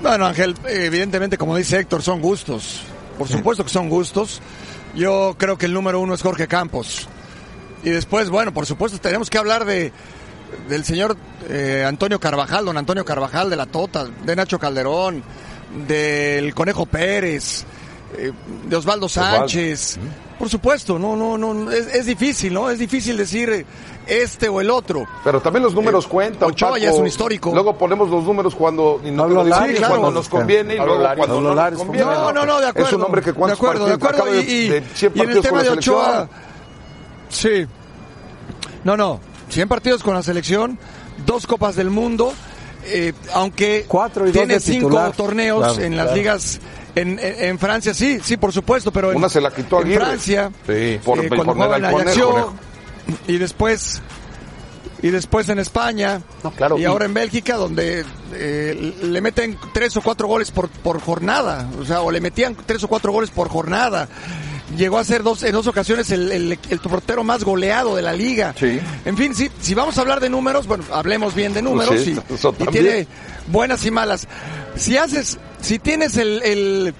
Bueno, 0.02 0.26
Ángel, 0.26 0.56
evidentemente, 0.66 1.38
como 1.38 1.56
dice 1.56 1.78
Héctor, 1.78 2.02
son 2.02 2.20
gustos. 2.20 2.82
Por 3.16 3.28
supuesto 3.28 3.62
que 3.62 3.70
son 3.70 3.88
gustos. 3.88 4.40
Yo 4.94 5.36
creo 5.38 5.56
que 5.56 5.66
el 5.66 5.72
número 5.72 6.00
uno 6.00 6.14
es 6.14 6.22
Jorge 6.22 6.48
Campos. 6.48 7.08
Y 7.82 7.90
después, 7.90 8.30
bueno, 8.30 8.52
por 8.52 8.66
supuesto, 8.66 8.98
tenemos 8.98 9.28
que 9.30 9.38
hablar 9.38 9.64
de 9.64 9.92
del 10.68 10.84
señor 10.84 11.16
eh, 11.48 11.84
Antonio 11.86 12.20
Carvajal, 12.20 12.64
don 12.66 12.76
Antonio 12.76 13.04
Carvajal 13.04 13.48
de 13.50 13.56
la 13.56 13.66
Tota, 13.66 14.04
de 14.04 14.36
Nacho 14.36 14.58
Calderón, 14.58 15.22
del 15.86 16.54
Conejo 16.54 16.84
Pérez, 16.86 17.64
eh, 18.18 18.32
de 18.66 18.76
Osvaldo 18.76 19.08
Sánchez. 19.08 19.98
Por 20.38 20.48
supuesto, 20.48 20.98
no, 20.98 21.16
no, 21.16 21.38
no, 21.38 21.70
es, 21.70 21.86
es 21.86 22.04
difícil, 22.06 22.52
¿no? 22.52 22.68
Es 22.68 22.78
difícil 22.78 23.16
decir 23.16 23.48
eh, 23.50 23.64
este 24.06 24.48
o 24.48 24.60
el 24.60 24.70
otro. 24.70 25.06
Pero 25.24 25.40
también 25.40 25.62
los 25.62 25.72
números 25.74 26.06
cuentan. 26.06 26.50
Ochoa 26.50 26.70
Paco. 26.70 26.78
ya 26.82 26.90
es 26.90 26.98
un 26.98 27.06
histórico. 27.06 27.52
Luego 27.52 27.78
ponemos 27.78 28.10
los 28.10 28.24
números 28.24 28.54
cuando, 28.54 29.00
y 29.04 29.10
no 29.10 29.28
cuando 29.28 30.10
nos 30.10 30.28
conviene 30.28 30.74
y 30.74 30.78
Pablo 30.78 30.96
luego 30.98 31.14
cuando 31.16 31.34
Pablo 31.36 31.48
no 31.48 31.54
Lares, 31.54 31.78
nos 31.78 31.86
conviene. 31.86 32.10
No, 32.10 32.32
no, 32.32 32.44
no, 32.44 32.60
de 32.60 32.66
acuerdo. 32.66 32.88
Es 32.88 32.94
un 32.94 33.02
hombre 33.02 33.22
que 33.22 33.30
de 33.32 33.34
cuántos 33.38 33.58
acuerdo, 33.58 33.86
de 33.86 33.92
acuerdo. 33.94 34.34
Y, 34.34 34.38
y- 34.40 34.68
de 34.68 34.82
100 34.94 35.12
y 35.14 35.20
en 35.20 35.30
el 35.30 35.40
tema 35.40 35.62
de 35.62 35.70
Ochoa, 35.70 36.04
selección. 36.04 36.51
Sí. 37.32 37.66
No, 38.84 38.96
no, 38.96 39.20
100 39.48 39.68
partidos 39.68 40.02
con 40.02 40.14
la 40.14 40.22
selección, 40.22 40.78
dos 41.26 41.46
copas 41.46 41.76
del 41.76 41.90
mundo, 41.90 42.32
eh, 42.84 43.12
aunque 43.32 43.84
Cuatro 43.86 44.28
y 44.28 44.32
tiene 44.32 44.58
cinco 44.60 44.86
titular. 44.88 45.12
torneos 45.12 45.64
Claro, 45.74 45.82
en 45.82 45.96
las 45.96 46.14
ligas 46.14 46.60
en, 46.94 47.18
en- 47.20 47.44
en 47.44 47.58
Francia, 47.58 47.94
sí, 47.94 48.18
sí, 48.22 48.36
por 48.36 48.52
supuesto, 48.52 48.92
pero 48.92 49.10
en, 49.12 49.16
Una 49.18 49.28
se 49.28 49.40
la 49.40 49.50
quitó 49.52 49.80
en. 49.82 49.94
Francia, 49.94 50.50
Sí, 50.66 50.98
por- 51.04 51.18
eh, 51.24 51.28
por 51.28 51.36
cuando 51.38 51.44
poner 51.54 51.54
jugaba 51.54 51.76
en 51.78 51.84
Ajaccio, 51.84 52.52
y 53.28 53.36
después 53.38 54.02
y 55.04 55.10
después 55.10 55.48
en 55.48 55.58
España 55.58 56.20
No, 56.44 56.52
claro, 56.52 56.78
y 56.78 56.82
y- 56.82 56.84
ahora 56.84 57.04
en 57.06 57.14
Bélgica 57.14 57.56
donde 57.56 58.04
eh, 58.34 58.94
le 59.02 59.20
meten 59.20 59.58
tres 59.74 59.96
o 59.96 60.00
cuatro 60.02 60.26
goles 60.28 60.50
por, 60.52 60.68
por 60.68 61.00
jornada. 61.00 61.68
O 61.80 61.84
sea 61.84 62.02
o 62.02 62.10
le 62.10 62.20
metían 62.20 62.56
tres 62.66 62.82
o 62.84 62.88
cuatro 62.88 63.10
goles 63.12 63.30
por 63.30 63.48
jornada 63.48 64.08
llegó 64.76 64.98
a 64.98 65.04
ser 65.04 65.22
dos 65.22 65.42
en 65.42 65.52
dos 65.52 65.66
ocasiones 65.66 66.10
el, 66.10 66.30
el, 66.32 66.58
el 66.68 66.78
portero 66.80 67.24
más 67.24 67.44
goleado 67.44 67.96
de 67.96 68.02
la 68.02 68.12
liga 68.12 68.54
Sí. 68.58 68.78
en 69.04 69.16
fin 69.16 69.34
si, 69.34 69.50
si 69.60 69.74
vamos 69.74 69.98
a 69.98 70.00
hablar 70.02 70.20
de 70.20 70.28
números 70.30 70.66
bueno 70.66 70.84
hablemos 70.92 71.34
bien 71.34 71.52
de 71.54 71.62
números 71.62 72.00
Sí, 72.00 72.16
y, 72.58 72.66
tiene 72.70 73.06
buenas 73.48 73.84
y 73.86 73.90
malas 73.90 74.26
si 74.76 74.96
haces 74.96 75.38
si 75.60 75.78
tienes 75.78 76.16
el, 76.16 76.42
el 76.42 76.94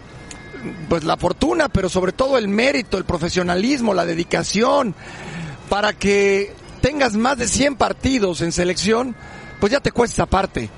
pues 0.89 1.03
la 1.03 1.17
fortuna, 1.17 1.69
pero 1.69 1.89
sobre 1.89 2.13
todo 2.13 2.39
el 2.39 2.47
mérito, 2.47 2.97
el 2.97 3.05
profesionalismo, 3.05 3.95
la 3.95 4.05
dedicación, 4.07 4.95
para 5.69 5.93
que 5.93 6.55
tengas 6.81 7.15
más 7.15 7.37
de 7.39 7.49
100 7.49 7.75
partidos 7.75 8.43
en 8.43 8.53
selección, 8.53 9.17
pues 9.59 9.73
ya 9.73 9.81
te 9.81 9.91
cuesta 9.91 10.23
aparte. 10.23 10.71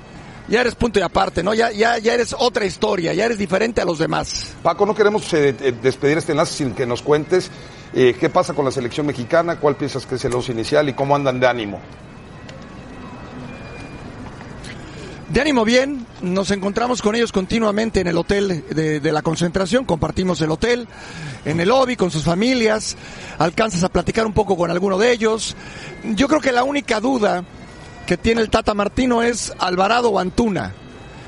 Ya 0.47 0.61
eres 0.61 0.75
punto 0.75 0.99
y 0.99 1.01
aparte, 1.01 1.41
¿no? 1.41 1.53
Ya, 1.53 1.71
ya, 1.71 1.97
ya 1.97 2.13
eres 2.13 2.35
otra 2.37 2.65
historia, 2.65 3.13
ya 3.13 3.25
eres 3.25 3.37
diferente 3.37 3.81
a 3.81 3.85
los 3.85 3.97
demás. 3.97 4.53
Paco, 4.61 4.85
no 4.85 4.93
queremos 4.93 5.33
eh, 5.33 5.55
eh, 5.59 5.73
despedir 5.81 6.17
este 6.19 6.33
enlace 6.33 6.53
sin 6.53 6.73
que 6.73 6.85
nos 6.85 7.01
cuentes 7.01 7.49
eh, 7.93 8.15
qué 8.19 8.29
pasa 8.29 8.53
con 8.53 8.65
la 8.65 8.71
selección 8.71 9.07
mexicana, 9.07 9.59
cuál 9.59 9.75
piensas 9.75 10.05
que 10.05 10.15
es 10.15 10.25
el 10.25 10.33
once 10.33 10.51
inicial 10.51 10.87
y 10.87 10.93
cómo 10.93 11.15
andan 11.15 11.39
de 11.39 11.47
ánimo. 11.47 11.79
De 15.29 15.41
ánimo 15.41 15.65
bien, 15.65 16.05
nos 16.21 16.51
encontramos 16.51 17.01
con 17.01 17.15
ellos 17.15 17.31
continuamente 17.31 18.01
en 18.01 18.07
el 18.07 18.17
hotel 18.17 18.63
de, 18.69 18.99
de 18.99 19.11
la 19.11 19.23
concentración, 19.23 19.83
compartimos 19.83 20.39
el 20.41 20.51
hotel, 20.51 20.87
en 21.43 21.59
el 21.59 21.69
lobby 21.69 21.95
con 21.95 22.11
sus 22.11 22.23
familias, 22.23 22.95
alcanzas 23.39 23.83
a 23.83 23.89
platicar 23.89 24.27
un 24.27 24.33
poco 24.33 24.55
con 24.55 24.69
alguno 24.69 24.99
de 24.99 25.11
ellos. 25.11 25.55
Yo 26.03 26.27
creo 26.27 26.39
que 26.39 26.51
la 26.51 26.63
única 26.63 26.99
duda 26.99 27.43
que 28.05 28.17
tiene 28.17 28.41
el 28.41 28.49
Tata 28.49 28.73
Martino 28.73 29.23
es 29.23 29.53
Alvarado 29.59 30.09
o 30.09 30.19
Antuna. 30.19 30.73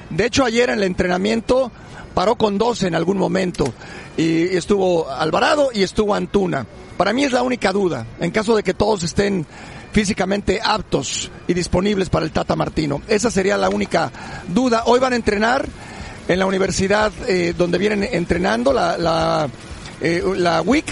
De 0.10 0.26
hecho, 0.26 0.46
ayer 0.46 0.70
en 0.70 0.78
el 0.80 0.84
entrenamiento 0.84 1.72
paró 2.14 2.36
con 2.36 2.58
dos 2.58 2.84
en 2.84 2.96
algún 2.96 3.18
momento 3.18 3.74
y 4.16 4.56
estuvo 4.56 5.10
Alvarado 5.10 5.70
y 5.74 5.84
estuvo 5.84 6.16
Antuna. 6.16 6.66
Para 6.98 7.14
mí 7.14 7.24
es 7.24 7.32
la 7.32 7.44
única 7.44 7.72
duda, 7.72 8.06
en 8.20 8.32
caso 8.32 8.56
de 8.56 8.64
que 8.64 8.74
todos 8.74 9.04
estén 9.04 9.46
físicamente 9.92 10.60
aptos 10.64 11.32
y 11.48 11.54
disponibles 11.54 12.10
para 12.10 12.26
el 12.26 12.32
Tata 12.32 12.56
Martino. 12.56 13.02
Esa 13.08 13.30
sería 13.32 13.58
la 13.58 13.70
única 13.70 14.12
duda. 14.48 14.84
Hoy 14.86 15.00
van 15.00 15.14
a 15.14 15.16
entrenar 15.16 15.68
en 16.28 16.40
la 16.40 16.46
universidad 16.46 17.12
eh, 17.28 17.54
donde 17.58 17.78
vienen 17.78 18.08
entrenando, 18.12 18.74
la, 18.74 18.98
la, 18.98 19.48
eh, 20.02 20.24
la 20.36 20.62
WIC, 20.62 20.86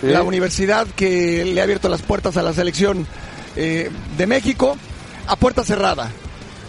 Sí. 0.00 0.08
la 0.08 0.24
universidad 0.24 0.88
que 0.96 1.44
le 1.44 1.60
ha 1.60 1.62
abierto 1.62 1.88
las 1.88 2.02
puertas 2.02 2.36
a 2.36 2.42
la 2.42 2.52
selección 2.52 3.06
eh, 3.54 3.88
de 4.18 4.26
México, 4.26 4.76
a 5.26 5.36
puerta 5.36 5.64
cerrada, 5.64 6.10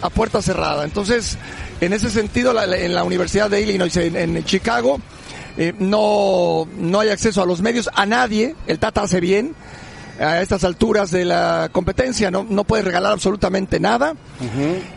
a 0.02 0.10
puerta 0.10 0.42
cerrada. 0.42 0.84
Entonces, 0.84 1.38
en 1.80 1.92
ese 1.92 2.10
sentido, 2.10 2.52
la- 2.52 2.64
en 2.76 2.94
la 2.94 3.04
Universidad 3.04 3.50
de 3.50 3.60
Illinois, 3.60 3.96
en, 3.96 4.16
en 4.16 4.44
Chicago, 4.44 5.00
eh, 5.56 5.72
no, 5.78 6.66
no 6.78 7.00
hay 7.00 7.10
acceso 7.10 7.42
a 7.42 7.46
los 7.46 7.60
medios, 7.62 7.88
a 7.94 8.06
nadie, 8.06 8.54
el 8.66 8.78
Tata 8.78 9.02
hace 9.02 9.20
bien, 9.20 9.54
a 10.20 10.40
estas 10.40 10.62
alturas 10.62 11.10
de 11.10 11.24
la 11.24 11.68
competencia, 11.72 12.30
no, 12.30 12.46
no 12.48 12.62
puede 12.62 12.82
regalar 12.84 13.10
absolutamente 13.12 13.80
nada. 13.80 14.14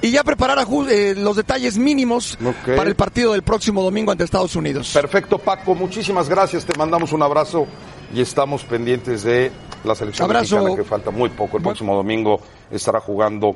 Y 0.02 0.12
ya 0.12 0.24
preparar 0.24 0.60
aju- 0.60 0.88
eh, 0.90 1.16
los 1.18 1.36
detalles 1.36 1.78
mínimos 1.78 2.38
para 2.76 2.88
el 2.90 2.96
partido 2.96 3.32
del 3.34 3.42
próximo 3.42 3.82
domingo 3.82 4.12
ante 4.12 4.24
Estados 4.24 4.56
Unidos. 4.56 4.92
Perfecto, 4.94 5.40
Paco, 5.40 5.74
muchísimas 5.74 6.30
gracias, 6.30 6.66
te 6.66 6.78
mandamos 6.78 7.14
un 7.14 7.24
abrazo 7.24 7.66
y 8.14 8.22
estamos 8.22 8.64
pendientes 8.64 9.24
de 9.24 9.52
la 9.84 9.96
selección 9.96 10.26
Abrazo. 10.26 10.56
mexicana 10.56 10.76
que 10.76 10.84
falta 10.84 11.12
muy 11.12 11.30
poco. 11.30 11.58
El 11.58 11.64
próximo 11.64 11.96
domingo 11.96 12.40
estará 12.72 13.00
jugando 13.00 13.56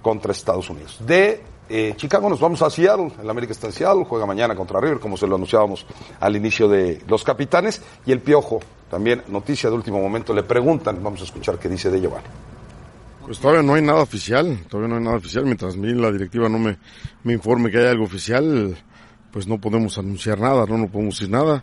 contra 0.00 0.32
Estados 0.32 0.68
Unidos. 0.70 0.98
De 1.06 1.42
eh, 1.68 1.94
Chicago 1.96 2.28
nos 2.28 2.40
vamos 2.40 2.60
a 2.62 2.70
Seattle, 2.70 3.12
el 3.22 3.30
América 3.30 3.52
está 3.52 3.68
en 3.68 3.72
Seattle, 3.72 4.04
juega 4.04 4.26
mañana 4.26 4.54
contra 4.54 4.80
River, 4.80 4.98
como 4.98 5.16
se 5.16 5.26
lo 5.26 5.36
anunciábamos 5.36 5.86
al 6.20 6.36
inicio 6.36 6.68
de 6.68 7.00
los 7.08 7.24
capitanes, 7.24 7.80
y 8.04 8.12
el 8.12 8.20
Piojo, 8.20 8.60
también 8.90 9.22
noticia 9.28 9.70
de 9.70 9.76
último 9.76 10.00
momento, 10.00 10.34
le 10.34 10.42
preguntan, 10.42 11.02
vamos 11.02 11.20
a 11.22 11.24
escuchar 11.24 11.58
qué 11.58 11.68
dice 11.68 11.90
de 11.90 12.00
Giovanni. 12.00 12.26
Pues 13.24 13.38
todavía 13.38 13.62
no 13.62 13.74
hay 13.74 13.82
nada 13.82 14.02
oficial, 14.02 14.58
todavía 14.68 14.88
no 14.88 14.96
hay 14.98 15.04
nada 15.04 15.16
oficial. 15.16 15.44
Mientras 15.44 15.76
mí 15.76 15.94
la 15.94 16.10
directiva 16.10 16.48
no 16.48 16.58
me, 16.58 16.76
me 17.22 17.32
informe 17.32 17.70
que 17.70 17.78
hay 17.78 17.86
algo 17.86 18.04
oficial, 18.04 18.76
pues 19.30 19.46
no 19.46 19.58
podemos 19.58 19.96
anunciar 19.96 20.40
nada, 20.40 20.66
no, 20.66 20.76
no 20.76 20.88
podemos 20.88 21.18
decir 21.18 21.30
nada. 21.30 21.62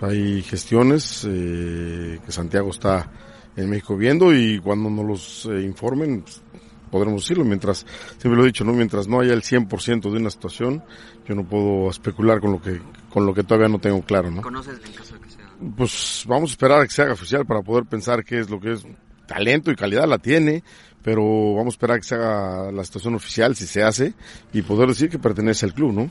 Hay 0.00 0.42
gestiones 0.42 1.26
eh, 1.28 2.18
que 2.24 2.32
Santiago 2.32 2.70
está 2.70 3.10
en 3.56 3.70
México 3.70 3.96
viendo 3.96 4.34
y 4.34 4.58
cuando 4.58 4.90
nos 4.90 5.06
los 5.06 5.46
eh, 5.46 5.62
informen, 5.62 6.22
pues, 6.22 6.42
podremos 6.90 7.22
decirlo, 7.22 7.44
mientras, 7.44 7.86
siempre 8.18 8.36
lo 8.36 8.42
he 8.44 8.46
dicho, 8.46 8.64
¿no? 8.64 8.72
Mientras 8.72 9.08
no 9.08 9.20
haya 9.20 9.32
el 9.32 9.42
100% 9.42 10.12
de 10.12 10.18
una 10.18 10.30
situación, 10.30 10.82
yo 11.26 11.34
no 11.34 11.44
puedo 11.44 11.90
especular 11.90 12.40
con 12.40 12.52
lo 12.52 12.60
que, 12.60 12.80
con 13.10 13.26
lo 13.26 13.34
que 13.34 13.42
todavía 13.42 13.68
no 13.68 13.78
tengo 13.78 14.02
claro, 14.02 14.30
¿no? 14.30 14.42
¿Conoces 14.42 14.78
en 14.84 14.92
caso 14.92 15.14
de 15.14 15.20
que 15.20 15.30
sea? 15.30 15.44
Pues 15.76 16.24
vamos 16.28 16.50
a 16.50 16.52
esperar 16.52 16.80
a 16.80 16.84
que 16.84 16.92
se 16.92 17.02
haga 17.02 17.14
oficial 17.14 17.46
para 17.46 17.62
poder 17.62 17.84
pensar 17.84 18.24
qué 18.24 18.40
es 18.40 18.50
lo 18.50 18.60
que 18.60 18.72
es. 18.72 18.86
Talento 19.26 19.70
y 19.70 19.74
calidad 19.74 20.06
la 20.06 20.18
tiene, 20.18 20.62
pero 21.02 21.54
vamos 21.54 21.72
a 21.72 21.76
esperar 21.76 21.96
a 21.96 22.00
que 22.00 22.06
se 22.06 22.14
haga 22.14 22.70
la 22.70 22.84
situación 22.84 23.14
oficial, 23.14 23.56
si 23.56 23.66
se 23.66 23.82
hace, 23.82 24.14
y 24.52 24.62
poder 24.62 24.88
decir 24.88 25.08
que 25.08 25.18
pertenece 25.18 25.64
al 25.64 25.74
club, 25.74 25.92
¿no? 25.92 26.10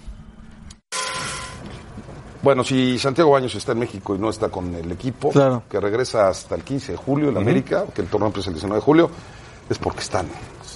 Bueno, 2.44 2.64
si 2.64 3.00
Santiago 3.00 3.32
Baños 3.32 3.56
está 3.56 3.72
en 3.72 3.80
México 3.80 4.14
y 4.16 4.20
no 4.20 4.30
está 4.30 4.50
con 4.50 4.76
el 4.76 4.92
equipo, 4.92 5.30
Claro. 5.32 5.64
que 5.70 5.80
regresa 5.80 6.28
hasta 6.28 6.56
el 6.56 6.64
15 6.64 6.92
de 6.92 6.98
julio 6.98 7.30
en 7.30 7.38
América, 7.38 7.86
que 7.96 8.02
el 8.02 8.08
torneo 8.08 8.28
empieza 8.28 8.50
el 8.50 8.56
19 8.56 8.80
de 8.80 8.86
julio, 8.86 9.10
es 9.70 9.78
porque 9.80 10.02
están. 10.02 10.28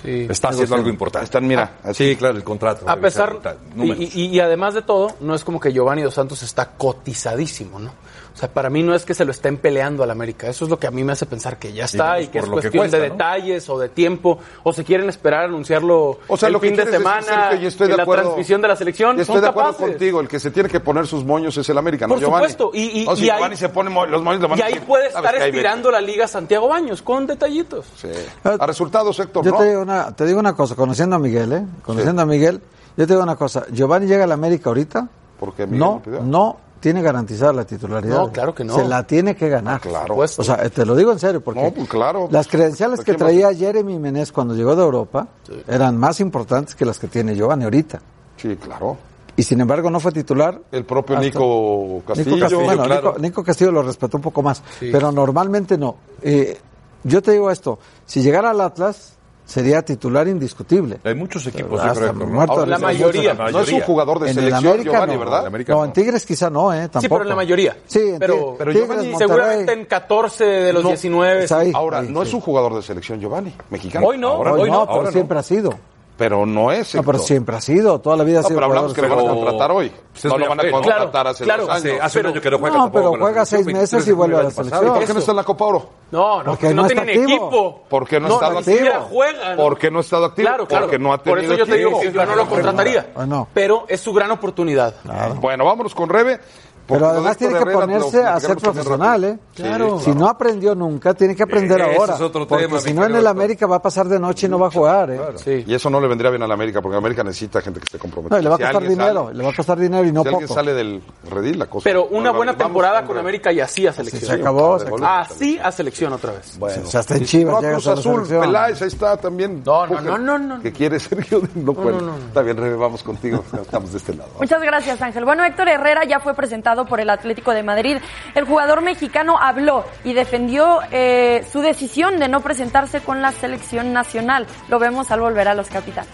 Está 0.04 0.50
haciendo 0.50 0.76
algo 0.76 0.90
importante. 0.90 1.26
Están, 1.26 1.46
mira, 1.46 1.80
Sí, 1.94 2.16
claro, 2.16 2.38
el 2.38 2.44
contrato. 2.44 2.88
A 2.90 2.96
pesar, 2.96 3.38
y 3.76 4.40
además 4.40 4.74
de 4.76 4.82
todo, 4.84 5.16
no 5.20 5.36
es 5.36 5.44
como 5.44 5.60
que 5.60 5.74
Giovanni 5.74 6.04
Dos 6.04 6.14
Santos 6.14 6.42
está 6.44 6.72
cotizadísimo, 6.78 7.80
¿no? 7.80 7.92
O 8.38 8.40
sea, 8.40 8.50
para 8.54 8.70
mí 8.70 8.84
no 8.84 8.94
es 8.94 9.04
que 9.04 9.16
se 9.16 9.26
lo 9.26 9.32
estén 9.32 9.58
peleando 9.58 10.04
al 10.04 10.12
América. 10.12 10.48
Eso 10.48 10.66
es 10.66 10.70
lo 10.70 10.78
que 10.78 10.86
a 10.86 10.92
mí 10.92 11.04
me 11.04 11.14
hace 11.14 11.26
pensar 11.26 11.58
que 11.58 11.74
ya 11.74 11.86
está 11.86 12.14
pues, 12.14 12.26
y 12.26 12.28
que 12.28 12.38
es 12.38 12.44
lo 12.44 12.50
que 12.52 12.62
cuestión 12.62 12.82
cuesta, 12.84 12.98
de 13.00 13.08
¿no? 13.10 13.14
detalles 13.16 13.68
o 13.68 13.80
de 13.80 13.90
tiempo 13.90 14.38
o 14.62 14.72
se 14.74 14.84
quieren 14.84 15.10
esperar 15.10 15.42
a 15.42 15.46
anunciarlo 15.46 16.20
O 16.28 16.38
sea, 16.38 16.48
el 16.48 16.54
lo 16.54 16.60
que 16.62 16.68
fin 16.68 16.76
de 16.78 16.84
quieres 16.84 17.00
decir, 17.02 17.20
semana 17.20 17.50
Sergio, 17.50 17.68
estoy 17.68 17.88
de 17.88 17.94
en 17.94 17.98
la 17.98 18.04
acuerdo. 18.04 18.24
transmisión 18.26 18.62
de 18.62 18.68
la 18.68 18.76
selección. 18.76 19.20
Estoy 19.20 19.26
Son 19.38 19.42
de 19.42 19.48
acuerdo 19.50 19.72
capaces. 19.72 19.90
contigo, 19.96 20.20
el 20.22 20.28
que 20.28 20.40
se 20.40 20.52
tiene 20.52 20.70
que 20.70 20.80
poner 20.80 21.08
sus 21.08 21.26
moños 21.26 21.58
es 21.58 21.68
el 21.68 21.78
América, 21.80 22.06
no 22.06 22.14
Por 22.14 22.22
Giovanni. 22.22 22.50
supuesto, 22.52 22.72
y- 22.76 23.02
y- 23.02 23.06
No, 23.08 23.16
si 23.16 23.26
y 23.26 23.30
ahí- 23.32 23.38
Giovanni 23.38 23.56
se 23.58 23.70
pone 23.70 23.90
mo- 23.90 24.06
los 24.06 24.22
moños 24.22 24.42
le 24.42 24.48
van 24.50 24.60
Y 24.60 24.62
a 24.62 24.66
ahí 24.66 24.74
decir, 24.74 24.88
puede 24.88 25.12
"Sabes 25.12 25.26
estar 25.32 25.42
que 25.42 25.46
estirando 25.50 25.90
la 25.90 26.00
liga 26.02 26.28
Santiago 26.28 26.68
Baños 26.68 27.02
con 27.02 27.26
detallitos. 27.26 27.86
vete". 28.04 28.20
Sí. 28.44 28.50
A 28.60 28.68
resultados, 28.68 29.20
Héctor, 29.20 29.44
Yo 29.46 29.52
¿no? 29.52 29.58
te 29.58 29.70
digo, 29.70 29.82
una, 29.82 30.12
te 30.16 30.26
digo 30.28 30.40
una 30.40 30.54
cosa, 30.56 30.76
conociendo 30.76 31.16
a 31.16 31.20
Miguel, 31.20 31.54
¿eh? 31.54 31.66
Conociendo 31.84 32.22
a 32.22 32.26
Miguel, 32.28 32.62
yo 32.96 33.08
te 33.08 33.14
digo 33.14 33.24
una 33.24 33.36
cosa, 33.36 33.66
Giovanni 33.72 34.06
llega 34.06 34.26
a 34.26 34.28
la 34.28 34.36
América 34.36 34.70
ahorita, 34.70 35.08
Porque 35.40 35.66
Miguel 35.66 35.80
no, 35.80 36.02
lo 36.06 36.22
no 36.24 36.58
tiene 36.80 37.02
garantizada 37.02 37.54
la 37.54 37.66
titularidad. 37.66 38.18
No, 38.18 38.32
claro 38.32 38.54
que 38.54 38.64
no. 38.64 38.76
Se 38.76 38.86
la 38.86 39.06
tiene 39.06 39.36
que 39.36 39.50
ganar. 39.50 39.82
claro. 39.82 40.16
O 40.18 40.28
sea, 40.28 40.70
te 40.70 40.86
lo 40.86 40.96
digo 40.96 41.12
en 41.12 41.20
serio, 41.20 41.42
porque 41.42 41.62
No, 41.64 41.72
pues 41.72 41.88
claro. 41.90 42.28
las 42.32 42.48
credenciales 42.48 43.00
¿De 43.00 43.06
que 43.06 43.14
traía 43.16 43.54
Jeremy 43.54 44.00
Menez 44.00 44.32
cuando 44.32 44.54
llegó 44.56 44.76
de 44.76 44.84
Europa 44.84 45.28
eran 45.68 45.98
más 45.98 46.20
importantes 46.20 46.76
que 46.76 46.86
las 46.86 47.00
que 47.00 47.08
tiene 47.08 47.36
Giovanni 47.36 47.64
ahorita. 47.66 48.00
Sí, 48.38 48.56
claro. 48.56 48.98
Y 49.36 49.44
sin 49.44 49.62
embargo 49.62 49.90
no 49.92 50.00
fue 50.00 50.12
titular. 50.12 50.60
El 50.72 50.84
propio 50.86 51.16
hasta- 51.16 51.26
Nico 51.28 52.02
Castillo. 52.08 52.32
Nico 52.36 52.40
Castillo, 52.42 52.64
bueno, 52.66 52.84
claro. 52.86 53.10
Nico, 53.10 53.20
Nico 53.20 53.44
Castillo 53.44 53.72
lo 53.72 53.84
respetó 53.84 54.18
un 54.18 54.24
poco 54.24 54.42
más, 54.42 54.64
pero 54.80 55.12
normalmente 55.12 55.78
no. 55.78 55.96
Eh, 56.22 56.58
yo 57.04 57.22
te 57.22 57.32
digo 57.34 57.52
esto, 57.52 57.78
si 58.06 58.22
llegara 58.22 58.50
al 58.50 58.62
Atlas, 58.62 59.14
sería 59.48 59.82
titular 59.82 60.28
indiscutible. 60.28 61.00
Hay 61.04 61.16
muchos 61.16 61.48
equipos, 61.48 61.80
Hasta 61.82 62.06
yo 62.06 62.14
creo, 62.14 62.28
muerto 62.28 62.52
Ahora, 62.54 62.66
de 62.66 62.70
la 62.72 62.78
mayoría. 62.80 63.34
No 63.34 63.62
es 63.62 63.72
un 63.72 63.80
jugador 63.82 64.20
de 64.20 64.30
En 64.32 64.38
el 64.38 64.44
selección, 64.44 64.74
América 64.74 64.92
Giovanni, 64.92 65.14
no. 65.14 65.20
¿verdad? 65.20 65.40
En 65.42 65.48
América 65.48 65.74
no, 65.74 65.86
en 65.86 65.94
Tigres 65.94 66.26
quizá 66.26 66.50
no, 66.50 66.74
¿eh? 66.74 66.90
Tampoco. 66.90 67.02
Sí, 67.02 67.08
pero 67.10 67.22
en 67.24 67.30
la 67.30 67.36
mayoría. 67.36 67.78
Sí, 67.88 68.00
en 68.00 68.20
pero, 68.20 68.34
Tigres, 68.36 68.56
pero 68.60 68.72
Tigres, 68.74 68.88
Giovanni 68.90 69.16
seguramente 69.18 69.72
en 69.74 69.86
14 69.86 70.44
de 70.46 70.74
los 70.74 70.84
No, 70.84 70.90
19. 70.90 71.44
Está 71.44 71.60
ahí. 71.60 71.72
Ahora, 71.74 72.00
Ahí, 72.00 72.10
no 72.10 72.22
es 72.22 72.30
sí. 72.30 72.36
un 72.36 72.42
jugador 72.42 72.76
de 72.76 72.82
selección, 72.82 73.20
Giovanni, 73.20 73.54
mexicano. 73.70 74.06
Hoy 74.06 74.18
no, 74.18 74.28
Ahora 74.34 74.52
Hoy 74.54 74.70
no, 74.70 74.82
pero 74.86 74.92
ahora 74.98 75.06
no. 75.08 75.12
siempre 75.14 75.40
ha 75.40 75.44
sido. 75.44 75.74
Pero 76.18 76.46
no 76.48 76.72
es. 76.72 76.96
No, 76.96 77.04
pero 77.04 77.20
siempre 77.20 77.56
ha 77.56 77.62
sido, 77.62 78.00
toda 78.02 78.18
la 78.18 78.24
vida 78.24 78.40
ha 78.40 78.42
No, 78.42 78.48
sido. 78.48 78.58
pero 78.60 78.66
hablamos 78.68 78.94
que 78.94 79.02
lo 79.04 79.10
van 79.16 79.20
a 79.26 79.30
contratar 79.30 79.72
hoy. 79.72 79.90
Pues 80.12 80.26
es 80.26 80.32
no 80.32 80.38
lo 80.40 80.50
van 80.50 80.60
a 80.60 80.62
afecto. 80.64 80.78
contratar 80.82 81.12
Claro, 81.12 81.30
hace 81.30 81.44
claro, 81.44 81.62
dos 81.68 81.70
años. 81.76 81.86
Hace, 81.86 82.02
hace 82.02 82.20
un 82.22 82.26
año 82.26 82.42
que 82.42 82.50
no 82.52 82.58
juega 82.58 82.78
No, 82.78 82.92
pero 82.92 83.10
juega 83.20 83.46
seis 83.46 83.66
meses 83.68 83.92
23 83.92 84.08
y 84.08 84.12
vuelve 84.14 84.38
a 84.38 84.44
la 84.44 84.50
selección. 84.52 84.94
¿Por 84.94 85.06
qué 85.06 85.14
no 85.14 85.20
está 85.20 85.32
en 85.32 85.36
la 85.38 85.44
Copa 85.44 85.66
Oro? 85.66 85.90
No, 86.10 86.38
no, 86.42 86.52
Porque 86.52 86.74
no, 86.74 86.88
tienen 86.88 87.04
activo. 87.08 87.24
equipo. 87.30 87.84
Porque 87.88 88.20
no, 88.20 88.28
No, 88.30 88.34
está 88.36 88.48
activo. 88.48 88.64
siquiera 88.64 89.02
juega, 89.02 89.56
¿no? 89.56 89.64
Porque 89.64 89.92
no 89.92 89.98
ha 90.00 90.02
estado 90.02 90.26
activo. 90.26 90.48
Claro, 90.48 90.68
claro. 90.68 90.86
Porque 90.86 91.00
no 91.00 91.14
ha 91.14 91.18
Por 91.22 91.36
tenido 91.38 91.54
eso 91.54 91.66
yo 91.66 91.72
te 91.72 91.78
digo 91.78 92.00
que 92.02 92.12
yo 92.12 92.26
no 92.26 92.36
lo 92.36 92.48
contrataría. 92.48 93.08
Ah, 93.16 93.26
no. 93.28 93.48
Pero 93.54 93.86
es 93.88 94.02
su 94.02 94.12
gran 94.14 94.32
oportunidad. 94.32 94.96
Bueno, 95.40 95.66
vámonos 95.66 95.94
con 95.94 96.10
Rebe. 96.10 96.40
Pero 96.88 97.08
además 97.08 97.38
tiene 97.38 97.54
que 97.56 97.60
Herrera 97.62 97.80
ponerse 97.82 98.24
lo- 98.24 98.28
a 98.30 98.40
ser 98.40 98.58
profesional. 98.58 99.24
¿eh? 99.24 99.40
Sí, 99.56 99.64
Claro. 99.64 100.00
Si 100.00 100.06
claro. 100.06 100.20
no 100.20 100.28
aprendió 100.30 100.74
nunca, 100.76 101.14
tiene 101.14 101.36
que 101.36 101.44
aprender 101.44 101.82
Ese 101.82 101.96
ahora. 101.98 102.16
es 102.16 102.22
otro 102.22 102.48
porque 102.48 102.68
tema, 102.68 102.80
si 102.80 102.94
no 102.94 103.06
en 103.06 103.16
el. 103.16 103.28
América 103.28 103.68
va 103.68 103.76
a 103.78 103.82
pasar 103.82 104.08
de 104.08 104.20
noche 104.20 104.48
y 104.48 104.50
no 104.50 104.58
va 104.58 104.68
a 104.68 104.72
jugar, 104.72 105.10
¿eh? 105.12 105.20
Sí. 105.36 105.64
Y 105.68 105.74
eso 105.74 105.90
no 105.90 106.00
le 106.00 106.08
vendría 106.08 106.30
bien 106.32 106.42
a 106.44 106.48
la 106.48 106.54
América, 106.54 106.82
porque 106.82 106.98
América 106.98 107.24
necesita 107.24 107.60
gente 107.62 107.80
que 107.82 107.86
esté 107.86 108.00
comprometida. 108.00 108.36
No, 108.38 108.40
y 108.40 108.44
le 108.44 108.50
va 108.50 108.56
a 108.56 108.60
costar 108.60 108.82
dinero, 108.88 109.26
sale- 109.26 109.38
le 109.38 109.44
va 109.44 109.50
a 109.50 109.56
costar 109.56 109.78
dinero 109.80 110.08
y 110.08 110.12
no 110.14 110.24
si 110.24 110.30
poco. 110.30 110.48
sale 110.48 110.74
del 110.74 111.02
redil, 111.30 111.60
la 111.60 111.66
cosa. 111.66 111.84
Pero 111.84 112.06
una 112.08 112.32
buena 112.32 112.54
vamos 112.54 112.66
temporada 112.66 113.04
con. 113.06 113.18
América 113.18 113.52
y 113.52 113.60
así 113.60 113.86
a 113.86 113.92
selección. 113.92 114.22
se 114.26 114.34
acabó, 114.34 114.80
se 114.80 114.88
acabó. 114.88 115.06
Así 115.06 115.60
a 115.62 115.72
selección 115.72 116.14
otra 116.14 116.32
vez. 116.34 116.58
Bueno. 116.58 116.84
O 116.86 116.88
sea, 116.90 117.02
hasta 117.02 117.16
en 117.18 117.26
Chivas 117.26 117.56
no, 117.56 117.62
llegas 117.62 117.84
Cruz 117.84 117.88
a 117.88 117.94
la 117.96 118.00
Azul. 118.00 118.28
Peláez, 118.40 118.82
ahí 118.82 118.88
está 118.88 119.18
también. 119.18 119.64
No, 119.66 119.88
no, 119.88 120.00
no, 120.02 120.18
no, 120.18 120.38
no. 120.38 120.62
Que 120.62 120.72
quiere 120.72 121.00
Sergio, 121.00 121.42
no, 121.56 121.74
cuenta. 121.74 122.06
Está 122.28 122.42
bien, 122.44 122.56
Rebe, 122.58 122.76
vamos 122.78 123.04
contigo. 123.04 123.44
Estamos 123.62 123.92
de 123.92 123.98
este 123.98 124.14
lado. 124.16 124.30
Muchas 124.40 124.62
gracias, 124.62 125.02
Ángel. 125.02 125.26
Bueno, 125.26 125.44
Héctor 125.44 125.68
Herrera 125.68 126.06
ya 126.06 126.20
fue 126.20 126.34
presentado 126.34 126.77
por 126.86 127.00
el 127.00 127.10
Atlético 127.10 127.52
de 127.52 127.64
Madrid. 127.64 127.98
El 128.36 128.46
jugador 128.46 128.82
mexicano 128.82 129.38
habló 129.40 129.86
y 130.04 130.14
defendió 130.14 130.80
eh, 130.92 131.46
su 131.52 131.62
decisión 131.62 132.20
de 132.20 132.28
no 132.28 132.42
presentarse 132.42 133.02
con 133.02 133.22
la 133.22 133.32
selección 133.32 133.94
nacional. 133.94 134.46
Lo 134.70 134.80
vemos 134.80 135.12
al 135.12 135.22
volver 135.22 135.48
a 135.48 135.54
los 135.54 135.70
capitanes. 135.70 136.10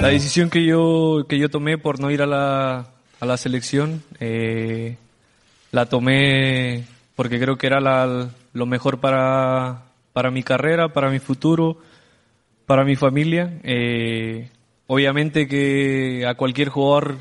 La 0.00 0.08
decisión 0.08 0.50
que 0.50 0.64
yo, 0.64 1.24
que 1.28 1.38
yo 1.38 1.48
tomé 1.48 1.78
por 1.78 2.00
no 2.00 2.10
ir 2.10 2.22
a 2.22 2.26
la, 2.26 2.86
a 3.20 3.26
la 3.26 3.36
selección, 3.36 4.02
eh, 4.20 4.96
la 5.70 5.86
tomé 5.86 6.84
porque 7.16 7.38
creo 7.38 7.56
que 7.56 7.66
era 7.66 7.80
lo 7.80 8.66
mejor 8.66 8.98
para, 8.98 9.84
para 10.12 10.30
mi 10.30 10.42
carrera, 10.42 10.88
para 10.88 11.10
mi 11.10 11.18
futuro, 11.18 11.78
para 12.66 12.84
mi 12.84 12.96
familia. 12.96 13.60
Eh, 13.62 14.48
obviamente 14.86 15.46
que 15.48 16.26
a 16.26 16.34
cualquier 16.34 16.68
jugador 16.68 17.18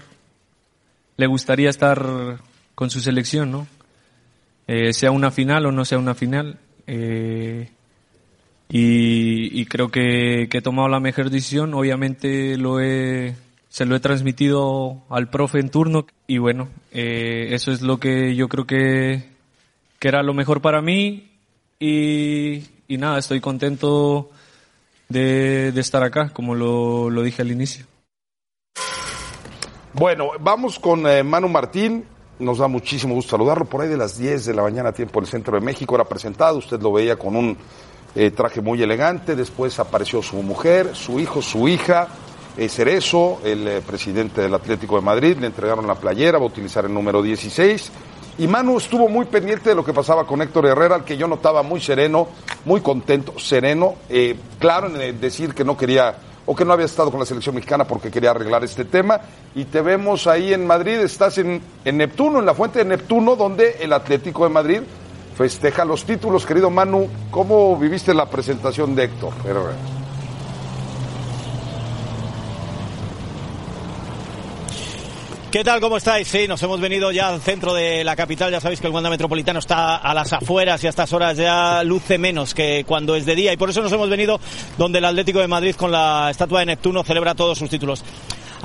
le 1.18 1.28
gustaría 1.28 1.70
estar 1.70 2.38
con 2.76 2.90
su 2.90 3.00
selección, 3.00 3.52
¿no? 3.52 3.68
Eh, 4.68 4.94
sea 4.94 5.12
una 5.12 5.32
final 5.32 5.66
o 5.66 5.72
no 5.72 5.86
sea 5.86 5.98
una 5.98 6.16
final. 6.16 6.58
Eh, 6.88 7.70
y, 8.70 9.66
creo 9.66 9.90
que, 9.90 10.48
que 10.50 10.58
he 10.58 10.62
tomado 10.62 10.88
la 10.88 11.00
mejor 11.00 11.30
decisión. 11.30 11.74
Obviamente 11.76 12.58
lo 12.58 12.80
he, 12.80 13.36
se 13.70 13.86
lo 13.86 13.96
he 13.96 14.00
transmitido 14.00 15.04
al 15.10 15.30
profe 15.30 15.60
en 15.60 15.70
turno 15.70 16.08
y 16.28 16.40
bueno, 16.40 16.70
eh, 16.92 17.50
eso 17.52 17.72
es 17.72 17.82
lo 17.82 18.00
que 18.00 18.36
yo 18.36 18.48
creo 18.50 18.66
que, 18.66 19.24
que 20.00 20.08
era 20.08 20.24
lo 20.24 20.34
mejor 20.34 20.62
para 20.62 20.82
mí 20.82 21.30
y, 21.80 22.64
y 22.88 22.98
nada, 22.98 23.20
estoy 23.20 23.42
contento 23.42 24.32
de, 25.10 25.72
de 25.72 25.82
estar 25.82 26.04
acá, 26.04 26.30
como 26.34 26.56
lo, 26.56 27.10
lo 27.10 27.22
dije 27.22 27.42
al 27.42 27.52
inicio. 27.52 27.86
Bueno, 29.94 30.30
vamos 30.40 30.80
con 30.80 31.06
eh, 31.08 31.24
Manu 31.24 31.48
Martín. 31.50 32.06
Nos 32.40 32.58
da 32.58 32.68
muchísimo 32.68 33.14
gusto 33.14 33.32
saludarlo. 33.32 33.66
Por 33.66 33.82
ahí 33.82 33.90
de 33.90 33.98
las 33.98 34.18
10 34.18 34.46
de 34.46 34.54
la 34.56 34.64
mañana, 34.64 34.92
tiempo 34.92 35.20
del 35.22 35.30
centro 35.30 35.58
de 35.58 35.64
México, 35.64 35.94
era 35.96 36.04
presentado. 36.04 36.58
Usted 36.58 36.82
lo 36.82 36.92
veía 36.92 37.16
con 37.16 37.36
un 37.36 37.56
eh, 38.16 38.32
traje 38.32 38.60
muy 38.60 38.82
elegante. 38.82 39.36
Después 39.36 39.78
apareció 39.80 40.22
su 40.24 40.38
mujer, 40.42 40.96
su 40.96 41.20
hijo, 41.20 41.42
su 41.42 41.68
hija. 41.68 42.08
eh, 42.58 42.70
Cerezo, 42.70 43.40
el 43.44 43.82
presidente 43.84 44.42
del 44.42 44.54
Atlético 44.56 44.96
de 44.96 45.02
Madrid. 45.04 45.38
Le 45.40 45.48
entregaron 45.48 45.86
la 45.86 45.96
playera, 45.96 46.40
va 46.40 46.46
a 46.46 46.48
utilizar 46.48 46.86
el 46.86 46.94
número 46.94 47.22
16. 47.22 47.92
Y 48.38 48.48
Manu 48.48 48.78
estuvo 48.78 49.08
muy 49.08 49.26
pendiente 49.26 49.70
de 49.70 49.76
lo 49.76 49.86
que 49.86 49.94
pasaba 49.94 50.26
con 50.26 50.42
Héctor 50.42 50.66
Herrera, 50.66 50.96
al 50.96 51.04
que 51.04 51.18
yo 51.18 51.28
notaba 51.28 51.62
muy 51.62 51.80
sereno, 51.80 52.28
muy 52.66 52.82
contento, 52.82 53.38
sereno, 53.38 53.96
eh, 54.10 54.36
claro 54.58 54.88
en 54.88 55.22
decir 55.22 55.54
que 55.54 55.64
no 55.64 55.78
quería 55.78 56.16
o 56.46 56.56
que 56.56 56.66
no 56.66 56.74
había 56.74 56.88
estado 56.88 57.10
con 57.12 57.20
la 57.20 57.26
selección 57.26 57.56
mexicana 57.56 57.86
porque 57.86 58.12
quería 58.12 58.32
arreglar 58.32 58.64
este 58.64 58.86
tema. 58.86 59.22
Y 59.56 59.66
te 59.66 59.82
vemos 59.82 60.28
ahí 60.28 60.52
en 60.52 60.66
Madrid, 60.66 61.00
estás 61.00 61.38
en, 61.38 61.62
en 61.86 61.98
Neptuno, 61.98 62.40
en 62.40 62.46
la 62.46 62.56
fuente 62.56 62.80
de 62.80 62.86
Neptuno, 62.86 63.36
donde 63.36 63.78
el 63.80 63.94
Atlético 63.94 64.44
de 64.44 64.50
Madrid 64.50 64.82
festeja 65.38 65.86
los 65.86 66.04
títulos. 66.04 66.46
Querido 66.46 66.70
Manu, 66.70 67.08
¿cómo 67.30 67.78
viviste 67.78 68.14
la 68.14 68.26
presentación 68.26 68.96
de 68.96 69.06
Héctor 69.06 69.34
Herrera? 69.46 70.03
¿Qué 75.54 75.64
tal? 75.64 75.80
¿Cómo 75.80 75.98
estáis? 75.98 76.28
Sí, 76.28 76.48
nos 76.48 76.64
hemos 76.64 76.82
venido 76.82 77.12
ya 77.12 77.28
al 77.28 77.40
centro 77.40 77.76
de 77.76 78.04
la 78.04 78.16
capital. 78.16 78.52
Ya 78.52 78.60
sabéis 78.60 78.82
que 78.82 78.88
el 78.88 78.94
Wanda 78.94 79.12
Metropolitano 79.12 79.60
está 79.60 79.98
a 79.98 80.12
las 80.16 80.34
afueras 80.34 80.84
y 80.84 80.88
a 80.88 80.90
estas 80.90 81.14
horas 81.14 81.38
ya 81.38 81.84
luce 81.84 82.18
menos 82.18 82.56
que 82.56 82.84
cuando 82.88 83.16
es 83.16 83.24
de 83.28 83.36
día. 83.36 83.54
Y 83.54 83.58
por 83.58 83.70
eso 83.70 83.84
nos 83.84 83.92
hemos 83.92 84.10
venido 84.10 84.40
donde 84.80 84.98
el 84.98 85.06
Atlético 85.06 85.42
de 85.42 85.48
Madrid 85.48 85.76
con 85.76 85.92
la 85.92 86.30
estatua 86.32 86.62
de 86.62 86.66
Neptuno 86.66 87.04
celebra 87.04 87.36
todos 87.36 87.60
sus 87.60 87.70
títulos. 87.70 88.04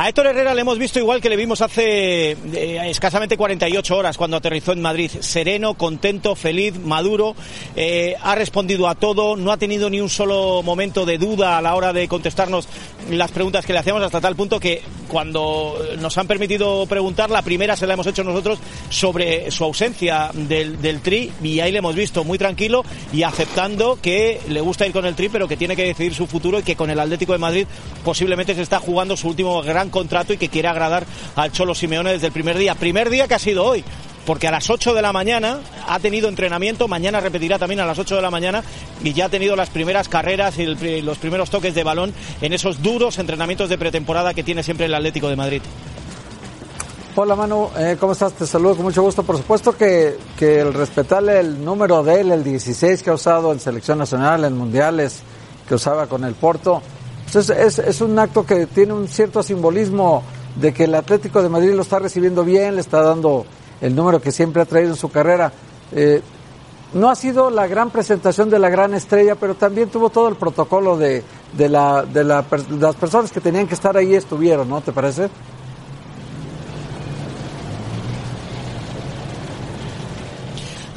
A 0.00 0.08
Héctor 0.08 0.28
Herrera 0.28 0.54
le 0.54 0.60
hemos 0.60 0.78
visto 0.78 1.00
igual 1.00 1.20
que 1.20 1.28
le 1.28 1.34
vimos 1.34 1.60
hace 1.60 2.30
eh, 2.30 2.80
escasamente 2.84 3.36
48 3.36 3.96
horas 3.96 4.16
cuando 4.16 4.36
aterrizó 4.36 4.70
en 4.70 4.80
Madrid. 4.80 5.10
Sereno, 5.18 5.74
contento, 5.74 6.36
feliz, 6.36 6.78
maduro. 6.78 7.34
eh, 7.74 8.14
ha 8.22 8.36
respondido 8.36 8.86
a 8.86 8.94
todo. 8.94 9.34
No 9.34 9.50
ha 9.50 9.56
tenido 9.56 9.90
ni 9.90 10.00
un 10.00 10.08
solo 10.08 10.62
momento 10.62 11.04
de 11.04 11.18
duda 11.18 11.58
a 11.58 11.62
la 11.62 11.74
hora 11.74 11.92
de 11.92 12.06
contestarnos 12.06 12.68
las 13.10 13.32
preguntas 13.32 13.66
que 13.66 13.72
le 13.72 13.80
hacíamos 13.80 14.04
hasta 14.04 14.20
tal 14.20 14.36
punto 14.36 14.60
que 14.60 14.82
cuando 15.08 15.76
nos 15.98 16.16
han 16.16 16.28
permitido 16.28 16.86
preguntar, 16.86 17.30
la 17.30 17.42
primera 17.42 17.74
se 17.74 17.86
la 17.86 17.94
hemos 17.94 18.06
hecho 18.06 18.22
nosotros 18.22 18.60
sobre 18.90 19.50
su 19.50 19.64
ausencia 19.64 20.30
del 20.32 21.00
Tri 21.00 21.32
y 21.42 21.58
ahí 21.58 21.72
le 21.72 21.78
hemos 21.78 21.96
visto 21.96 22.22
muy 22.22 22.38
tranquilo 22.38 22.84
y 23.12 23.24
aceptando 23.24 23.98
que 24.00 24.40
le 24.48 24.60
gusta 24.60 24.86
ir 24.86 24.92
con 24.92 25.06
el 25.06 25.16
Tri, 25.16 25.28
pero 25.28 25.48
que 25.48 25.56
tiene 25.56 25.74
que 25.74 25.86
decidir 25.86 26.14
su 26.14 26.26
futuro 26.26 26.60
y 26.60 26.62
que 26.62 26.76
con 26.76 26.90
el 26.90 27.00
Atlético 27.00 27.32
de 27.32 27.38
Madrid 27.38 27.66
posiblemente 28.04 28.54
se 28.54 28.62
está 28.62 28.78
jugando 28.78 29.16
su 29.16 29.28
último 29.28 29.60
gran 29.62 29.87
contrato 29.90 30.32
y 30.32 30.36
que 30.38 30.48
quiere 30.48 30.68
agradar 30.68 31.04
al 31.36 31.52
Cholo 31.52 31.74
Simeone 31.74 32.12
desde 32.12 32.26
el 32.28 32.32
primer 32.32 32.56
día. 32.58 32.74
Primer 32.74 33.10
día 33.10 33.26
que 33.28 33.34
ha 33.34 33.38
sido 33.38 33.64
hoy 33.64 33.84
porque 34.26 34.46
a 34.46 34.50
las 34.50 34.68
8 34.68 34.92
de 34.92 35.00
la 35.00 35.10
mañana 35.12 35.58
ha 35.88 35.98
tenido 36.00 36.28
entrenamiento, 36.28 36.86
mañana 36.86 37.18
repetirá 37.20 37.58
también 37.58 37.80
a 37.80 37.86
las 37.86 37.98
8 37.98 38.16
de 38.16 38.20
la 38.22 38.30
mañana 38.30 38.62
y 39.02 39.14
ya 39.14 39.24
ha 39.26 39.28
tenido 39.30 39.56
las 39.56 39.70
primeras 39.70 40.08
carreras 40.10 40.58
y 40.58 40.64
el- 40.64 41.06
los 41.06 41.16
primeros 41.16 41.48
toques 41.48 41.74
de 41.74 41.82
balón 41.82 42.12
en 42.42 42.52
esos 42.52 42.82
duros 42.82 43.18
entrenamientos 43.18 43.70
de 43.70 43.78
pretemporada 43.78 44.34
que 44.34 44.42
tiene 44.42 44.62
siempre 44.62 44.84
el 44.84 44.94
Atlético 44.94 45.28
de 45.30 45.36
Madrid. 45.36 45.62
Hola 47.16 47.34
Manu, 47.34 47.70
eh, 47.76 47.96
¿cómo 47.98 48.12
estás? 48.12 48.32
Te 48.34 48.46
saludo 48.46 48.76
con 48.76 48.84
mucho 48.84 49.02
gusto. 49.02 49.24
Por 49.24 49.36
supuesto 49.38 49.76
que, 49.76 50.16
que 50.38 50.60
el 50.60 50.72
respetarle 50.72 51.40
el 51.40 51.64
número 51.64 52.04
de 52.04 52.20
él, 52.20 52.30
el 52.30 52.44
16 52.44 53.02
que 53.02 53.10
ha 53.10 53.14
usado 53.14 53.50
en 53.52 53.58
selección 53.58 53.98
nacional, 53.98 54.44
en 54.44 54.56
mundiales, 54.56 55.20
que 55.66 55.74
usaba 55.74 56.06
con 56.06 56.22
el 56.24 56.34
Porto, 56.34 56.80
pues 57.32 57.50
es, 57.50 58.00
un 58.00 58.18
acto 58.18 58.44
que 58.46 58.66
tiene 58.66 58.92
un 58.92 59.06
cierto 59.08 59.42
simbolismo 59.42 60.22
de 60.56 60.72
que 60.72 60.84
el 60.84 60.94
Atlético 60.94 61.42
de 61.42 61.48
Madrid 61.48 61.72
lo 61.72 61.82
está 61.82 61.98
recibiendo 61.98 62.44
bien, 62.44 62.74
le 62.74 62.80
está 62.80 63.02
dando 63.02 63.44
el 63.80 63.94
número 63.94 64.20
que 64.20 64.32
siempre 64.32 64.62
ha 64.62 64.64
traído 64.64 64.90
en 64.90 64.96
su 64.96 65.10
carrera. 65.10 65.52
Eh, 65.92 66.22
no 66.94 67.10
ha 67.10 67.14
sido 67.14 67.50
la 67.50 67.66
gran 67.66 67.90
presentación 67.90 68.48
de 68.48 68.58
la 68.58 68.70
gran 68.70 68.94
estrella, 68.94 69.34
pero 69.34 69.54
también 69.54 69.90
tuvo 69.90 70.08
todo 70.08 70.28
el 70.28 70.36
protocolo 70.36 70.96
de, 70.96 71.22
de 71.56 71.68
las 71.68 72.96
personas 72.96 73.30
que 73.30 73.40
tenían 73.40 73.66
que 73.66 73.74
estar 73.74 73.96
ahí 73.96 74.14
estuvieron, 74.14 74.68
¿no? 74.68 74.80
¿Te 74.80 74.92
parece? 74.92 75.28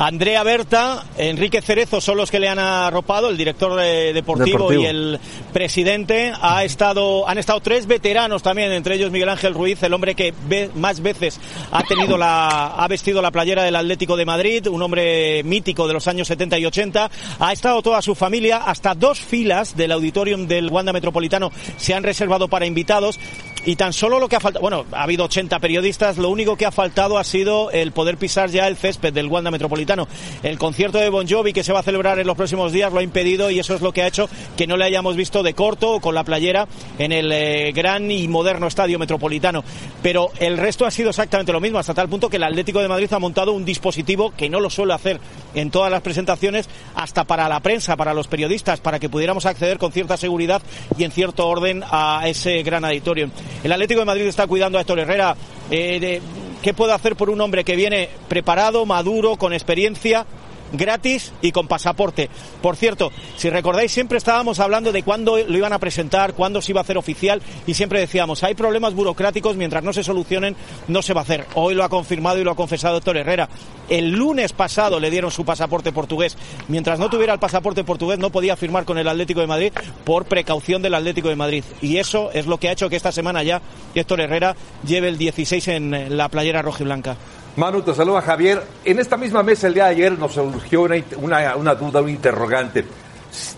Andrea 0.02 0.41
Berta, 0.41 1.04
Enrique 1.16 1.62
Cerezo 1.62 2.02
son 2.02 2.18
los 2.18 2.32
que 2.32 2.39
le 2.39 2.49
han 2.49 2.58
arropado, 2.58 3.30
el 3.30 3.38
director 3.38 3.76
deportivo, 3.80 4.58
Deportivo. 4.58 4.82
y 4.82 4.86
el 4.88 5.20
presidente. 5.54 6.34
Ha 6.41 6.64
estado, 6.64 7.30
han 7.30 7.38
estado 7.38 7.60
tres 7.60 7.86
veteranos 7.86 8.41
también, 8.41 8.72
entre 8.72 8.95
ellos 8.95 9.12
Miguel 9.12 9.30
Ángel 9.30 9.54
Ruiz, 9.54 9.84
el 9.84 9.93
hombre 9.93 10.16
que 10.16 10.34
ve- 10.47 10.72
más 10.74 11.02
veces 11.02 11.39
ha 11.72 11.84
tenido 11.84 12.18
la, 12.18 12.70
ha 12.70 12.88
vestido 12.88 13.22
la 13.22 13.30
playera 13.30 13.64
del 13.64 13.76
Atlético 13.76 14.18
de 14.18 14.26
Madrid, 14.26 14.66
un 14.70 14.82
hombre 14.82 15.43
mítico 15.43 15.88
de 15.88 15.93
los 15.93 16.08
años 16.08 16.28
70 16.28 16.58
y 16.58 16.66
80. 16.66 17.12
Ha 17.39 17.54
estado 17.54 17.84
toda 17.84 18.02
su 18.02 18.16
familia, 18.16 18.58
hasta 18.58 18.95
dos 18.95 19.20
filas 19.20 19.78
del 19.78 19.91
auditorium 19.91 20.47
del 20.47 20.70
Wanda 20.72 20.93
Metropolitano 20.93 21.52
se 21.78 21.93
han 21.93 22.02
reservado 22.02 22.47
para 22.47 22.66
invitados. 22.66 23.20
Y 23.64 23.76
tan 23.76 23.93
solo 23.93 24.20
lo 24.20 24.28
que 24.28 24.36
ha 24.36 24.39
faltado, 24.39 24.62
bueno, 24.62 24.86
ha 24.91 25.03
habido 25.03 25.26
80 25.26 25.59
periodistas, 25.59 26.18
lo 26.18 26.30
único 26.30 26.55
que 26.55 26.66
ha 26.66 26.72
faltado 26.72 27.20
ha 27.20 27.24
sido 27.24 27.70
el 27.70 27.91
poder 27.91 28.18
pisar 28.18 28.49
ya 28.49 28.68
el 28.68 28.76
césped 28.76 29.14
del 29.14 29.28
Wanda 29.28 29.51
Metropolitano. 29.51 30.07
El 30.41 30.57
concierto 30.57 30.97
de 30.97 31.09
Bon 31.09 31.28
Jovi 31.28 31.53
que 31.53 31.64
se 31.64 31.72
va 31.72 31.82
a 31.82 31.84
celebrar 31.84 32.18
en 32.18 32.26
los 32.26 32.36
próximos 32.36 32.72
días 32.72 32.91
lo 32.91 32.99
ha 32.99 33.03
impedido 33.03 33.51
y 33.51 33.59
eso 33.59 33.76
es 33.76 33.82
lo 33.82 33.91
que 33.91 34.01
ha 34.01 34.07
hecho 34.07 34.28
que 34.57 34.66
no 34.66 34.78
le 34.78 34.86
hayamos 34.86 35.16
visto 35.16 35.43
de 35.43 35.53
corto 35.53 35.91
o 35.91 36.01
con 36.01 36.16
la 36.16 36.24
playera 36.24 36.68
en 36.97 37.12
el 37.12 37.32
eh, 37.32 37.72
gran 37.72 38.09
y 38.09 38.28
moderno 38.28 38.66
estadio 38.66 38.97
metropolitano. 38.97 39.64
Pero 40.01 40.32
el 40.39 40.57
resto 40.57 40.88
ha 40.88 40.91
sido 40.91 41.12
exactamente 41.12 41.53
lo 41.53 41.62
mismo, 41.62 41.78
hasta 41.78 41.93
tal 41.93 42.09
punto 42.09 42.30
que 42.30 42.38
el 42.38 42.43
Atlético 42.43 42.82
de 42.82 42.88
Madrid 42.88 43.14
ha 43.14 43.20
montado 43.20 43.51
un 43.51 43.64
dispositivo 43.64 44.34
que 44.36 44.49
no 44.49 44.59
lo 44.59 44.72
suele 44.72 44.93
hacer 44.93 45.20
en 45.53 45.70
todas 45.70 45.91
las 45.91 46.01
presentaciones, 46.01 46.68
hasta 46.95 47.26
para 47.26 47.47
la 47.47 47.59
prensa, 47.59 47.95
para 47.95 48.16
los 48.16 48.28
periodistas, 48.28 48.80
para 48.80 48.97
que 48.97 49.09
pudiéramos 49.09 49.45
acceder 49.45 49.78
con 49.78 49.91
cierta 49.91 50.18
seguridad 50.18 50.64
y 50.97 51.03
en 51.03 51.12
cierto 51.12 51.47
orden 51.47 51.84
a 51.91 52.24
ese 52.26 52.64
gran 52.64 52.86
auditorio. 52.86 53.30
El 53.64 53.72
Atlético 53.72 53.99
de 54.02 54.06
Madrid 54.06 54.26
está 54.28 54.47
cuidando 54.47 54.78
a 54.78 54.82
Héctor 54.82 54.99
Herrera. 54.99 55.36
eh, 55.70 55.99
de- 55.99 56.22
¿Qué 56.62 56.74
puede 56.74 56.93
hacer 56.93 57.16
por 57.16 57.30
un 57.30 57.39
hombre 57.41 57.64
que 57.64 57.76
viene 57.76 58.10
preparado, 58.28 58.86
maduro, 58.86 59.38
con 59.38 59.52
experiencia? 59.54 60.26
Gratis 60.72 61.34
y 61.41 61.51
con 61.51 61.67
pasaporte. 61.67 62.30
Por 62.61 62.76
cierto, 62.76 63.11
si 63.38 63.49
recordáis, 63.49 63.91
siempre 63.91 64.17
estábamos 64.17 64.59
hablando 64.59 64.91
de 64.91 65.03
cuándo 65.03 65.38
lo 65.38 65.57
iban 65.57 65.74
a 65.74 65.80
presentar, 65.80 66.34
cuándo 66.34 66.61
se 66.61 66.72
iba 66.72 66.82
a 66.82 66.84
hacer 66.84 66.97
oficial 66.97 67.41
y 67.67 67.74
siempre 67.74 67.99
decíamos, 67.99 68.43
hay 68.43 68.55
problemas 68.55 68.93
burocráticos, 68.93 69.55
mientras 69.55 69.84
no 69.84 69.93
se 69.93 70.03
solucionen, 70.03 70.55
no 70.88 71.01
se 71.01 71.13
va 71.13 71.22
a 71.22 71.24
hacer. 71.24 71.45
Hoy 71.55 71.76
lo 71.76 71.84
ha 71.84 71.89
confirmado 71.89 72.39
y 72.39 72.43
lo 72.43 72.51
ha 72.51 72.55
confesado 72.55 72.97
Héctor 72.97 73.17
Herrera. 73.17 73.49
El 73.89 74.11
lunes 74.11 74.53
pasado 74.53 74.99
le 74.99 75.11
dieron 75.11 75.32
su 75.32 75.43
pasaporte 75.43 75.91
portugués. 75.91 76.38
Mientras 76.67 76.99
no 76.99 77.09
tuviera 77.09 77.34
el 77.34 77.39
pasaporte 77.39 77.84
portugués, 77.84 78.19
no 78.19 78.30
podía 78.30 78.55
firmar 78.55 78.86
con 78.86 78.97
el 78.97 79.07
Atlético 79.07 79.41
de 79.41 79.47
Madrid 79.47 79.74
por 80.05 80.26
precaución 80.26 80.82
del 80.82 80.93
Atlético 80.93 81.30
de 81.30 81.36
Madrid. 81.36 81.63
Y 81.82 81.97
eso 81.97 82.32
es 82.34 82.45
lo 82.45 82.57
que 82.57 82.69
ha 82.69 82.72
hecho 82.72 82.89
que 82.89 82.95
esta 82.95 83.11
semana 83.11 83.43
ya 83.43 83.61
Héctor 83.95 84.22
Herrera 84.22 84.55
lleve 84.86 85.09
el 85.09 85.17
16 85.17 85.67
en 85.69 86.17
la 86.17 86.30
playera 86.30 86.61
roja 86.61 86.84
y 86.84 86.86
blanca. 86.86 87.17
Manu, 87.58 87.82
te 87.82 87.93
saluda 87.93 88.22
Javier. 88.22 88.64
En 88.86 88.99
esta 88.99 89.18
misma 89.18 89.43
mesa 89.43 89.68
el 89.68 89.74
día 89.74 89.86
de 89.86 89.91
ayer 89.91 90.18
nos 90.18 90.34
surgió 90.34 90.84
una, 90.84 91.76
duda, 91.76 92.02
un 92.02 92.10
interrogante. 92.10 92.86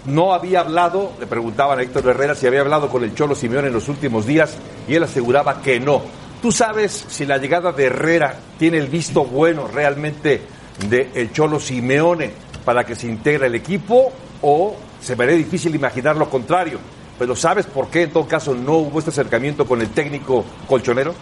No 0.05 0.33
había 0.33 0.61
hablado, 0.61 1.13
le 1.19 1.27
preguntaban 1.27 1.77
a 1.77 1.83
Héctor 1.83 2.07
Herrera 2.07 2.33
si 2.33 2.47
había 2.47 2.61
hablado 2.61 2.89
con 2.89 3.03
el 3.03 3.13
Cholo 3.13 3.35
Simeone 3.35 3.67
en 3.67 3.73
los 3.73 3.89
últimos 3.89 4.25
días 4.25 4.55
y 4.87 4.95
él 4.95 5.03
aseguraba 5.03 5.61
que 5.61 5.79
no. 5.79 6.01
¿Tú 6.41 6.51
sabes 6.51 7.05
si 7.07 7.25
la 7.25 7.37
llegada 7.37 7.71
de 7.71 7.85
Herrera 7.85 8.35
tiene 8.57 8.79
el 8.79 8.87
visto 8.87 9.25
bueno 9.25 9.67
realmente 9.67 10.41
de 10.89 11.11
el 11.13 11.31
Cholo 11.31 11.59
Simeone 11.59 12.31
para 12.65 12.83
que 12.85 12.95
se 12.95 13.07
integre 13.07 13.47
el 13.47 13.55
equipo 13.55 14.11
o 14.41 14.75
se 15.01 15.15
verá 15.15 15.33
difícil 15.33 15.73
imaginar 15.75 16.17
lo 16.17 16.29
contrario? 16.29 16.79
Pero 17.19 17.35
¿sabes 17.35 17.67
por 17.67 17.89
qué 17.89 18.03
en 18.03 18.11
todo 18.11 18.27
caso 18.27 18.55
no 18.55 18.73
hubo 18.77 18.97
este 18.97 19.11
acercamiento 19.11 19.67
con 19.67 19.81
el 19.81 19.89
técnico 19.89 20.43
colchonero? 20.67 21.13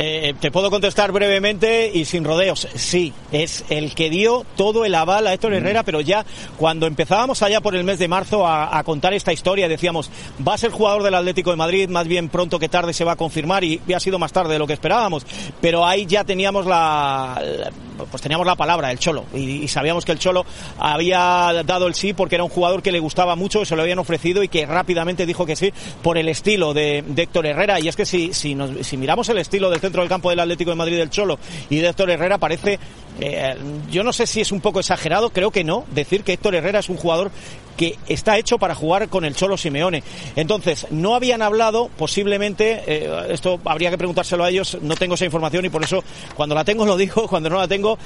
Eh, 0.00 0.32
te 0.38 0.52
puedo 0.52 0.70
contestar 0.70 1.10
brevemente 1.10 1.90
y 1.92 2.04
sin 2.04 2.22
rodeos. 2.22 2.68
Sí, 2.76 3.12
es 3.32 3.64
el 3.68 3.96
que 3.96 4.10
dio 4.10 4.46
todo 4.56 4.84
el 4.84 4.94
aval 4.94 5.26
a 5.26 5.32
Héctor 5.34 5.54
Herrera, 5.54 5.82
pero 5.82 6.00
ya 6.00 6.24
cuando 6.56 6.86
empezábamos 6.86 7.42
allá 7.42 7.60
por 7.60 7.74
el 7.74 7.82
mes 7.82 7.98
de 7.98 8.06
marzo 8.06 8.46
a, 8.46 8.78
a 8.78 8.84
contar 8.84 9.12
esta 9.12 9.32
historia, 9.32 9.66
decíamos, 9.66 10.08
va 10.46 10.54
a 10.54 10.58
ser 10.58 10.70
jugador 10.70 11.02
del 11.02 11.16
Atlético 11.16 11.50
de 11.50 11.56
Madrid, 11.56 11.88
más 11.88 12.06
bien 12.06 12.28
pronto 12.28 12.60
que 12.60 12.68
tarde 12.68 12.92
se 12.92 13.02
va 13.02 13.12
a 13.12 13.16
confirmar 13.16 13.64
y, 13.64 13.80
y 13.88 13.92
ha 13.92 13.98
sido 13.98 14.20
más 14.20 14.30
tarde 14.32 14.52
de 14.52 14.60
lo 14.60 14.68
que 14.68 14.72
esperábamos. 14.74 15.26
Pero 15.60 15.84
ahí 15.84 16.06
ya 16.06 16.22
teníamos 16.22 16.64
la, 16.64 17.42
la- 17.42 17.72
pues 18.08 18.22
teníamos 18.22 18.46
la 18.46 18.54
palabra, 18.54 18.92
el 18.92 19.00
Cholo, 19.00 19.24
y, 19.34 19.64
y 19.64 19.66
sabíamos 19.66 20.04
que 20.04 20.12
el 20.12 20.20
Cholo 20.20 20.46
había 20.78 21.52
dado 21.66 21.88
el 21.88 21.94
sí 21.94 22.12
porque 22.12 22.36
era 22.36 22.44
un 22.44 22.50
jugador 22.50 22.80
que 22.82 22.92
le 22.92 23.00
gustaba 23.00 23.34
mucho, 23.34 23.58
que 23.58 23.66
se 23.66 23.74
lo 23.74 23.82
habían 23.82 23.98
ofrecido 23.98 24.44
y 24.44 24.48
que 24.48 24.64
rápidamente 24.66 25.26
dijo 25.26 25.44
que 25.44 25.56
sí 25.56 25.72
por 26.02 26.16
el 26.18 26.28
estilo 26.28 26.72
de, 26.72 27.02
de 27.06 27.22
Héctor 27.22 27.46
Herrera. 27.46 27.80
Y 27.80 27.88
es 27.88 27.96
que 27.96 28.06
si, 28.06 28.32
si, 28.32 28.54
nos- 28.54 28.86
si 28.86 28.96
miramos 28.96 29.28
el 29.28 29.38
estilo 29.38 29.68
del 29.70 29.80
centro 29.88 30.02
del 30.02 30.08
campo 30.08 30.30
del 30.30 30.40
Atlético 30.40 30.70
de 30.70 30.76
Madrid 30.76 30.98
del 30.98 31.10
Cholo 31.10 31.38
y 31.70 31.78
de 31.78 31.88
Héctor 31.88 32.10
Herrera, 32.10 32.38
parece, 32.38 32.78
eh, 33.20 33.56
yo 33.90 34.04
no 34.04 34.12
sé 34.12 34.26
si 34.26 34.40
es 34.40 34.52
un 34.52 34.60
poco 34.60 34.80
exagerado, 34.80 35.30
creo 35.30 35.50
que 35.50 35.64
no, 35.64 35.84
decir 35.90 36.22
que 36.22 36.34
Héctor 36.34 36.54
Herrera 36.54 36.80
es 36.80 36.88
un 36.88 36.96
jugador 36.96 37.30
que 37.78 37.96
está 38.08 38.36
hecho 38.36 38.58
para 38.58 38.74
jugar 38.74 39.08
con 39.08 39.24
el 39.24 39.36
Cholo 39.36 39.56
Simeone. 39.56 40.02
Entonces, 40.34 40.88
no 40.90 41.14
habían 41.14 41.42
hablado, 41.42 41.88
posiblemente, 41.96 42.82
eh, 42.86 43.26
esto 43.30 43.60
habría 43.64 43.90
que 43.90 43.96
preguntárselo 43.96 44.44
a 44.44 44.50
ellos, 44.50 44.76
no 44.82 44.96
tengo 44.96 45.14
esa 45.14 45.24
información 45.24 45.64
y 45.64 45.68
por 45.68 45.84
eso 45.84 46.02
cuando 46.34 46.56
la 46.56 46.64
tengo 46.64 46.84
lo 46.84 46.96
digo, 46.96 47.26
cuando 47.30 47.48
no 47.48 47.56
la 47.56 47.68
tengo 47.68 47.96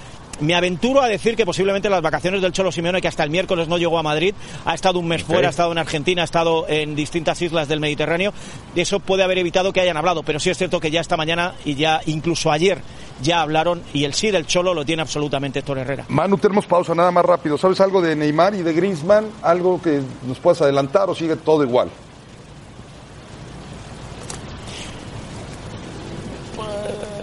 me 0.41 0.55
aventuro 0.55 1.03
a 1.03 1.09
decir 1.09 1.37
que 1.37 1.47
posiblemente 1.47 1.89
las 1.89 2.03
vacaciones 2.03 2.43
del 2.43 2.53
Cholo 2.53 2.73
Simeone, 2.73 3.01
que 3.01 3.09
hasta 3.09 3.25
el 3.25 3.31
miércoles 3.31 3.69
no 3.69 3.79
llegó 3.79 3.99
a 3.99 4.03
Madrid, 4.03 4.35
ha 4.65 4.75
estado 4.75 4.99
un 4.99 5.09
mes 5.09 5.23
fuera, 5.23 5.49
ha 5.49 5.51
estado 5.51 5.73
en 5.73 5.79
Argentina, 5.79 6.23
ha 6.23 6.25
estado 6.25 6.67
en 6.69 6.95
distintas 6.95 7.41
islas 7.43 7.69
del 7.69 7.81
Mediterráneo, 7.81 8.33
eso 8.75 9.01
puede 9.01 9.23
haber 9.23 9.39
evitado 9.39 9.73
que 9.73 9.81
hayan 9.81 9.97
hablado, 9.97 10.23
pero 10.23 10.41
sí 10.41 10.51
es 10.51 10.59
cierto 10.59 10.81
que 10.81 10.91
ya 10.91 11.01
esta 11.01 11.17
mañana 11.17 11.55
y 11.65 11.75
ya 11.75 12.01
incluso 12.07 12.51
ayer 12.51 12.81
ya 13.23 13.41
hablaron 13.41 13.83
y 13.93 14.05
el 14.05 14.15
sí 14.15 14.31
del 14.31 14.47
Cholo 14.47 14.75
lo 14.75 14.85
tiene 14.85 15.03
absolutamente 15.03 15.61
Héctor 15.61 15.79
Herrera. 15.79 16.07
Manu, 16.09 16.39
tenemos 16.39 16.67
pausa, 16.67 16.95
nada 16.95 17.11
más 17.11 17.25
rápido. 17.25 17.57
¿Sabes 17.57 17.81
algo 17.81 18.03
de 18.03 18.17
Neymar 18.17 18.55
y 18.55 18.63
de 18.63 18.73
Griezmann? 18.73 19.27
¿Algo 19.43 19.81
que 19.81 20.01
nos 20.27 20.39
puedas 20.39 20.61
adelantar 20.63 21.09
o 21.09 21.15
sigue 21.15 21.37
todo 21.37 21.63
igual? 21.63 21.91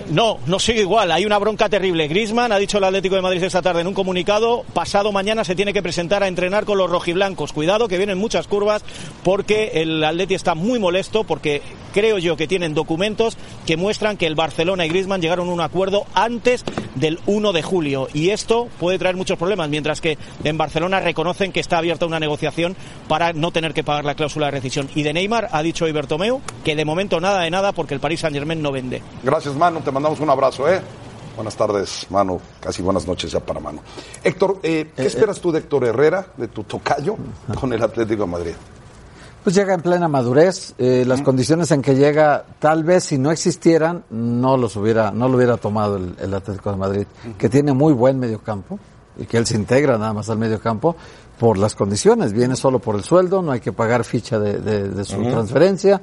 No, 0.10 0.40
no 0.48 0.58
sigue 0.58 0.82
igual. 0.82 1.12
Hay 1.12 1.24
una 1.24 1.38
bronca 1.38 1.70
terrible. 1.70 2.08
Grisman 2.08 2.52
ha 2.52 2.58
dicho 2.58 2.80
el 2.80 2.84
Atlético 2.84 3.16
de 3.16 3.22
Madrid 3.22 3.44
esta 3.44 3.62
tarde 3.62 3.82
en 3.82 3.88
un 3.88 3.94
comunicado. 3.94 4.64
Pasado 4.74 5.12
mañana 5.12 5.44
se 5.44 5.54
tiene 5.54 5.72
que 5.72 5.84
presentar 5.84 6.24
a 6.24 6.28
entrenar 6.28 6.66
con 6.66 6.80
los 6.80 6.90
rojiblancos. 6.90 7.54
Cuidado 7.54 7.88
que 7.88 7.98
vienen 7.98 8.18
muchas 8.18 8.48
curvas 8.48 8.84
porque 9.24 9.72
el 9.76 10.04
Atleti 10.04 10.34
está 10.34 10.56
muy 10.56 10.80
molesto 10.80 11.26
porque 11.26 11.62
creo 11.94 12.18
yo 12.18 12.38
que 12.38 12.48
tienen 12.48 12.74
documentos 12.74 13.38
que 13.68 13.78
muestran 13.78 14.18
que 14.18 14.26
el 14.26 14.34
Barcelona 14.34 14.84
y 14.86 14.90
Grisman 14.90 15.22
llegaron 15.22 15.48
a 15.48 15.54
un 15.54 15.62
acuerdo 15.62 16.06
antes 16.16 16.66
del 16.96 17.20
1 17.28 17.54
de 17.54 17.62
julio 17.62 18.08
y 18.12 18.32
esto 18.32 18.68
puede 18.80 18.98
traer 18.98 19.16
muchos 19.16 19.38
problemas. 19.38 19.70
Mientras 19.70 20.02
que 20.02 20.18
en 20.44 20.58
Barcelona 20.58 21.02
reconocen 21.02 21.52
que 21.52 21.60
está 21.60 21.78
abierta 21.78 22.08
una 22.08 22.20
negociación 22.20 22.76
para 23.08 23.34
no 23.34 23.52
tener 23.52 23.76
que 23.76 23.84
pagar 23.84 24.06
la 24.06 24.16
cláusula 24.16 24.48
de 24.48 24.52
rescisión. 24.54 24.90
Y 24.96 25.04
de 25.04 25.14
Neymar 25.14 25.50
ha 25.52 25.62
dicho 25.62 25.86
hoy 25.86 25.92
Bertomeu 25.92 26.42
que 26.64 26.76
de 26.76 26.84
momento 26.84 27.20
nada 27.20 27.42
de 27.42 27.52
nada 27.52 27.74
porque 27.74 27.94
el 27.94 28.00
Paris 28.00 28.22
Saint 28.22 28.36
Germain 28.36 28.60
no 28.60 28.72
vende. 28.72 29.04
Gracias, 29.24 29.56
mandamos 30.00 30.22
un 30.22 30.30
abrazo, 30.30 30.70
¿eh? 30.70 30.80
Buenas 31.36 31.58
tardes, 31.58 32.08
Manu. 32.10 32.40
Casi 32.62 32.82
buenas 32.82 33.06
noches 33.06 33.34
ya 33.34 33.42
para 33.42 33.60
Manu. 33.60 33.80
Héctor, 34.24 34.60
eh, 34.64 34.92
¿qué 34.96 35.06
esperas 35.08 35.42
tú 35.42 35.52
de 35.52 35.60
Héctor 35.60 35.84
Herrera, 35.84 36.26
de 36.38 36.48
tu 36.48 36.64
tocayo, 36.64 37.18
con 37.60 37.74
el 37.74 37.84
Atlético 37.84 38.24
de 38.24 38.30
Madrid? 38.30 38.54
Pues 39.44 39.54
llega 39.54 39.74
en 39.74 39.82
plena 39.82 40.08
madurez. 40.08 40.74
eh, 40.78 41.04
las 41.06 41.22
condiciones 41.22 41.72
en 41.72 41.82
que 41.82 41.96
llega, 41.96 42.46
tal 42.60 42.86
vez 42.86 43.04
si 43.04 43.18
no 43.18 43.30
existieran, 43.30 44.06
no 44.10 44.56
los 44.56 44.78
hubiera, 44.78 45.12
no 45.12 45.28
lo 45.28 45.36
hubiera 45.36 45.58
tomado 45.58 45.98
el, 45.98 46.16
el 46.18 46.34
Atlético 46.34 46.72
de 46.72 46.78
Madrid, 46.78 47.08
que 47.38 47.50
tiene 47.50 47.74
muy 47.74 47.92
buen 47.92 48.20
mediocampo 48.20 48.80
y 49.18 49.26
que 49.26 49.36
él 49.38 49.46
se 49.46 49.56
integra 49.56 49.98
nada 49.98 50.14
más 50.14 50.30
al 50.30 50.38
mediocampo 50.38 50.96
por 51.40 51.58
las 51.58 51.74
condiciones. 51.74 52.34
Viene 52.34 52.56
solo 52.56 52.80
por 52.80 52.96
el 52.96 53.04
sueldo, 53.04 53.42
no 53.42 53.52
hay 53.54 53.62
que 53.62 53.72
pagar 53.72 54.04
ficha 54.04 54.38
de, 54.40 54.60
de- 54.60 54.90
de 54.90 55.06
su 55.06 55.22
transferencia. 55.24 56.02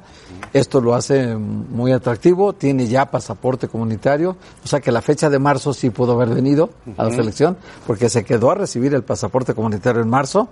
Esto 0.53 0.81
lo 0.81 0.95
hace 0.95 1.37
muy 1.37 1.93
atractivo. 1.93 2.55
Tiene 2.55 2.87
ya 2.89 3.11
pasaporte 3.11 3.69
comunitario, 3.69 4.37
o 4.65 4.67
sea 4.67 4.81
que 4.81 4.91
la 4.91 5.03
fecha 5.03 5.29
de 5.29 5.39
marzo 5.39 5.75
sí 5.75 5.91
pudo 5.91 6.13
haber 6.13 6.31
venido 6.35 6.71
a 6.97 7.05
la 7.05 7.11
selección, 7.11 7.57
porque 7.87 8.09
se 8.09 8.25
quedó 8.25 8.51
a 8.51 8.55
recibir 8.55 8.95
el 8.95 9.03
pasaporte 9.05 9.53
comunitario 9.55 10.01
en 10.03 10.09
marzo. 10.09 10.49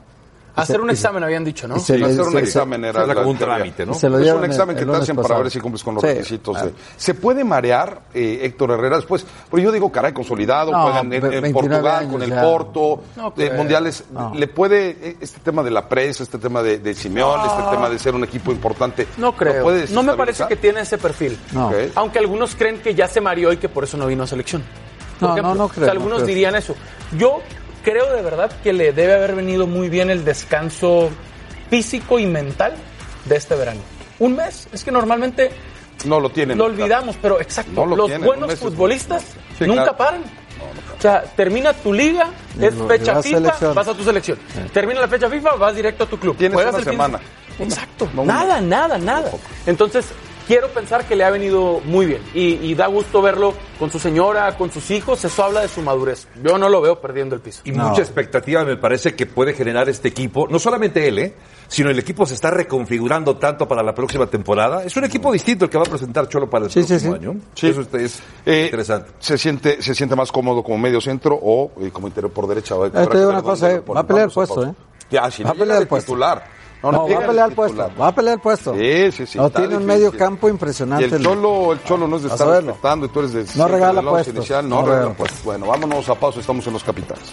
Hacer 0.57 0.81
un 0.81 0.91
examen 0.91 1.25
habían 1.25 1.45
dicho, 1.45 1.67
¿no? 1.67 1.79
se 1.81 1.95
hacer 1.97 2.21
un 2.21 2.33
se- 2.33 2.39
examen 2.39 2.85
era 2.85 3.13
como 3.15 3.31
un 3.31 3.37
trámite, 3.39 3.85
¿no? 3.85 3.93
Es 3.93 3.99
Se 3.99 4.09
lo 4.09 4.19
un 4.19 4.45
examen 4.45 4.77
el- 4.77 4.85
que 4.85 4.91
el 4.91 4.97
te 4.97 5.03
hacen 5.03 5.17
para 5.17 5.39
ver 5.39 5.51
si 5.51 5.59
cumples 5.61 5.83
con 5.83 5.95
los 5.95 6.03
Sí. 6.03 6.07
requisitos. 6.09 6.57
Ah. 6.57 6.67
de- 6.67 6.75
¿Se 6.97 7.15
puede 7.15 7.43
marear 7.43 8.03
eh, 8.15 8.41
Héctor 8.43 8.71
Herrera 8.71 8.97
después? 8.97 9.27
Porque 9.51 9.65
yo 9.65 9.73
digo, 9.73 9.91
caray, 9.91 10.13
consolidado, 10.13 10.71
No, 10.71 10.83
juegan 10.83 11.13
en, 11.13 11.21
ve- 11.23 11.37
en 11.37 11.43
29 11.43 11.53
Portugal 11.53 11.97
años 12.03 12.13
con 12.13 12.23
el 12.23 12.31
ya. 12.31 12.43
Porto, 12.43 13.03
mundiales. 13.57 14.05
No. 14.13 14.33
¿Le 14.35 14.47
puede 14.47 14.91
eh, 15.01 15.17
este 15.21 15.41
tema 15.41 15.63
de 15.65 15.71
la 15.73 15.89
prensa, 15.89 16.23
este 16.23 16.39
tema 16.39 16.63
de, 16.63 16.79
de 16.79 16.95
Simeón, 16.95 17.41
este 17.47 17.63
tema 17.71 17.89
de 17.91 17.99
ser 17.99 18.15
un 18.15 18.23
equipo 18.25 18.53
importante? 18.53 19.09
No 19.17 19.33
creo. 19.35 19.55
¿lo 19.55 19.63
puede 19.65 19.89
No 19.93 20.03
me 20.05 20.15
parece 20.15 20.47
que 20.47 20.57
tiene 20.57 20.81
ese 20.83 20.99
perfil. 20.99 21.37
Aunque 21.97 22.19
algunos 22.21 22.55
creen 22.55 22.79
que 22.81 22.95
ya 22.95 23.09
se 23.09 23.21
mareó 23.21 23.53
y 23.53 23.57
que 23.57 23.69
por 23.69 23.85
eso 23.85 23.97
no 23.97 24.07
vino 24.07 24.23
a 24.23 24.27
selección. 24.29 24.63
Por 25.19 25.29
No, 25.31 25.35
ejemplo, 25.35 25.55
no, 25.55 25.59
no 25.59 25.65
o 25.65 25.69
creo, 25.69 25.91
algunos 25.91 26.17
creo. 26.19 26.27
dirían 26.27 26.55
eso. 26.57 26.75
Yo 27.17 27.41
creo 27.85 28.13
de 28.13 28.23
verdad 28.23 28.51
que 28.65 28.73
le 28.73 28.93
debe 28.93 29.15
haber 29.15 29.37
venido 29.37 29.67
muy 29.69 29.89
bien 29.89 30.11
el 30.11 30.25
descanso 30.25 31.11
físico 31.71 32.19
y 32.19 32.27
mental 32.27 32.75
de 33.27 33.37
este 33.37 33.55
verano. 33.55 33.81
Un 34.19 34.35
mes. 34.37 34.69
Es 34.73 34.83
que 34.83 34.91
normalmente 34.91 35.51
No 36.05 36.19
lo 36.19 36.31
tienen. 36.31 36.59
lo 36.59 36.65
olvidamos, 36.65 37.17
pero 37.23 37.41
exacto. 37.41 37.73
No 37.75 37.87
lo 37.87 37.97
los 37.97 38.07
tienen, 38.07 38.27
buenos 38.27 38.55
futbolistas 38.59 39.23
Sí, 39.59 39.65
nunca 39.67 39.83
claro. 39.83 39.97
paran. 39.97 40.23
O 40.99 41.01
sea, 41.01 41.23
termina 41.37 41.73
tu 41.75 41.93
liga, 41.93 42.29
es 42.61 42.75
fecha 42.89 43.21
FIFA, 43.23 43.37
selección. 43.39 43.75
vas 43.75 43.89
a 43.89 43.95
tu 43.95 44.03
selección. 44.05 44.39
Termina 44.73 45.01
la 45.01 45.09
fecha 45.09 45.29
FIFA, 45.29 45.57
vas 45.57 45.77
directo 45.77 46.05
a 46.05 46.07
tu 46.07 46.19
club. 46.19 46.37
Tienes 46.37 46.55
Juegas 46.55 46.75
una 46.75 46.79
el 46.83 46.85
semana. 46.91 47.21
Exacto. 47.59 48.09
Nada, 48.25 48.61
nada, 48.61 48.97
nada. 48.99 49.31
Entonces, 49.67 50.07
quiero 50.47 50.69
pensar 50.69 51.05
que 51.07 51.17
le 51.17 51.25
ha 51.25 51.31
venido 51.31 51.81
muy 51.85 52.07
bien. 52.07 52.23
Y, 52.35 52.55
y 52.55 52.75
da 52.75 52.87
gusto 52.87 53.21
verlo 53.23 53.55
con 53.79 53.91
su 53.91 53.99
señora, 53.99 54.57
con 54.57 54.71
sus 54.71 54.91
hijos. 54.91 55.25
Eso 55.25 55.45
habla 55.45 55.61
de 55.63 55.69
su 55.69 55.83
madurez. 55.83 56.27
Yo 56.43 56.59
no 56.59 56.69
lo 56.69 56.81
veo 56.81 57.01
perdiendo 57.01 57.35
el 57.35 57.41
piso. 57.41 57.63
Y 57.65 57.73
mucha 57.73 58.03
expectativa 58.03 58.65
me 58.65 58.77
parece 58.77 59.15
que 59.15 59.27
puede 59.27 59.55
generar 59.55 59.89
este 59.89 60.09
equipo, 60.09 60.47
no 60.49 60.59
solamente 60.59 61.07
él, 61.09 61.19
¿eh? 61.19 61.35
sino 61.69 61.91
el 61.91 61.99
equipo 61.99 62.27
se 62.27 62.35
está 62.35 62.51
reconfigurando 62.51 63.37
tanto 63.37 63.67
para 63.67 63.83
la 63.83 63.95
próxima 63.95 64.27
temporada. 64.27 64.85
Es 64.85 64.97
un 64.97 65.05
equipo 65.05 65.33
distinto 65.33 65.65
el 65.65 65.71
que 65.71 65.79
va 65.79 65.85
a 65.85 65.91
presentar 65.91 66.29
Cholo 66.29 66.49
para 66.49 66.67
el 66.67 66.71
próximo 66.73 67.15
año. 67.15 67.37
Sí. 67.55 67.69
Eso 67.69 67.81
está- 67.81 67.99
es 67.99 68.23
Eh, 68.47 68.65
interesante. 68.67 69.11
¿Se 69.19 69.39
siente, 69.39 69.83
¿Se 69.83 69.95
siente 69.95 70.15
más 70.15 70.31
cómodo 70.31 70.63
como 70.63 70.79
medio 70.79 71.01
centro 71.01 71.39
o 71.41 71.73
eh, 71.81 71.91
como 71.93 72.07
interior 72.09 72.33
por 72.33 72.47
derecha? 72.47 72.75
Te 72.93 73.19
digo 73.19 73.31
una 73.31 73.43
cosa, 73.43 73.73
eh, 73.73 73.81
va 73.81 74.01
a 74.01 74.07
pelear 74.07 74.27
el 74.29 74.33
puesto, 74.33 74.65
¿eh? 74.65 74.75
Ya, 75.11 75.31
si 75.31 75.43
Va 75.43 75.51
a 75.51 75.55
pelear 75.55 75.83
el 75.83 75.89
puesto. 75.89 76.13
titular. 76.13 76.45
No, 76.85 76.93
no, 76.93 77.09
va 77.09 77.19
a 77.19 77.27
pelear 77.27 77.49
el 77.49 77.55
puesto. 77.55 77.91
Va 77.99 78.09
a 78.09 78.15
pelear 78.15 78.35
el 78.35 78.41
puesto. 78.41 78.75
Sí, 78.75 79.13
sí, 79.13 79.27
sí. 79.27 79.39
No, 79.39 79.49
tiene 79.49 79.77
un 79.77 79.87
medio 79.87 80.13
campo 80.13 80.49
impresionante. 80.51 81.09
Y 81.09 81.13
el 81.15 81.23
cholo, 81.23 81.73
el 81.73 81.83
cholo 81.85 82.07
no 82.07 82.17
es 82.17 82.25
de 82.25 82.29
estar 82.29 82.47
respetando 82.47 83.07
y 83.07 83.09
tú 83.09 83.21
eres 83.21 83.33
de 83.33 83.47
siempre 83.47 83.77
regala 83.77 84.03
puestos, 84.03 84.35
inicial, 84.35 84.69
no, 84.69 84.83
no 84.83 84.89
regala 84.89 85.15
puestos. 85.15 85.43
Bueno, 85.45 85.67
vámonos 85.67 86.09
a 86.09 86.15
paso, 86.15 86.41
estamos 86.41 86.67
en 86.67 86.75
los 86.75 86.85
capitanes. 86.85 87.33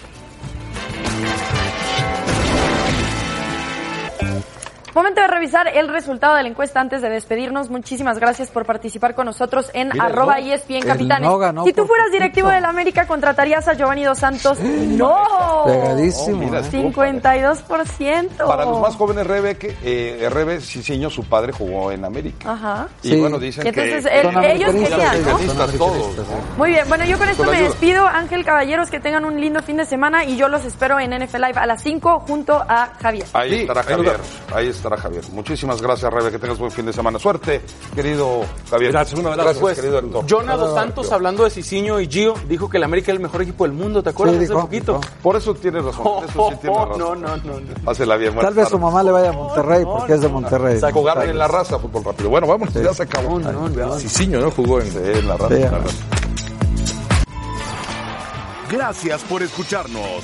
Momento 4.94 5.22
de 5.22 5.28
revisar 5.28 5.68
el 5.68 5.88
resultado 5.88 6.36
de 6.36 6.44
la 6.44 6.50
encuesta 6.50 6.80
antes 6.82 7.02
de 7.02 7.10
despedirnos. 7.10 7.70
Muchísimas 7.70 8.20
gracias 8.20 8.50
por 8.50 8.66
participar 8.66 9.16
con 9.16 9.26
nosotros 9.26 9.70
en 9.74 9.90
Mira, 9.94 10.06
arroba 10.06 10.40
no, 10.40 10.46
ESPN 10.54 10.82
Capitanes. 10.82 11.30
no 11.30 11.38
ganó 11.38 11.64
si 11.66 11.74
tú 11.74 11.86
fueras 11.86 12.12
directivo 12.12 12.50
del 12.50 12.66
América, 12.66 13.06
¿contratarías 13.08 13.68
a 13.68 13.74
Giovanni 13.74 14.04
Dos 14.04 14.18
Santos? 14.20 14.60
¡No! 14.60 15.64
Pegadísimo. 15.66 16.38
Oh, 16.38 16.40
mira, 16.40 16.60
¿eh? 16.60 16.64
52%. 16.72 18.46
Para 18.46 18.66
los 18.66 18.80
más 18.82 18.96
jóvenes, 18.96 19.26
Rebe, 19.28 19.56
que 19.58 19.76
eh, 19.84 20.28
Rebe 20.30 20.60
Ciseño, 20.62 21.10
su 21.10 21.24
padre 21.26 21.52
jugó 21.54 21.92
en 21.92 22.06
América. 22.06 22.52
Ajá. 22.54 22.88
Y 23.04 23.10
Sí. 23.12 23.20
bueno, 23.20 23.40
dicen 23.40 23.66
entonces 23.68 24.06
que... 24.06 24.20
él- 24.20 24.34
Son 24.34 24.44
ellos 24.44 24.72
querían, 24.72 25.26
¿no? 25.26 25.68
todos. 25.78 26.16
Muy 26.58 26.70
bien, 26.72 26.86
bueno, 26.88 27.06
yo 27.06 27.18
con 27.18 27.30
esto 27.30 27.44
Con 27.44 27.54
me 27.54 27.62
despido. 27.64 28.06
Ángel 28.08 28.44
Caballeros, 28.46 28.90
que 28.90 29.00
tengan 29.00 29.26
un 29.26 29.40
lindo 29.40 29.62
fin 29.62 29.78
de 29.78 29.86
semana 29.86 30.26
y 30.26 30.38
yo 30.38 30.48
los 30.48 30.66
espero 30.66 31.00
en 31.00 31.12
NFL 31.14 31.38
Live 31.42 31.60
a 31.60 31.66
las 31.66 31.82
5 31.82 32.20
junto 32.28 32.54
a 32.56 32.90
Javier. 33.02 33.26
Ahí 33.34 33.50
Sí, 33.52 33.56
estará 33.62 33.84
Javier. 33.84 34.18
Ahí 34.54 34.68
estará 34.82 34.98
Javier. 34.98 35.24
Muchísimas 35.32 35.82
gracias, 35.82 36.12
Rebe. 36.12 36.32
Que 36.32 36.40
tengas 36.40 36.58
buen 36.58 36.72
fin 36.72 36.86
de 36.86 36.94
semana. 36.94 37.20
Suerte, 37.20 37.62
querido 37.96 38.42
Javier. 38.70 38.92
Gracias, 38.92 39.20
un 39.20 39.28
abrazo. 39.28 39.44
Gracias, 39.44 39.62
Pues, 39.62 39.80
querido 39.80 40.00
Héctor. 40.00 40.26
Jonah 40.30 40.58
Dos 40.58 40.74
Santos, 40.74 41.12
hablando 41.12 41.44
de 41.44 41.50
Cicinho 41.52 42.00
y 42.00 42.08
Gio, 42.08 42.34
dijo 42.48 42.70
que 42.70 42.78
el 42.78 42.84
América 42.84 43.12
es 43.12 43.16
el 43.18 43.22
mejor 43.22 43.42
equipo 43.44 43.64
del 43.64 43.74
mundo, 43.74 44.02
¿te 44.02 44.10
acuerdas? 44.10 44.38
Sí, 44.38 44.44
Hace 44.44 44.54
dijo, 44.54 44.62
poquito. 44.62 45.00
dijo. 45.00 45.14
Por 45.22 45.36
eso 45.36 45.54
tienes 45.54 45.84
razón. 45.86 46.06
Eso 46.28 46.50
sí 46.52 46.56
tienes 46.62 46.80
razón. 46.80 47.00
no, 47.00 47.16
no, 47.16 47.38
no, 47.38 47.60
no. 47.60 48.18
Bien. 48.18 48.36
Tal 48.36 48.54
vez 48.54 48.70
su 48.70 48.80
mamá 48.80 49.04
le 49.04 49.12
vaya 49.12 49.30
a 49.30 49.34
Monterrey 49.34 49.86
porque 49.86 50.14
es 50.14 50.22
de 50.22 50.28
Monterrey. 50.28 50.80
Jugaron 50.92 51.30
en 51.30 51.38
la 51.38 51.48
raza, 51.48 51.78
fútbol 51.80 52.04
rápido. 52.04 52.30
Bueno, 52.30 52.48
vamos, 52.48 52.74
ya 52.74 52.94
se 52.94 53.04
acabó. 53.04 53.40
¿no? 53.40 54.52
Jugó 54.52 54.80
en... 54.80 54.92
Sí, 54.92 54.98
en 54.98 55.28
la 55.28 55.38
raza. 55.38 55.56
Sí, 55.56 55.62
en 55.62 55.72
la 55.72 55.78
raza. 55.78 55.96
Gracias 58.70 59.22
por 59.24 59.44
escucharnos. 59.44 60.24